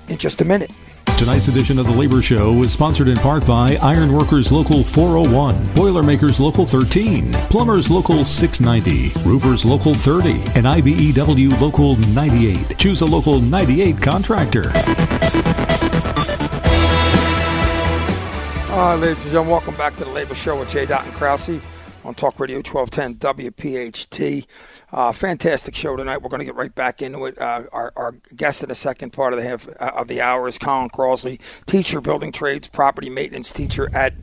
in 0.08 0.18
just 0.18 0.42
a 0.42 0.46
minute. 0.46 0.72
Tonight's 1.20 1.50
edition 1.50 1.78
of 1.78 1.86
the 1.86 1.92
Labor 1.92 2.22
Show 2.22 2.64
is 2.64 2.72
sponsored 2.72 3.10
in 3.10 3.18
part 3.18 3.46
by 3.46 3.76
Ironworkers 3.82 4.54
Local 4.54 4.86
401, 4.86 5.74
Boilermakers 5.76 6.40
Local 6.40 6.66
13, 6.66 7.34
Plumbers 7.50 7.92
Local 7.92 8.24
690, 8.24 9.20
Roofers 9.28 9.66
Local 9.66 9.94
30, 9.94 10.32
and 10.56 10.66
IBEW 10.66 11.60
Local 11.60 11.98
98. 11.98 12.78
Choose 12.78 13.02
a 13.02 13.06
Local 13.06 13.42
98 13.42 14.02
contractor. 14.02 14.70
All 18.70 18.78
right, 18.78 18.96
ladies 18.96 19.22
and 19.24 19.32
gentlemen, 19.34 19.52
welcome 19.52 19.76
back 19.76 19.98
to 19.98 20.06
the 20.06 20.12
Labor 20.12 20.36
Show 20.36 20.58
with 20.58 20.70
J. 20.70 20.86
Doc 20.86 21.06
and 21.06 21.14
Krause 21.16 21.60
on 22.10 22.16
Talk 22.16 22.40
Radio 22.40 22.58
1210 22.58 23.16
WPHT. 23.36 24.48
Uh, 24.92 25.12
fantastic 25.12 25.76
show 25.76 25.96
tonight. 25.96 26.24
We're 26.24 26.30
going 26.30 26.40
to 26.40 26.46
get 26.46 26.56
right 26.56 26.74
back 26.74 27.04
into 27.04 27.26
it. 27.26 27.38
Uh, 27.38 27.66
our, 27.72 27.94
our, 27.96 28.16
guest 28.36 28.64
in 28.64 28.70
the 28.70 28.76
second 28.76 29.12
part 29.12 29.34
of 29.34 29.40
the 29.40 29.48
half 29.48 29.68
uh, 29.80 29.92
of 29.96 30.08
the 30.08 30.20
hour 30.20 30.48
is 30.48 30.58
Colin 30.58 30.90
Crosley, 30.90 31.40
teacher, 31.68 32.02
building 32.02 32.32
trades, 32.32 32.68
property 32.68 33.10
maintenance 33.10 33.54
teacher 33.54 33.96
at 33.96 34.16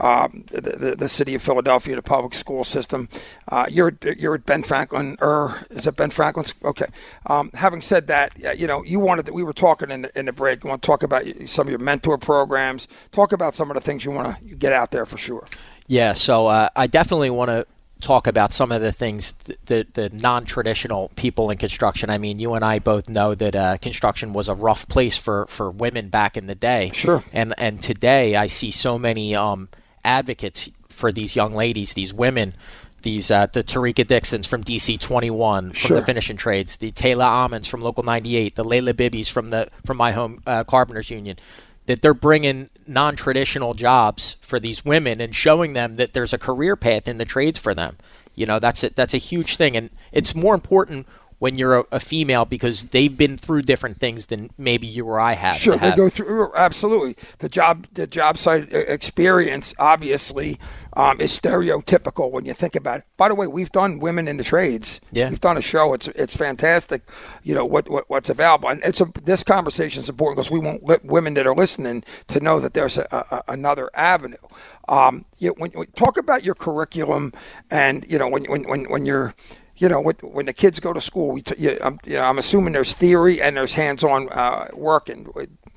um, 0.00 0.46
the, 0.50 0.60
the, 0.62 0.96
the, 0.98 1.08
city 1.10 1.34
of 1.34 1.42
Philadelphia, 1.42 1.94
the 1.94 2.02
public 2.02 2.32
school 2.32 2.64
system. 2.64 3.10
Uh, 3.48 3.66
you're 3.68 3.92
you're 4.16 4.36
at 4.36 4.46
Ben 4.46 4.62
Franklin, 4.62 5.18
or 5.20 5.66
is 5.68 5.86
it 5.86 5.96
Ben 5.96 6.10
Franklin's? 6.10 6.54
Okay. 6.64 6.86
Um, 7.26 7.50
having 7.52 7.82
said 7.82 8.06
that, 8.06 8.32
you 8.58 8.66
know 8.66 8.82
you 8.82 8.98
wanted 8.98 9.26
that 9.26 9.34
we 9.34 9.42
were 9.42 9.52
talking 9.52 9.90
in 9.90 10.02
the, 10.02 10.18
in 10.18 10.24
the 10.24 10.32
break. 10.32 10.64
You 10.64 10.70
want 10.70 10.80
to 10.80 10.86
talk 10.86 11.02
about 11.02 11.24
some 11.44 11.66
of 11.66 11.70
your 11.70 11.80
mentor 11.80 12.16
programs. 12.16 12.88
Talk 13.12 13.32
about 13.32 13.54
some 13.54 13.70
of 13.70 13.74
the 13.74 13.82
things 13.82 14.06
you 14.06 14.10
want 14.10 14.38
to 14.38 14.56
get 14.56 14.72
out 14.72 14.90
there 14.90 15.04
for 15.04 15.18
sure. 15.18 15.46
Yeah, 15.86 16.14
so 16.14 16.46
uh, 16.46 16.68
I 16.74 16.86
definitely 16.86 17.30
want 17.30 17.50
to 17.50 17.66
talk 18.00 18.26
about 18.26 18.52
some 18.52 18.72
of 18.72 18.82
the 18.82 18.92
things, 18.92 19.32
the, 19.66 19.86
the 19.92 20.10
non 20.12 20.44
traditional 20.44 21.10
people 21.16 21.50
in 21.50 21.58
construction. 21.58 22.10
I 22.10 22.18
mean, 22.18 22.38
you 22.38 22.54
and 22.54 22.64
I 22.64 22.78
both 22.78 23.08
know 23.08 23.34
that 23.34 23.54
uh, 23.54 23.76
construction 23.78 24.32
was 24.32 24.48
a 24.48 24.54
rough 24.54 24.88
place 24.88 25.16
for, 25.16 25.46
for 25.46 25.70
women 25.70 26.08
back 26.08 26.36
in 26.36 26.46
the 26.46 26.54
day. 26.54 26.90
Sure. 26.94 27.22
And, 27.32 27.54
and 27.58 27.82
today 27.82 28.36
I 28.36 28.46
see 28.46 28.70
so 28.70 28.98
many 28.98 29.34
um, 29.34 29.68
advocates 30.04 30.70
for 30.88 31.12
these 31.12 31.34
young 31.34 31.52
ladies, 31.54 31.94
these 31.94 32.14
women 32.14 32.54
these 33.04 33.30
uh, 33.30 33.46
the 33.52 33.62
Tarika 33.62 34.06
Dixons 34.06 34.46
from 34.46 34.64
DC 34.64 34.98
21 34.98 35.66
from 35.66 35.74
Sure. 35.74 36.00
the 36.00 36.06
finishing 36.06 36.36
trades, 36.36 36.78
the 36.78 36.90
Taylor 36.90 37.26
Almonds 37.26 37.68
from 37.68 37.80
Local 37.82 38.02
98, 38.02 38.56
the 38.56 38.64
Layla 38.64 38.94
Bibbies 38.94 39.30
from 39.30 39.50
the 39.50 39.68
from 39.84 39.96
my 39.98 40.10
home 40.10 40.40
uh, 40.46 40.64
Carpenters 40.64 41.10
Union, 41.10 41.36
that 41.86 42.02
they're 42.02 42.14
bringing 42.14 42.70
non-traditional 42.86 43.74
jobs 43.74 44.36
for 44.40 44.58
these 44.58 44.84
women 44.84 45.20
and 45.20 45.34
showing 45.34 45.72
them 45.72 45.94
that 45.96 46.12
there's 46.12 46.32
a 46.32 46.38
career 46.38 46.76
path 46.76 47.08
in 47.08 47.18
the 47.18 47.24
trades 47.24 47.58
for 47.58 47.74
them. 47.74 47.96
You 48.34 48.46
know, 48.46 48.58
that's 48.58 48.82
a, 48.84 48.90
that's 48.90 49.14
a 49.14 49.18
huge 49.18 49.56
thing, 49.56 49.76
and 49.76 49.90
it's 50.12 50.34
more 50.34 50.54
important 50.54 51.06
when 51.38 51.58
you're 51.58 51.80
a, 51.80 51.84
a 51.92 52.00
female 52.00 52.44
because 52.44 52.84
they've 52.84 53.16
been 53.16 53.36
through 53.36 53.62
different 53.62 53.98
things 53.98 54.26
than 54.26 54.50
maybe 54.56 54.86
you 54.86 55.04
or 55.06 55.20
I 55.20 55.34
have. 55.34 55.56
Sure, 55.56 55.74
to 55.74 55.80
they 55.80 55.86
have. 55.88 55.96
go 55.96 56.08
through 56.08 56.54
absolutely 56.56 57.16
the 57.38 57.48
job. 57.48 57.86
The 57.92 58.06
job 58.06 58.38
site 58.38 58.72
experience 58.72 59.74
obviously 59.78 60.58
um, 60.96 61.20
is 61.20 61.38
stereotypical 61.38 62.30
when 62.30 62.44
you 62.44 62.54
think 62.54 62.76
about 62.76 63.00
it. 63.00 63.04
By 63.16 63.28
the 63.28 63.34
way, 63.34 63.46
we've 63.46 63.70
done 63.72 63.98
women 63.98 64.28
in 64.28 64.36
the 64.36 64.44
trades. 64.44 65.00
Yeah. 65.12 65.28
we've 65.28 65.40
done 65.40 65.56
a 65.56 65.62
show. 65.62 65.94
It's 65.94 66.08
it's 66.08 66.36
fantastic. 66.36 67.02
You 67.42 67.54
know 67.54 67.64
what, 67.64 67.88
what 67.88 68.08
what's 68.08 68.30
available, 68.30 68.68
and 68.68 68.82
it's 68.84 69.00
a, 69.00 69.06
this 69.22 69.42
conversation 69.44 70.00
is 70.00 70.08
important 70.08 70.36
because 70.36 70.50
we 70.50 70.60
want 70.60 70.84
li- 70.84 70.98
women 71.02 71.34
that 71.34 71.46
are 71.46 71.54
listening 71.54 72.04
to 72.28 72.40
know 72.40 72.60
that 72.60 72.74
there's 72.74 72.96
a, 72.96 73.06
a, 73.10 73.52
another 73.52 73.90
avenue. 73.94 74.36
Um, 74.88 75.24
you, 75.38 75.54
when, 75.56 75.70
when 75.72 75.86
talk 75.92 76.16
about 76.16 76.44
your 76.44 76.54
curriculum, 76.54 77.32
and 77.70 78.04
you 78.08 78.18
know 78.18 78.28
when 78.28 78.44
when 78.44 78.68
when, 78.68 78.84
when 78.84 79.06
you're 79.06 79.34
you 79.76 79.88
know, 79.88 80.00
when, 80.00 80.14
when 80.22 80.46
the 80.46 80.52
kids 80.52 80.78
go 80.78 80.92
to 80.92 81.00
school, 81.00 81.32
we 81.32 81.42
t- 81.42 81.54
you, 81.58 81.76
I'm, 81.82 81.98
you 82.04 82.14
know, 82.14 82.22
I'm 82.24 82.38
assuming 82.38 82.72
there's 82.74 82.94
theory 82.94 83.42
and 83.42 83.56
there's 83.56 83.74
hands-on 83.74 84.28
uh, 84.30 84.68
work. 84.72 85.08
And 85.08 85.28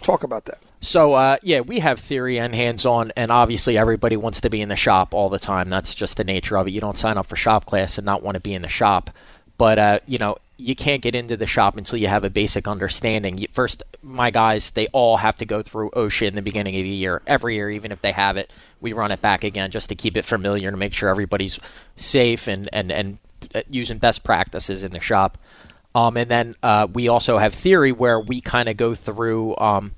talk 0.01 0.23
about 0.23 0.45
that. 0.45 0.59
So 0.79 1.13
uh, 1.13 1.37
yeah, 1.41 1.61
we 1.61 1.79
have 1.79 1.99
theory 1.99 2.39
and 2.39 2.53
hands-on, 2.53 3.11
and 3.15 3.31
obviously 3.31 3.77
everybody 3.77 4.15
wants 4.15 4.41
to 4.41 4.49
be 4.49 4.61
in 4.61 4.69
the 4.69 4.75
shop 4.75 5.13
all 5.13 5.29
the 5.29 5.39
time. 5.39 5.69
That's 5.69 5.95
just 5.95 6.17
the 6.17 6.23
nature 6.23 6.57
of 6.57 6.67
it. 6.67 6.71
You 6.71 6.81
don't 6.81 6.97
sign 6.97 7.17
up 7.17 7.25
for 7.25 7.35
shop 7.35 7.65
class 7.65 7.97
and 7.97 8.05
not 8.05 8.23
want 8.23 8.35
to 8.35 8.41
be 8.41 8.53
in 8.53 8.61
the 8.61 8.69
shop. 8.69 9.09
But 9.57 9.79
uh, 9.79 9.99
you 10.05 10.19
know, 10.19 10.37
you 10.57 10.75
can't 10.75 11.01
get 11.01 11.15
into 11.15 11.35
the 11.35 11.47
shop 11.47 11.77
until 11.77 11.99
you 11.99 12.07
have 12.07 12.23
a 12.23 12.29
basic 12.29 12.67
understanding. 12.67 13.45
First, 13.51 13.83
my 14.03 14.31
guys, 14.31 14.71
they 14.71 14.87
all 14.87 15.17
have 15.17 15.37
to 15.37 15.45
go 15.45 15.61
through 15.61 15.91
OSHA 15.91 16.27
in 16.27 16.35
the 16.35 16.41
beginning 16.41 16.75
of 16.75 16.83
the 16.83 16.89
year. 16.89 17.21
Every 17.25 17.55
year, 17.55 17.69
even 17.69 17.91
if 17.91 18.01
they 18.01 18.11
have 18.11 18.37
it, 18.37 18.53
we 18.81 18.93
run 18.93 19.11
it 19.11 19.21
back 19.21 19.43
again 19.43 19.71
just 19.71 19.89
to 19.89 19.95
keep 19.95 20.15
it 20.15 20.25
familiar 20.25 20.69
to 20.69 20.77
make 20.77 20.93
sure 20.93 21.09
everybody's 21.09 21.59
safe 21.95 22.47
and 22.47 22.69
and 22.71 22.91
and 22.91 23.19
uh, 23.55 23.61
using 23.69 23.97
best 23.97 24.23
practices 24.23 24.83
in 24.83 24.91
the 24.91 24.99
shop. 24.99 25.37
Um, 25.97 26.15
and 26.15 26.29
then 26.29 26.55
uh, 26.61 26.87
we 26.93 27.07
also 27.07 27.39
have 27.39 27.55
theory 27.55 27.91
where 27.91 28.19
we 28.19 28.39
kind 28.39 28.69
of 28.69 28.77
go 28.77 28.93
through. 28.93 29.57
Um, 29.57 29.93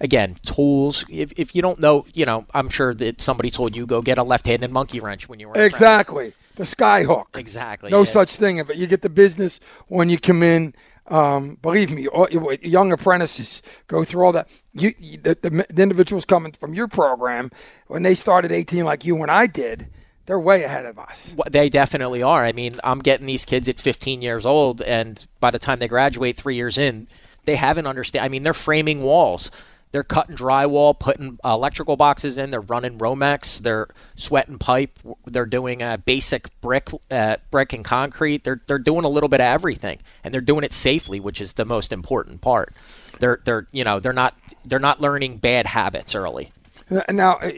again, 0.00 0.34
tools. 0.44 1.04
If, 1.08 1.32
if 1.38 1.54
you 1.54 1.62
don't 1.62 1.78
know, 1.80 2.04
you 2.14 2.24
know, 2.24 2.46
I'm 2.52 2.68
sure 2.68 2.92
that 2.94 3.20
somebody 3.20 3.50
told 3.50 3.76
you 3.76 3.86
go 3.86 4.02
get 4.02 4.18
a 4.18 4.24
left-handed 4.24 4.70
monkey 4.72 4.98
wrench 5.00 5.28
when 5.28 5.38
you 5.38 5.48
were. 5.48 5.54
Exactly. 5.56 6.32
The 6.56 6.64
skyhook. 6.64 7.36
Exactly. 7.36 7.90
No 7.90 7.98
yeah. 8.00 8.04
such 8.04 8.32
thing. 8.36 8.58
If 8.58 8.70
it 8.70 8.76
you 8.76 8.86
get 8.88 9.02
the 9.02 9.08
business 9.08 9.60
when 9.86 10.08
you 10.08 10.18
come 10.18 10.42
in, 10.42 10.74
um, 11.08 11.58
believe 11.62 11.92
me, 11.92 12.08
all, 12.08 12.28
young 12.62 12.90
apprentices 12.92 13.62
go 13.86 14.02
through 14.02 14.24
all 14.24 14.32
that. 14.32 14.48
You, 14.72 14.92
you- 14.98 15.18
the, 15.18 15.38
the, 15.40 15.66
the 15.72 15.82
individuals 15.82 16.24
coming 16.24 16.52
from 16.52 16.74
your 16.74 16.88
program, 16.88 17.50
when 17.86 18.02
they 18.02 18.14
started 18.16 18.50
18 18.50 18.84
like 18.84 19.04
you 19.04 19.22
and 19.22 19.30
I 19.30 19.46
did, 19.46 19.88
they're 20.26 20.38
way 20.40 20.64
ahead 20.64 20.86
of 20.86 20.98
us. 20.98 21.34
Well, 21.36 21.46
They 21.50 21.68
definitely 21.68 22.22
are. 22.22 22.44
I 22.44 22.52
mean, 22.52 22.78
I'm 22.84 22.98
getting 22.98 23.26
these 23.26 23.44
kids 23.44 23.68
at 23.68 23.80
15 23.80 24.22
years 24.22 24.44
old, 24.44 24.82
and 24.82 25.24
by 25.40 25.50
the 25.50 25.58
time 25.58 25.78
they 25.78 25.88
graduate 25.88 26.36
three 26.36 26.56
years 26.56 26.78
in, 26.78 27.06
they 27.44 27.56
haven't 27.56 27.86
understand. 27.86 28.24
I 28.24 28.28
mean, 28.28 28.42
they're 28.42 28.54
framing 28.54 29.02
walls. 29.02 29.50
They're 29.92 30.02
cutting 30.02 30.36
drywall, 30.36 30.98
putting 30.98 31.38
electrical 31.44 31.96
boxes 31.96 32.36
in. 32.36 32.50
They're 32.50 32.60
running 32.60 32.98
Romex. 32.98 33.60
They're 33.60 33.86
sweating 34.16 34.58
pipe. 34.58 34.98
They're 35.24 35.46
doing 35.46 35.82
uh, 35.82 35.96
basic 35.98 36.48
brick, 36.60 36.90
uh, 37.10 37.36
brick 37.50 37.72
and 37.72 37.84
concrete. 37.84 38.44
They're 38.44 38.60
they're 38.66 38.78
doing 38.78 39.04
a 39.04 39.08
little 39.08 39.28
bit 39.28 39.40
of 39.40 39.46
everything, 39.46 40.00
and 40.22 40.34
they're 40.34 40.40
doing 40.40 40.64
it 40.64 40.72
safely, 40.72 41.20
which 41.20 41.40
is 41.40 41.54
the 41.54 41.64
most 41.64 41.92
important 41.92 42.40
part. 42.40 42.74
They're 43.20 43.40
they're 43.44 43.66
you 43.72 43.84
know 43.84 44.00
they're 44.00 44.12
not 44.12 44.34
they're 44.64 44.78
not 44.80 45.00
learning 45.00 45.38
bad 45.38 45.66
habits 45.66 46.14
early. 46.14 46.52
Now, 46.88 47.34
uh, 47.36 47.50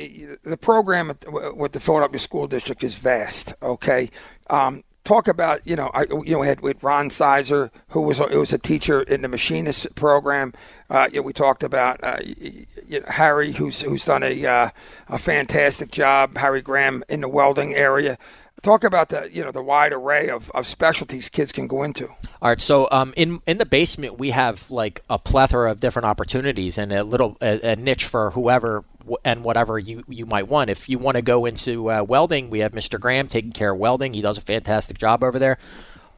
the 0.43 0.59
program 0.61 1.13
with 1.55 1.73
the 1.73 1.81
Philadelphia 1.81 2.19
School 2.19 2.47
District 2.47 2.83
is 2.83 2.95
vast. 2.95 3.53
Okay, 3.63 4.11
um, 4.49 4.83
talk 5.05 5.29
about 5.29 5.67
you 5.67 5.77
know 5.77 5.91
I, 5.95 6.03
you 6.03 6.33
know 6.33 6.41
we 6.41 6.47
had 6.47 6.61
with 6.61 6.83
Ron 6.83 7.11
Sizer 7.11 7.71
who 7.89 8.03
was 8.03 8.21
it 8.21 8.37
was 8.37 8.53
a 8.53 8.59
teacher 8.59 9.03
in 9.03 9.23
the 9.23 9.29
machinist 9.29 9.95
program. 9.95 10.53
Uh, 10.91 11.09
we 11.23 11.33
talked 11.33 11.63
about 11.63 12.03
uh, 12.03 12.19
you 12.25 12.67
know, 13.01 13.07
Harry 13.09 13.53
who's 13.53 13.83
who's 13.83 14.05
done 14.05 14.23
a 14.23 14.47
uh, 14.47 14.71
a 15.09 15.19
fantastic 15.19 15.91
job. 15.91 16.37
Harry 16.39 16.63
Graham 16.63 17.03
in 17.09 17.21
the 17.21 17.29
welding 17.29 17.75
area. 17.75 18.19
Talk 18.63 18.83
about 18.83 19.11
the 19.11 19.31
you 19.33 19.45
know 19.45 19.53
the 19.53 19.63
wide 19.63 19.93
array 19.93 20.29
of, 20.29 20.51
of 20.51 20.67
specialties 20.67 21.29
kids 21.29 21.53
can 21.53 21.69
go 21.69 21.85
into. 21.85 22.09
All 22.09 22.49
right, 22.49 22.61
so 22.61 22.89
um, 22.91 23.15
in 23.17 23.41
in 23.47 23.59
the 23.59 23.67
basement 23.67 24.19
we 24.19 24.31
have 24.31 24.69
like 24.71 25.03
a 25.09 25.19
plethora 25.19 25.71
of 25.71 25.79
different 25.79 26.07
opportunities 26.07 26.77
and 26.77 26.93
a 26.93 27.05
little 27.05 27.37
a, 27.41 27.73
a 27.73 27.77
niche 27.77 28.05
for 28.05 28.33
whoever 28.33 28.85
and 29.25 29.45
whatever 29.45 29.79
you 29.79 30.03
you 30.09 30.27
might 30.27 30.49
want. 30.49 30.71
If 30.71 30.89
you 30.89 30.99
want 30.99 31.15
to 31.15 31.23
go 31.23 31.47
into 31.47 31.91
uh, 31.91 32.03
welding, 32.03 32.51
we 32.51 32.59
have 32.61 32.73
Mr. 32.73 32.99
Graham 32.99 33.29
taking 33.29 33.53
care 33.53 33.73
of 33.73 33.79
welding. 33.79 34.13
He 34.13 34.23
does 34.23 34.39
a 34.39 34.43
fantastic 34.43 34.99
job 34.99 35.23
over 35.23 35.39
there. 35.39 35.59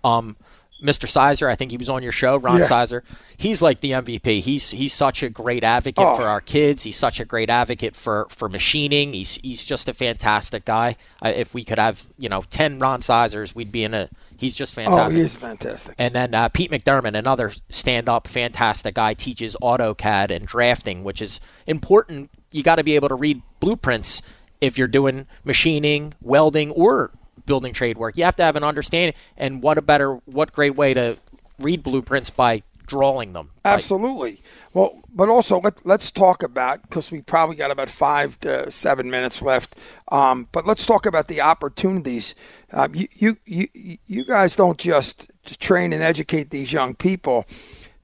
Um, 0.02 0.36
Mr. 0.82 1.06
Sizer, 1.08 1.48
I 1.48 1.54
think 1.54 1.70
he 1.70 1.76
was 1.76 1.88
on 1.88 2.02
your 2.02 2.12
show, 2.12 2.36
Ron 2.38 2.58
Yeah. 2.60 2.64
Sizer. 2.64 3.04
He's 3.36 3.60
like 3.62 3.80
the 3.80 3.92
MVP. 3.92 4.40
He's 4.40 4.70
he's 4.70 4.92
such 4.94 5.22
a 5.22 5.28
great 5.28 5.62
advocate 5.64 6.04
Oh. 6.06 6.16
for 6.16 6.22
our 6.24 6.40
kids. 6.40 6.82
He's 6.84 6.96
such 6.96 7.20
a 7.20 7.24
great 7.24 7.50
advocate 7.50 7.94
for 7.96 8.26
for 8.30 8.48
machining. 8.48 9.12
He's 9.12 9.36
he's 9.36 9.64
just 9.64 9.88
a 9.88 9.94
fantastic 9.94 10.64
guy. 10.64 10.96
If 11.22 11.52
we 11.54 11.64
could 11.64 11.78
have 11.78 12.06
you 12.18 12.28
know 12.28 12.42
ten 12.50 12.78
Ron 12.78 13.02
Sizers, 13.02 13.54
we'd 13.54 13.72
be 13.72 13.84
in 13.84 13.94
a. 13.94 14.08
He's 14.36 14.54
just 14.54 14.74
fantastic. 14.74 15.12
Oh, 15.12 15.14
he 15.14 15.20
is 15.20 15.36
fantastic. 15.36 15.94
And 15.98 16.14
then 16.14 16.32
uh, 16.34 16.48
Pete 16.48 16.70
McDermott, 16.70 17.14
another 17.14 17.52
stand-up, 17.68 18.26
fantastic 18.26 18.94
guy, 18.94 19.12
teaches 19.12 19.54
AutoCAD 19.60 20.30
and 20.30 20.46
drafting, 20.46 21.04
which 21.04 21.20
is 21.20 21.40
important. 21.66 22.30
You 22.50 22.62
got 22.62 22.76
to 22.76 22.82
be 22.84 22.94
able 22.94 23.10
to 23.10 23.14
read 23.16 23.42
blueprints 23.60 24.22
if 24.62 24.78
you're 24.78 24.88
doing 24.88 25.26
machining, 25.44 26.14
welding, 26.22 26.70
or 26.70 27.10
building 27.46 27.72
trade 27.72 27.98
work. 27.98 28.16
You 28.16 28.24
have 28.24 28.36
to 28.36 28.42
have 28.42 28.56
an 28.56 28.64
understanding. 28.64 29.14
And 29.36 29.62
what 29.62 29.78
a 29.78 29.82
better, 29.82 30.14
what 30.26 30.52
great 30.52 30.74
way 30.74 30.94
to 30.94 31.18
read 31.58 31.82
blueprints 31.82 32.30
by 32.30 32.62
drawing 32.90 33.32
them. 33.32 33.50
Absolutely. 33.64 34.42
Well, 34.74 35.00
but 35.14 35.28
also 35.28 35.60
let, 35.60 35.86
let's 35.86 36.10
talk 36.10 36.42
about 36.42 36.82
because 36.82 37.12
we 37.12 37.22
probably 37.22 37.54
got 37.54 37.70
about 37.70 37.88
five 37.88 38.38
to 38.40 38.68
seven 38.70 39.08
minutes 39.10 39.42
left. 39.42 39.76
Um, 40.10 40.48
but 40.50 40.66
let's 40.66 40.84
talk 40.84 41.06
about 41.06 41.28
the 41.28 41.40
opportunities. 41.40 42.34
Um, 42.72 42.94
you, 42.94 43.06
you 43.12 43.36
you 43.44 43.98
you 44.06 44.24
guys 44.24 44.56
don't 44.56 44.78
just 44.78 45.30
train 45.60 45.92
and 45.92 46.02
educate 46.02 46.50
these 46.50 46.72
young 46.72 46.94
people; 46.96 47.46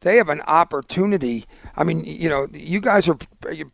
they 0.00 0.16
have 0.16 0.28
an 0.28 0.40
opportunity. 0.42 1.46
I 1.76 1.84
mean, 1.84 2.04
you 2.04 2.28
know, 2.28 2.48
you 2.52 2.80
guys 2.80 3.08
are 3.08 3.18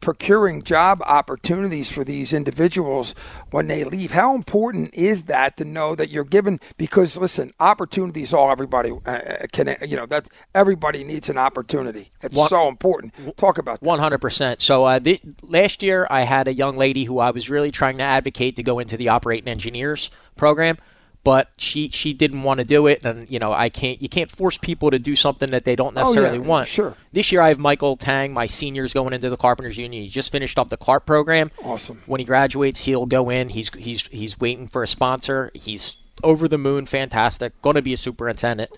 procuring 0.01 0.63
job 0.63 1.03
opportunities 1.07 1.91
for 1.91 2.05
these 2.05 2.33
individuals 2.33 3.15
when 3.51 3.69
they 3.69 3.85
leave. 3.85 4.13
How 4.13 4.35
important 4.35 4.93
is 4.93 5.25
that 5.25 5.57
to 5.59 5.65
know 5.65 5.95
that 5.95 6.11
you're 6.11 6.25
given? 6.25 6.59
Because 6.77 7.17
listen, 7.17 7.53
opportunities 7.61 8.33
all 8.33 8.51
everybody 8.51 8.93
uh, 9.07 9.47
can. 9.53 9.77
You 9.87 9.97
know 9.97 10.07
that 10.07 10.29
everybody 10.55 11.05
needs 11.05 11.29
an 11.29 11.39
opportunity. 11.39 12.11
It's 12.23 12.37
One- 12.37 12.49
so 12.49 12.69
important. 12.69 13.15
Talk 13.37 13.59
about. 13.59 13.83
One 13.83 13.99
hundred 13.99 14.19
percent. 14.19 14.61
So 14.61 14.85
uh, 14.85 15.01
last 15.43 15.83
year, 15.83 16.07
I 16.11 16.23
had 16.23 16.49
a 16.49 16.55
young 16.55 16.77
lady 16.77 17.05
who 17.05 17.19
I 17.19 17.31
was 17.31 17.49
really 17.49 17.71
trying 17.71 17.99
to 17.99 18.05
advocate 18.05 18.57
to 18.57 18.63
go 18.63 18.79
into 18.79 18.97
the 18.97 19.09
operating 19.09 19.49
engineers 19.49 20.11
program, 20.37 20.77
but 21.25 21.51
she 21.57 21.89
she 21.91 22.13
didn't 22.13 22.43
want 22.43 22.59
to 22.61 22.67
do 22.67 22.87
it, 22.87 23.05
and 23.05 23.31
you 23.31 23.39
know 23.39 23.53
I 23.53 23.69
can't 23.69 24.01
you 24.03 24.09
can't 24.09 24.31
force 24.31 24.59
people 24.59 24.91
to 24.91 24.99
do 24.99 25.15
something 25.17 25.51
that 25.51 25.65
they 25.65 25.77
don't 25.77 25.97
Oh, 25.97 26.01
yeah, 26.01 26.05
necessarily 26.05 26.39
want. 26.39 26.69
sure. 26.69 26.97
This 27.13 27.31
year, 27.33 27.41
I 27.41 27.49
have 27.49 27.59
Michael 27.59 27.97
Tang, 27.97 28.33
my 28.33 28.47
seniors, 28.47 28.93
going 28.93 29.13
into 29.13 29.31
the 29.31 29.37
Carpenters 29.37 29.79
Union. 29.79 30.03
He 30.03 30.09
just 30.09 30.33
finished 30.33 30.59
up 30.59 30.69
the 30.71 30.77
CARP 30.77 31.07
program. 31.07 31.51
Awesome. 31.65 32.03
When 32.07 32.19
he 32.21 32.25
graduates, 32.25 32.85
he'll 32.85 33.07
go 33.07 33.31
in. 33.31 33.51
He's 33.51 33.69
he's 33.75 34.07
he's 34.09 34.39
waiting 34.41 34.67
for 34.67 34.83
a 34.83 34.87
sponsor. 34.89 35.51
He's 35.55 35.97
over 36.25 36.47
the 36.49 36.59
moon, 36.59 36.87
fantastic. 36.87 37.61
Going 37.63 37.77
to 37.77 37.83
be 37.83 37.93
a 37.93 37.97
superintendent. 37.97 38.71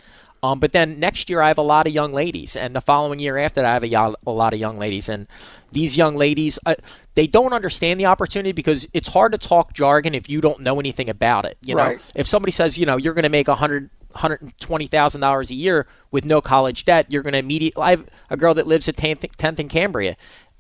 Um, 0.45 0.59
but 0.59 0.73
then 0.73 1.01
next 1.01 1.31
year 1.31 1.41
I 1.41 1.49
have 1.49 1.57
a 1.57 1.63
lot 1.63 1.87
of 1.87 1.95
young 1.95 2.13
ladies, 2.13 2.55
and 2.55 2.77
the 2.77 2.83
following 2.83 3.19
year 3.19 3.39
after 3.39 3.63
that 3.63 3.71
I 3.71 3.73
have 3.73 4.15
a, 4.27 4.31
lot 4.31 4.53
of 4.53 4.61
young 4.61 4.79
ladies, 4.79 5.09
and 5.09 5.27
these 5.73 5.97
young 5.97 6.17
ladies 6.17 6.59
uh, 6.67 6.75
they 7.15 7.27
don't 7.27 7.55
understand 7.55 7.99
the 7.99 8.05
opportunity 8.05 8.53
because 8.53 8.87
it's 8.93 9.09
hard 9.09 9.33
to 9.33 9.39
talk 9.39 9.73
jargon 9.73 10.15
if 10.15 10.29
you 10.29 10.43
don't 10.43 10.61
know 10.61 10.79
anything 10.79 11.09
about 11.09 11.47
it. 11.47 11.57
You 11.63 11.77
know, 11.77 11.87
Right. 11.87 12.01
if 12.15 12.27
somebody 12.27 12.53
says 12.53 12.77
you 12.77 12.85
know 12.85 12.99
you're 12.99 13.15
going 13.15 13.23
to 13.23 13.31
make 13.31 13.49
a 13.49 13.55
hundred 13.55 13.89
hundred 14.15 14.43
and 14.43 14.59
twenty 14.59 14.87
thousand 14.87 15.23
dollars 15.23 15.51
a 15.51 15.55
year 15.55 15.87
with 16.11 16.27
no 16.27 16.43
college 16.43 16.85
debt, 16.85 17.07
you're 17.09 17.23
going 17.23 17.33
to 17.33 17.39
immediately. 17.39 17.83
I 17.83 17.91
have 17.91 18.05
a 18.29 18.37
girl 18.37 18.53
that 18.53 18.67
lives 18.67 18.87
at 18.87 18.99
tenth 18.99 19.25
tenth 19.39 19.59
in 19.59 19.71
Cambria, 19.71 20.15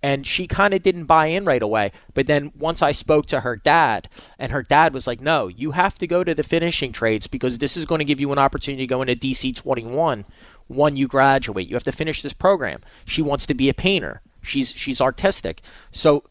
and 0.04 0.26
she 0.26 0.46
kind 0.46 0.74
of 0.74 0.82
didn't 0.82 1.06
buy 1.06 1.28
in 1.28 1.46
right 1.46 1.62
away. 1.62 1.90
But 2.12 2.26
then 2.26 2.52
once 2.58 2.82
I 2.82 2.92
spoke 2.92 3.24
to 3.28 3.40
her 3.40 3.56
dad, 3.56 4.06
and 4.38 4.52
her 4.52 4.62
dad 4.62 4.92
was 4.92 5.06
like, 5.06 5.22
"No, 5.22 5.48
you 5.48 5.70
have 5.70 5.96
to 5.96 6.06
go 6.06 6.22
to 6.22 6.34
the 6.34 6.42
finishing 6.42 6.92
trades 6.92 7.26
because 7.26 7.56
this 7.56 7.74
is 7.74 7.86
going 7.86 8.00
to 8.00 8.04
give 8.04 8.20
you 8.20 8.30
an 8.30 8.38
opportunity 8.38 8.82
to 8.82 8.86
go 8.86 9.00
into 9.00 9.14
DC 9.14 9.56
21 9.56 10.26
when 10.66 10.94
you 10.94 11.08
graduate. 11.08 11.68
You 11.68 11.74
have 11.74 11.84
to 11.84 11.92
finish 11.92 12.20
this 12.20 12.34
program." 12.34 12.82
She 13.06 13.22
wants 13.22 13.46
to 13.46 13.54
be 13.54 13.70
a 13.70 13.74
painter. 13.74 14.20
She's 14.42 14.72
she's 14.72 15.00
artistic. 15.00 15.62
So 15.90 16.24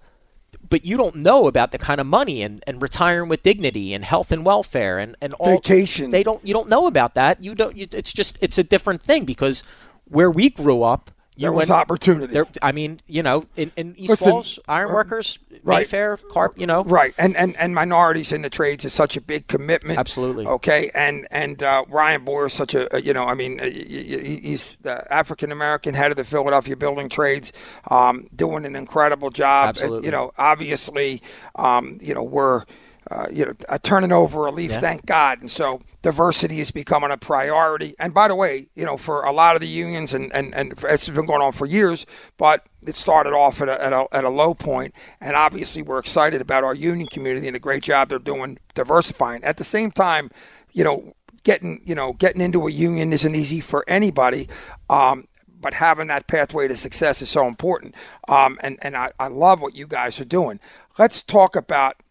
but 0.70 0.86
you 0.86 0.96
don't 0.96 1.16
know 1.16 1.48
about 1.48 1.72
the 1.72 1.80
kind 1.80 2.00
of 2.00 2.06
money 2.06 2.44
and, 2.44 2.64
and 2.68 2.80
retiring 2.80 3.28
with 3.28 3.42
dignity 3.42 3.92
and 3.92 4.06
health 4.06 4.32
and 4.32 4.46
welfare 4.46 5.00
and, 5.00 5.16
and 5.20 5.34
all 5.40 5.56
Vacation. 5.56 6.12
They 6.12 6.22
don't 6.22 6.48
you 6.48 6.54
don't 6.54 6.70
know 6.70 6.86
about 6.86 7.16
that. 7.16 7.42
You 7.42 7.56
don't. 7.56 7.76
You, 7.76 7.88
it's 7.92 8.14
just 8.14 8.38
it's 8.40 8.60
a 8.60 8.64
different 8.64 9.02
thing 9.02 9.26
because 9.26 9.64
where 10.06 10.30
we 10.30 10.52
grew 10.52 10.84
up, 10.84 11.10
you 11.36 11.42
There 11.44 11.52
was 11.52 11.70
went- 11.70 11.82
opportunity. 11.82 12.32
There, 12.34 12.46
I 12.62 12.72
mean, 12.72 13.02
you 13.08 13.24
know, 13.24 13.44
in, 13.56 13.72
in 13.76 13.96
East 13.98 14.10
Listen, 14.12 14.32
Falls, 14.32 14.60
iron 14.68 14.92
workers, 14.94 15.40
right. 15.64 15.80
Mayfair, 15.80 16.18
Carp, 16.32 16.54
you 16.58 16.68
know, 16.68 16.84
Right, 16.84 17.14
and, 17.18 17.36
and 17.36 17.56
and 17.58 17.74
minorities 17.74 18.32
in 18.32 18.42
the 18.44 18.50
trades 18.50 18.86
is 18.86 18.94
such 18.94 19.18
a 19.18 19.22
big 19.22 19.48
commitment. 19.48 19.98
Absolutely. 20.00 20.46
Okay, 20.46 20.92
and 20.94 21.28
and 21.32 21.62
uh, 21.64 21.86
Ryan 21.90 22.24
Boyer 22.24 22.46
is 22.48 22.54
such 22.54 22.76
a, 22.76 22.94
a- 22.96 23.02
you 23.02 23.14
know, 23.14 23.26
I 23.26 23.34
mean, 23.34 23.60
uh, 23.60 23.64
he's 23.66 24.76
the 24.82 25.04
African 25.14 25.52
American 25.52 25.94
head 25.96 26.12
of 26.12 26.18
the 26.18 26.24
Philadelphia 26.24 26.76
Building 26.76 27.10
Trades, 27.10 27.52
um, 27.90 28.28
doing 28.36 28.66
an 28.66 28.76
incredible 28.76 29.30
job. 29.30 29.66
Uh, 29.66 29.70
Absolutely. 29.70 30.06
you 30.06 30.12
know, 30.12 30.32
obviously, 30.38 31.22
um, 31.56 31.98
you 32.02 32.14
know, 32.14 32.24
we're. 32.24 32.64
Uh, 33.12 33.26
you 33.32 33.46
know, 33.46 33.54
uh, 33.68 33.78
turning 33.84 34.12
over 34.12 34.46
a 34.46 34.52
leaf, 34.52 34.72
Yeah. 34.72 34.80
thank 34.80 35.06
God. 35.06 35.42
And 35.42 35.52
so 35.52 35.82
diversity 36.02 36.60
is 36.62 36.72
becoming 36.72 37.12
a 37.12 37.18
priority. 37.18 37.96
And 38.00 38.14
by 38.14 38.28
the 38.30 38.36
way, 38.36 38.68
you 38.76 38.86
know, 38.86 38.96
for 38.98 39.24
a 39.24 39.32
lot 39.32 39.56
of 39.56 39.62
the 39.62 39.68
unions, 39.68 40.14
and, 40.14 40.34
and, 40.34 40.54
and 40.56 40.74
it's 40.84 41.10
been 41.10 41.26
going 41.26 41.42
on 41.42 41.52
for 41.52 41.66
years, 41.66 42.06
but 42.38 42.66
it 42.88 42.96
started 42.96 43.34
off 43.34 43.62
at 43.62 43.68
a, 43.70 43.84
at, 43.84 43.92
a, 43.94 44.08
at 44.14 44.24
a 44.24 44.30
low 44.30 44.54
point. 44.54 44.94
And 45.20 45.36
obviously, 45.36 45.82
we're 45.82 46.00
excited 46.00 46.40
about 46.42 46.64
our 46.64 46.74
union 46.76 47.08
community 47.08 47.48
and 47.48 47.56
the 47.56 47.60
great 47.60 47.84
job 47.84 48.10
they're 48.10 48.20
doing 48.20 48.58
diversifying. 48.74 49.44
At 49.44 49.58
the 49.58 49.64
same 49.64 49.92
time, 49.92 50.30
you 50.72 50.84
know, 50.84 51.14
getting 51.44 51.82
you 51.84 51.94
know 51.96 52.14
getting 52.14 52.42
into 52.42 52.66
a 52.68 52.72
union 52.72 53.12
isn't 53.12 53.36
easy 53.36 53.60
for 53.60 53.84
anybody. 53.88 54.48
Um, 54.90 55.28
but 55.60 55.76
having 55.76 56.08
that 56.08 56.28
pathway 56.28 56.68
to 56.68 56.76
success 56.76 57.22
is 57.22 57.30
so 57.30 57.48
important. 57.48 57.96
Um, 58.28 58.60
and 58.62 58.78
and 58.82 58.96
I, 58.98 59.12
I 59.20 59.28
love 59.28 59.62
what 59.62 59.76
you 59.76 59.88
guys 59.88 60.20
are 60.20 60.26
doing. 60.26 60.60
Let's 60.98 61.22
talk 61.22 61.56
about 61.56 62.03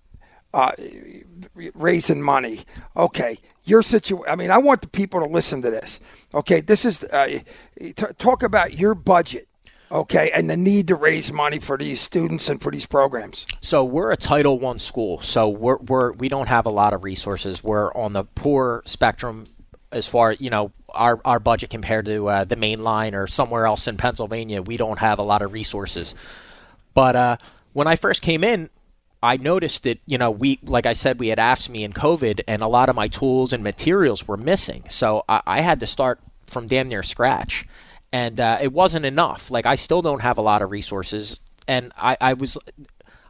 uh, 0.54 0.72
raising 1.54 2.22
money. 2.22 2.60
Okay, 2.96 3.38
your 3.64 3.82
situation. 3.82 4.26
I 4.28 4.36
mean, 4.36 4.50
I 4.50 4.58
want 4.58 4.82
the 4.82 4.88
people 4.88 5.20
to 5.20 5.26
listen 5.26 5.62
to 5.62 5.70
this. 5.70 6.00
Okay, 6.34 6.60
this 6.60 6.84
is 6.84 7.04
uh, 7.04 7.40
t- 7.78 7.92
talk 8.18 8.42
about 8.42 8.74
your 8.74 8.94
budget. 8.94 9.48
Okay, 9.90 10.30
and 10.34 10.48
the 10.48 10.56
need 10.56 10.88
to 10.88 10.94
raise 10.94 11.30
money 11.30 11.58
for 11.58 11.76
these 11.76 12.00
students 12.00 12.48
and 12.48 12.62
for 12.62 12.72
these 12.72 12.86
programs. 12.86 13.46
So 13.60 13.84
we're 13.84 14.10
a 14.10 14.16
Title 14.16 14.58
One 14.58 14.78
school, 14.78 15.20
so 15.20 15.50
we're, 15.50 15.76
we're 15.76 16.12
we 16.12 16.28
don't 16.28 16.48
have 16.48 16.64
a 16.64 16.70
lot 16.70 16.94
of 16.94 17.04
resources. 17.04 17.62
We're 17.62 17.92
on 17.92 18.14
the 18.14 18.24
poor 18.24 18.82
spectrum 18.86 19.44
as 19.90 20.06
far 20.08 20.32
you 20.32 20.48
know 20.48 20.72
our 20.88 21.20
our 21.26 21.38
budget 21.38 21.68
compared 21.68 22.06
to 22.06 22.26
uh, 22.26 22.44
the 22.44 22.56
main 22.56 22.82
line 22.82 23.14
or 23.14 23.26
somewhere 23.26 23.66
else 23.66 23.86
in 23.86 23.98
Pennsylvania. 23.98 24.62
We 24.62 24.78
don't 24.78 24.98
have 24.98 25.18
a 25.18 25.22
lot 25.22 25.42
of 25.42 25.52
resources. 25.52 26.14
But 26.94 27.14
uh, 27.14 27.36
when 27.74 27.86
I 27.86 27.96
first 27.96 28.22
came 28.22 28.44
in, 28.44 28.70
I 29.22 29.36
noticed 29.36 29.84
that 29.84 30.00
you 30.06 30.18
know 30.18 30.30
we 30.30 30.58
like 30.64 30.86
I 30.86 30.94
said 30.94 31.20
we 31.20 31.28
had 31.28 31.38
AFSME 31.38 31.84
and 31.84 31.94
COVID, 31.94 32.42
and 32.48 32.62
a 32.62 32.68
lot 32.68 32.88
of 32.88 32.96
my 32.96 33.08
tools 33.08 33.52
and 33.52 33.62
materials 33.62 34.26
were 34.26 34.36
missing. 34.36 34.84
So 34.88 35.24
I, 35.28 35.42
I 35.46 35.60
had 35.60 35.80
to 35.80 35.86
start 35.86 36.20
from 36.46 36.66
damn 36.66 36.88
near 36.88 37.02
scratch, 37.02 37.66
and 38.12 38.40
uh, 38.40 38.58
it 38.60 38.72
wasn't 38.72 39.06
enough. 39.06 39.50
Like 39.50 39.66
I 39.66 39.76
still 39.76 40.02
don't 40.02 40.20
have 40.20 40.38
a 40.38 40.42
lot 40.42 40.62
of 40.62 40.70
resources, 40.70 41.40
and 41.68 41.92
I, 41.96 42.16
I 42.20 42.32
was 42.34 42.58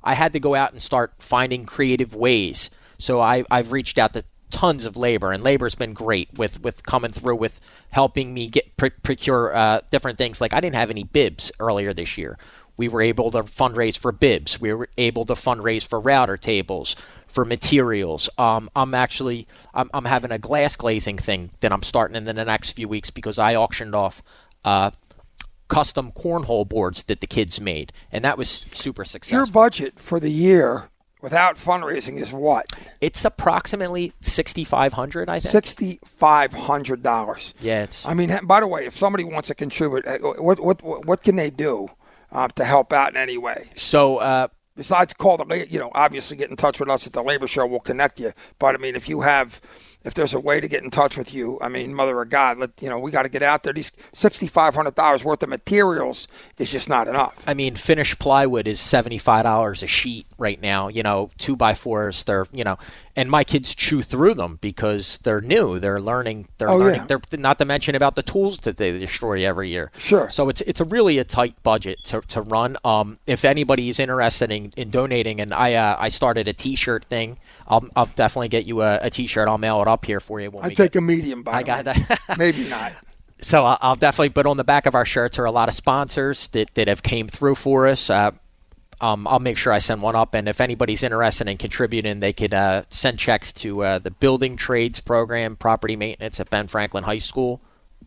I 0.02 0.14
had 0.14 0.32
to 0.32 0.40
go 0.40 0.54
out 0.54 0.72
and 0.72 0.82
start 0.82 1.12
finding 1.18 1.66
creative 1.66 2.14
ways. 2.14 2.70
So 2.98 3.20
I, 3.20 3.44
I've 3.50 3.72
reached 3.72 3.98
out 3.98 4.12
to 4.14 4.22
tons 4.50 4.84
of 4.84 4.96
labor, 4.96 5.32
and 5.32 5.42
labor's 5.42 5.74
been 5.74 5.94
great 5.94 6.38
with, 6.38 6.60
with 6.62 6.84
coming 6.84 7.10
through 7.10 7.36
with 7.36 7.60
helping 7.90 8.32
me 8.32 8.48
get 8.48 8.76
pr- 8.76 8.88
procure 9.02 9.54
uh, 9.54 9.80
different 9.90 10.18
things. 10.18 10.40
Like 10.40 10.52
I 10.52 10.60
didn't 10.60 10.76
have 10.76 10.90
any 10.90 11.04
bibs 11.04 11.50
earlier 11.58 11.92
this 11.92 12.16
year. 12.18 12.38
We 12.82 12.88
were 12.88 13.02
able 13.02 13.30
to 13.30 13.44
fundraise 13.44 13.96
for 13.96 14.10
bibs. 14.10 14.60
We 14.60 14.74
were 14.74 14.88
able 14.98 15.24
to 15.26 15.34
fundraise 15.34 15.86
for 15.86 16.00
router 16.00 16.36
tables, 16.36 16.96
for 17.28 17.44
materials. 17.44 18.28
Um, 18.38 18.68
I'm 18.74 18.92
actually 18.92 19.46
I'm, 19.72 19.88
I'm 19.94 20.04
having 20.04 20.32
a 20.32 20.38
glass 20.38 20.74
glazing 20.74 21.16
thing 21.16 21.50
that 21.60 21.72
I'm 21.72 21.84
starting 21.84 22.16
in 22.16 22.24
the 22.24 22.34
next 22.34 22.70
few 22.70 22.88
weeks 22.88 23.10
because 23.10 23.38
I 23.38 23.54
auctioned 23.54 23.94
off. 23.94 24.20
Uh, 24.64 24.90
custom 25.68 26.10
cornhole 26.10 26.68
boards 26.68 27.04
that 27.04 27.20
the 27.20 27.26
kids 27.28 27.60
made, 27.60 27.92
and 28.10 28.24
that 28.24 28.36
was 28.36 28.48
super 28.72 29.04
successful. 29.04 29.38
Your 29.38 29.46
budget 29.46 30.00
for 30.00 30.18
the 30.18 30.28
year 30.28 30.88
without 31.20 31.54
fundraising 31.54 32.20
is 32.20 32.32
what? 32.32 32.66
It's 33.00 33.24
approximately 33.24 34.12
sixty 34.20 34.64
five 34.64 34.94
hundred, 34.94 35.30
I 35.30 35.38
think. 35.38 35.52
Sixty 35.52 36.00
five 36.04 36.52
hundred 36.52 37.04
dollars. 37.04 37.54
Yeah, 37.60 37.84
it's. 37.84 38.04
I 38.04 38.14
mean, 38.14 38.36
by 38.42 38.58
the 38.58 38.66
way, 38.66 38.86
if 38.86 38.96
somebody 38.96 39.22
wants 39.22 39.48
to 39.48 39.54
contribute, 39.54 40.04
uh, 40.04 40.18
what 40.42 40.58
what 40.58 40.82
what 40.82 41.06
what 41.06 41.22
can 41.22 41.36
they 41.36 41.50
do 41.50 41.88
uh, 42.32 42.48
to 42.48 42.64
help 42.64 42.92
out 42.92 43.10
in 43.10 43.16
any 43.16 43.38
way? 43.38 43.70
So, 43.76 44.16
uh, 44.16 44.48
besides 44.74 45.14
call 45.14 45.36
the 45.36 45.66
you 45.70 45.78
know 45.78 45.90
obviously 45.94 46.36
get 46.36 46.50
in 46.50 46.56
touch 46.56 46.80
with 46.80 46.88
us 46.88 47.06
at 47.06 47.12
the 47.12 47.22
labor 47.22 47.46
show, 47.46 47.66
we'll 47.66 47.80
connect 47.80 48.18
you. 48.18 48.32
But 48.58 48.74
I 48.74 48.78
mean, 48.78 48.96
if 48.96 49.08
you 49.08 49.20
have. 49.20 49.60
If 50.04 50.14
there's 50.14 50.34
a 50.34 50.40
way 50.40 50.60
to 50.60 50.66
get 50.66 50.82
in 50.82 50.90
touch 50.90 51.16
with 51.16 51.32
you, 51.32 51.60
I 51.60 51.68
mean, 51.68 51.94
Mother 51.94 52.20
of 52.20 52.28
God, 52.28 52.58
let 52.58 52.70
you 52.82 52.88
know 52.88 52.98
we 52.98 53.12
got 53.12 53.22
to 53.22 53.28
get 53.28 53.44
out 53.44 53.62
there. 53.62 53.72
These 53.72 53.92
sixty 54.12 54.48
five 54.48 54.74
hundred 54.74 54.96
dollars 54.96 55.24
worth 55.24 55.44
of 55.44 55.48
materials 55.48 56.26
is 56.58 56.72
just 56.72 56.88
not 56.88 57.06
enough. 57.06 57.44
I 57.46 57.54
mean, 57.54 57.76
finished 57.76 58.18
plywood 58.18 58.66
is 58.66 58.80
seventy 58.80 59.18
five 59.18 59.44
dollars 59.44 59.80
a 59.84 59.86
sheet 59.86 60.26
right 60.38 60.60
now. 60.60 60.88
You 60.88 61.04
know, 61.04 61.30
two 61.38 61.54
by 61.54 61.74
fours. 61.74 62.24
They're 62.24 62.48
you 62.50 62.64
know, 62.64 62.78
and 63.14 63.30
my 63.30 63.44
kids 63.44 63.74
chew 63.74 64.00
through 64.02 64.34
them 64.34 64.58
because 64.60 65.18
they're 65.22 65.40
new. 65.40 65.78
They're 65.78 66.00
learning. 66.00 66.48
They're 66.58 66.70
Oh, 66.70 66.78
learning. 66.78 67.00
yeah. 67.02 67.06
They're 67.06 67.40
not 67.40 67.58
to 67.58 67.64
mention 67.64 67.94
about 67.94 68.14
the 68.14 68.22
tools 68.22 68.58
that 68.58 68.76
they 68.78 68.98
destroy 68.98 69.46
every 69.46 69.68
year. 69.68 69.90
Sure. 69.98 70.30
So 70.30 70.48
it's 70.48 70.60
it's 70.62 70.80
a 70.80 70.84
really 70.84 71.18
a 71.18 71.24
tight 71.24 71.54
budget 71.62 71.98
to, 72.04 72.20
to 72.28 72.42
run. 72.42 72.76
Um, 72.84 73.18
if 73.26 73.44
anybody 73.44 73.88
is 73.88 73.98
interested 74.00 74.50
in, 74.50 74.70
in 74.76 74.90
donating, 74.90 75.40
and 75.40 75.52
I 75.52 75.74
uh, 75.74 75.96
I 75.98 76.08
started 76.08 76.48
a 76.48 76.52
T-shirt 76.52 77.04
thing. 77.04 77.38
I'll, 77.68 77.86
I'll 77.96 78.06
definitely 78.06 78.48
get 78.48 78.66
you 78.66 78.82
a, 78.82 78.98
a 79.02 79.10
T-shirt. 79.10 79.48
I'll 79.48 79.58
mail 79.58 79.80
it 79.82 79.88
up 79.88 80.04
here 80.04 80.20
for 80.20 80.40
you. 80.40 80.52
I 80.60 80.68
take 80.68 80.92
get- 80.92 80.96
a 80.96 81.00
medium. 81.00 81.42
By 81.42 81.52
I 81.52 81.62
got 81.62 81.84
that. 81.84 82.18
Maybe 82.38 82.68
not. 82.68 82.92
So 83.40 83.64
I'll, 83.64 83.78
I'll 83.80 83.96
definitely. 83.96 84.28
But 84.30 84.46
on 84.46 84.56
the 84.56 84.64
back 84.64 84.86
of 84.86 84.94
our 84.94 85.04
shirts 85.04 85.38
are 85.38 85.44
a 85.44 85.50
lot 85.50 85.68
of 85.68 85.74
sponsors 85.74 86.48
that, 86.48 86.72
that 86.74 86.86
have 86.88 87.02
came 87.02 87.26
through 87.28 87.56
for 87.56 87.86
us. 87.88 88.08
Uh, 88.08 88.30
um, 89.02 89.26
I'll 89.26 89.40
make 89.40 89.58
sure 89.58 89.72
I 89.72 89.78
send 89.78 90.00
one 90.00 90.14
up, 90.14 90.34
and 90.34 90.48
if 90.48 90.60
anybody's 90.60 91.02
interested 91.02 91.48
in 91.48 91.58
contributing, 91.58 92.20
they 92.20 92.32
could 92.32 92.54
uh, 92.54 92.84
send 92.88 93.18
checks 93.18 93.52
to 93.54 93.82
uh, 93.82 93.98
the 93.98 94.12
Building 94.12 94.56
Trades 94.56 95.00
Program, 95.00 95.56
Property 95.56 95.96
Maintenance 95.96 96.38
at 96.38 96.48
Ben 96.50 96.68
Franklin 96.68 97.02
High 97.02 97.18
School. 97.18 97.60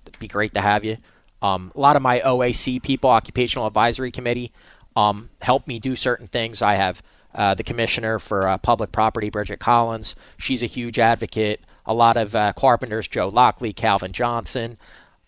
It'd 0.07 0.19
be 0.19 0.29
great 0.29 0.53
to 0.53 0.61
have 0.61 0.85
you. 0.85 0.95
Um, 1.41 1.73
a 1.75 1.79
lot 1.79 1.97
of 1.97 2.01
my 2.01 2.21
OAC 2.21 2.81
people, 2.81 3.09
Occupational 3.09 3.67
Advisory 3.67 4.09
Committee, 4.09 4.53
um, 4.95 5.29
help 5.41 5.67
me 5.67 5.79
do 5.79 5.97
certain 5.97 6.27
things. 6.27 6.61
I 6.61 6.75
have 6.75 7.03
uh, 7.33 7.53
the 7.53 7.63
commissioner 7.63 8.17
for 8.17 8.47
uh, 8.47 8.57
public 8.57 8.93
property, 8.93 9.29
Bridget 9.29 9.59
Collins. 9.59 10.15
She's 10.37 10.63
a 10.63 10.67
huge 10.67 10.97
advocate. 10.97 11.59
A 11.85 11.93
lot 11.93 12.15
of 12.15 12.33
uh, 12.33 12.53
carpenters, 12.53 13.09
Joe 13.09 13.27
Lockley, 13.27 13.73
Calvin 13.73 14.13
Johnson. 14.13 14.77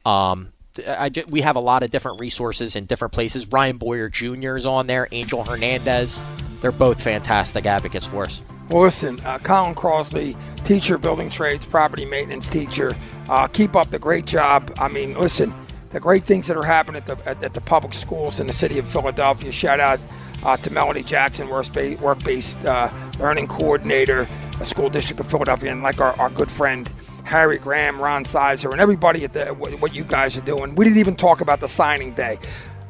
Um, 0.05 0.53
I 0.87 1.09
ju- 1.09 1.25
we 1.29 1.41
have 1.41 1.55
a 1.55 1.59
lot 1.61 1.83
of 1.83 1.89
different 1.89 2.19
resources 2.19 2.75
in 2.75 2.85
different 2.85 3.13
places. 3.13 3.47
Ryan 3.47 3.77
Boyer 3.77 4.09
Jr. 4.09 4.57
is 4.57 4.65
on 4.65 4.87
there. 4.87 5.07
Angel 5.11 5.43
Hernandez. 5.43 6.19
They're 6.61 6.71
both 6.71 7.01
fantastic 7.01 7.65
advocates 7.65 8.07
for 8.07 8.23
us. 8.25 8.41
Well, 8.69 8.81
listen, 8.81 9.19
uh, 9.21 9.37
Colin 9.39 9.75
Crosby, 9.75 10.35
teacher, 10.65 10.97
building 10.97 11.29
trades, 11.29 11.65
property 11.65 12.03
maintenance 12.03 12.49
teacher. 12.49 12.95
Uh, 13.29 13.47
keep 13.47 13.75
up 13.75 13.91
the 13.91 13.99
great 13.99 14.25
job. 14.25 14.71
I 14.77 14.87
mean, 14.89 15.13
listen, 15.13 15.53
the 15.89 15.99
great 15.99 16.23
things 16.23 16.47
that 16.47 16.57
are 16.57 16.63
happening 16.63 17.01
at 17.01 17.05
the 17.05 17.17
at, 17.29 17.41
at 17.43 17.53
the 17.53 17.61
public 17.61 17.93
schools 17.93 18.39
in 18.39 18.47
the 18.47 18.53
city 18.53 18.77
of 18.77 18.87
Philadelphia. 18.89 19.51
Shout 19.51 19.79
out 19.79 19.99
uh, 20.43 20.57
to 20.57 20.71
Melanie 20.71 21.03
Jackson, 21.03 21.47
work-based, 21.47 22.01
work-based 22.01 22.65
uh, 22.65 22.89
learning 23.19 23.47
coordinator, 23.47 24.27
a 24.59 24.65
school 24.65 24.89
district 24.89 25.19
of 25.19 25.29
Philadelphia, 25.29 25.71
and 25.71 25.81
like 25.81 26.01
our, 26.01 26.13
our 26.19 26.29
good 26.29 26.51
friend 26.51 26.91
Harry 27.27 27.57
Graham, 27.57 27.99
Ron 27.99 28.23
Sizer, 28.23 28.71
and 28.71 28.79
everybody 28.79 29.25
at 29.25 29.33
the 29.33 29.47
what 29.47 29.93
you 29.93 30.03
guys 30.05 30.37
are 30.37 30.41
doing. 30.41 30.75
We 30.75 30.85
didn't 30.85 30.99
even 30.99 31.15
talk 31.15 31.41
about 31.41 31.59
the 31.59 31.67
signing 31.67 32.13
day. 32.13 32.39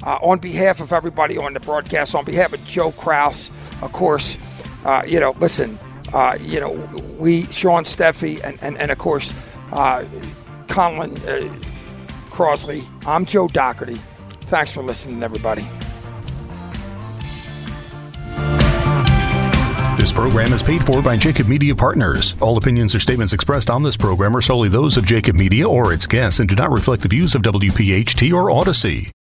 Uh, 0.03 0.19
on 0.21 0.37
behalf 0.37 0.79
of 0.79 0.93
everybody 0.93 1.39
on 1.39 1.55
the 1.55 1.59
broadcast, 1.59 2.13
on 2.13 2.23
behalf 2.23 2.53
of 2.53 2.63
Joe 2.65 2.91
Kraus, 2.91 3.49
of 3.81 3.91
course, 3.93 4.37
uh, 4.85 5.01
you 5.07 5.19
know, 5.19 5.31
listen, 5.39 5.79
uh, 6.13 6.37
you 6.39 6.59
know, 6.59 6.71
we, 7.17 7.43
Sean 7.45 7.83
Steffee, 7.83 8.39
and, 8.43 8.59
and, 8.61 8.77
and 8.77 8.91
of 8.91 8.99
course, 8.99 9.33
uh, 9.71 10.05
Conlon 10.67 11.17
uh, 11.27 11.51
Crosley. 12.29 12.85
I'm 13.07 13.25
Joe 13.25 13.47
Doherty. 13.47 13.95
Thanks 14.41 14.71
for 14.71 14.83
listening, 14.83 15.23
everybody. 15.23 15.67
Program 20.17 20.51
is 20.51 20.63
paid 20.63 20.83
for 20.83 20.99
by 20.99 21.15
Jacob 21.15 21.47
Media 21.47 21.75
Partners. 21.75 22.35
All 22.41 22.57
opinions 22.57 22.95
or 22.95 22.99
statements 22.99 23.33
expressed 23.33 23.69
on 23.69 23.83
this 23.83 23.95
program 23.95 24.35
are 24.35 24.41
solely 24.41 24.67
those 24.67 24.97
of 24.97 25.05
Jacob 25.05 25.35
Media 25.35 25.69
or 25.69 25.93
its 25.93 26.07
guests 26.07 26.39
and 26.39 26.49
do 26.49 26.55
not 26.55 26.71
reflect 26.71 27.03
the 27.03 27.07
views 27.07 27.35
of 27.35 27.43
WPHT 27.43 28.33
or 28.33 28.49
Audacy. 28.49 29.11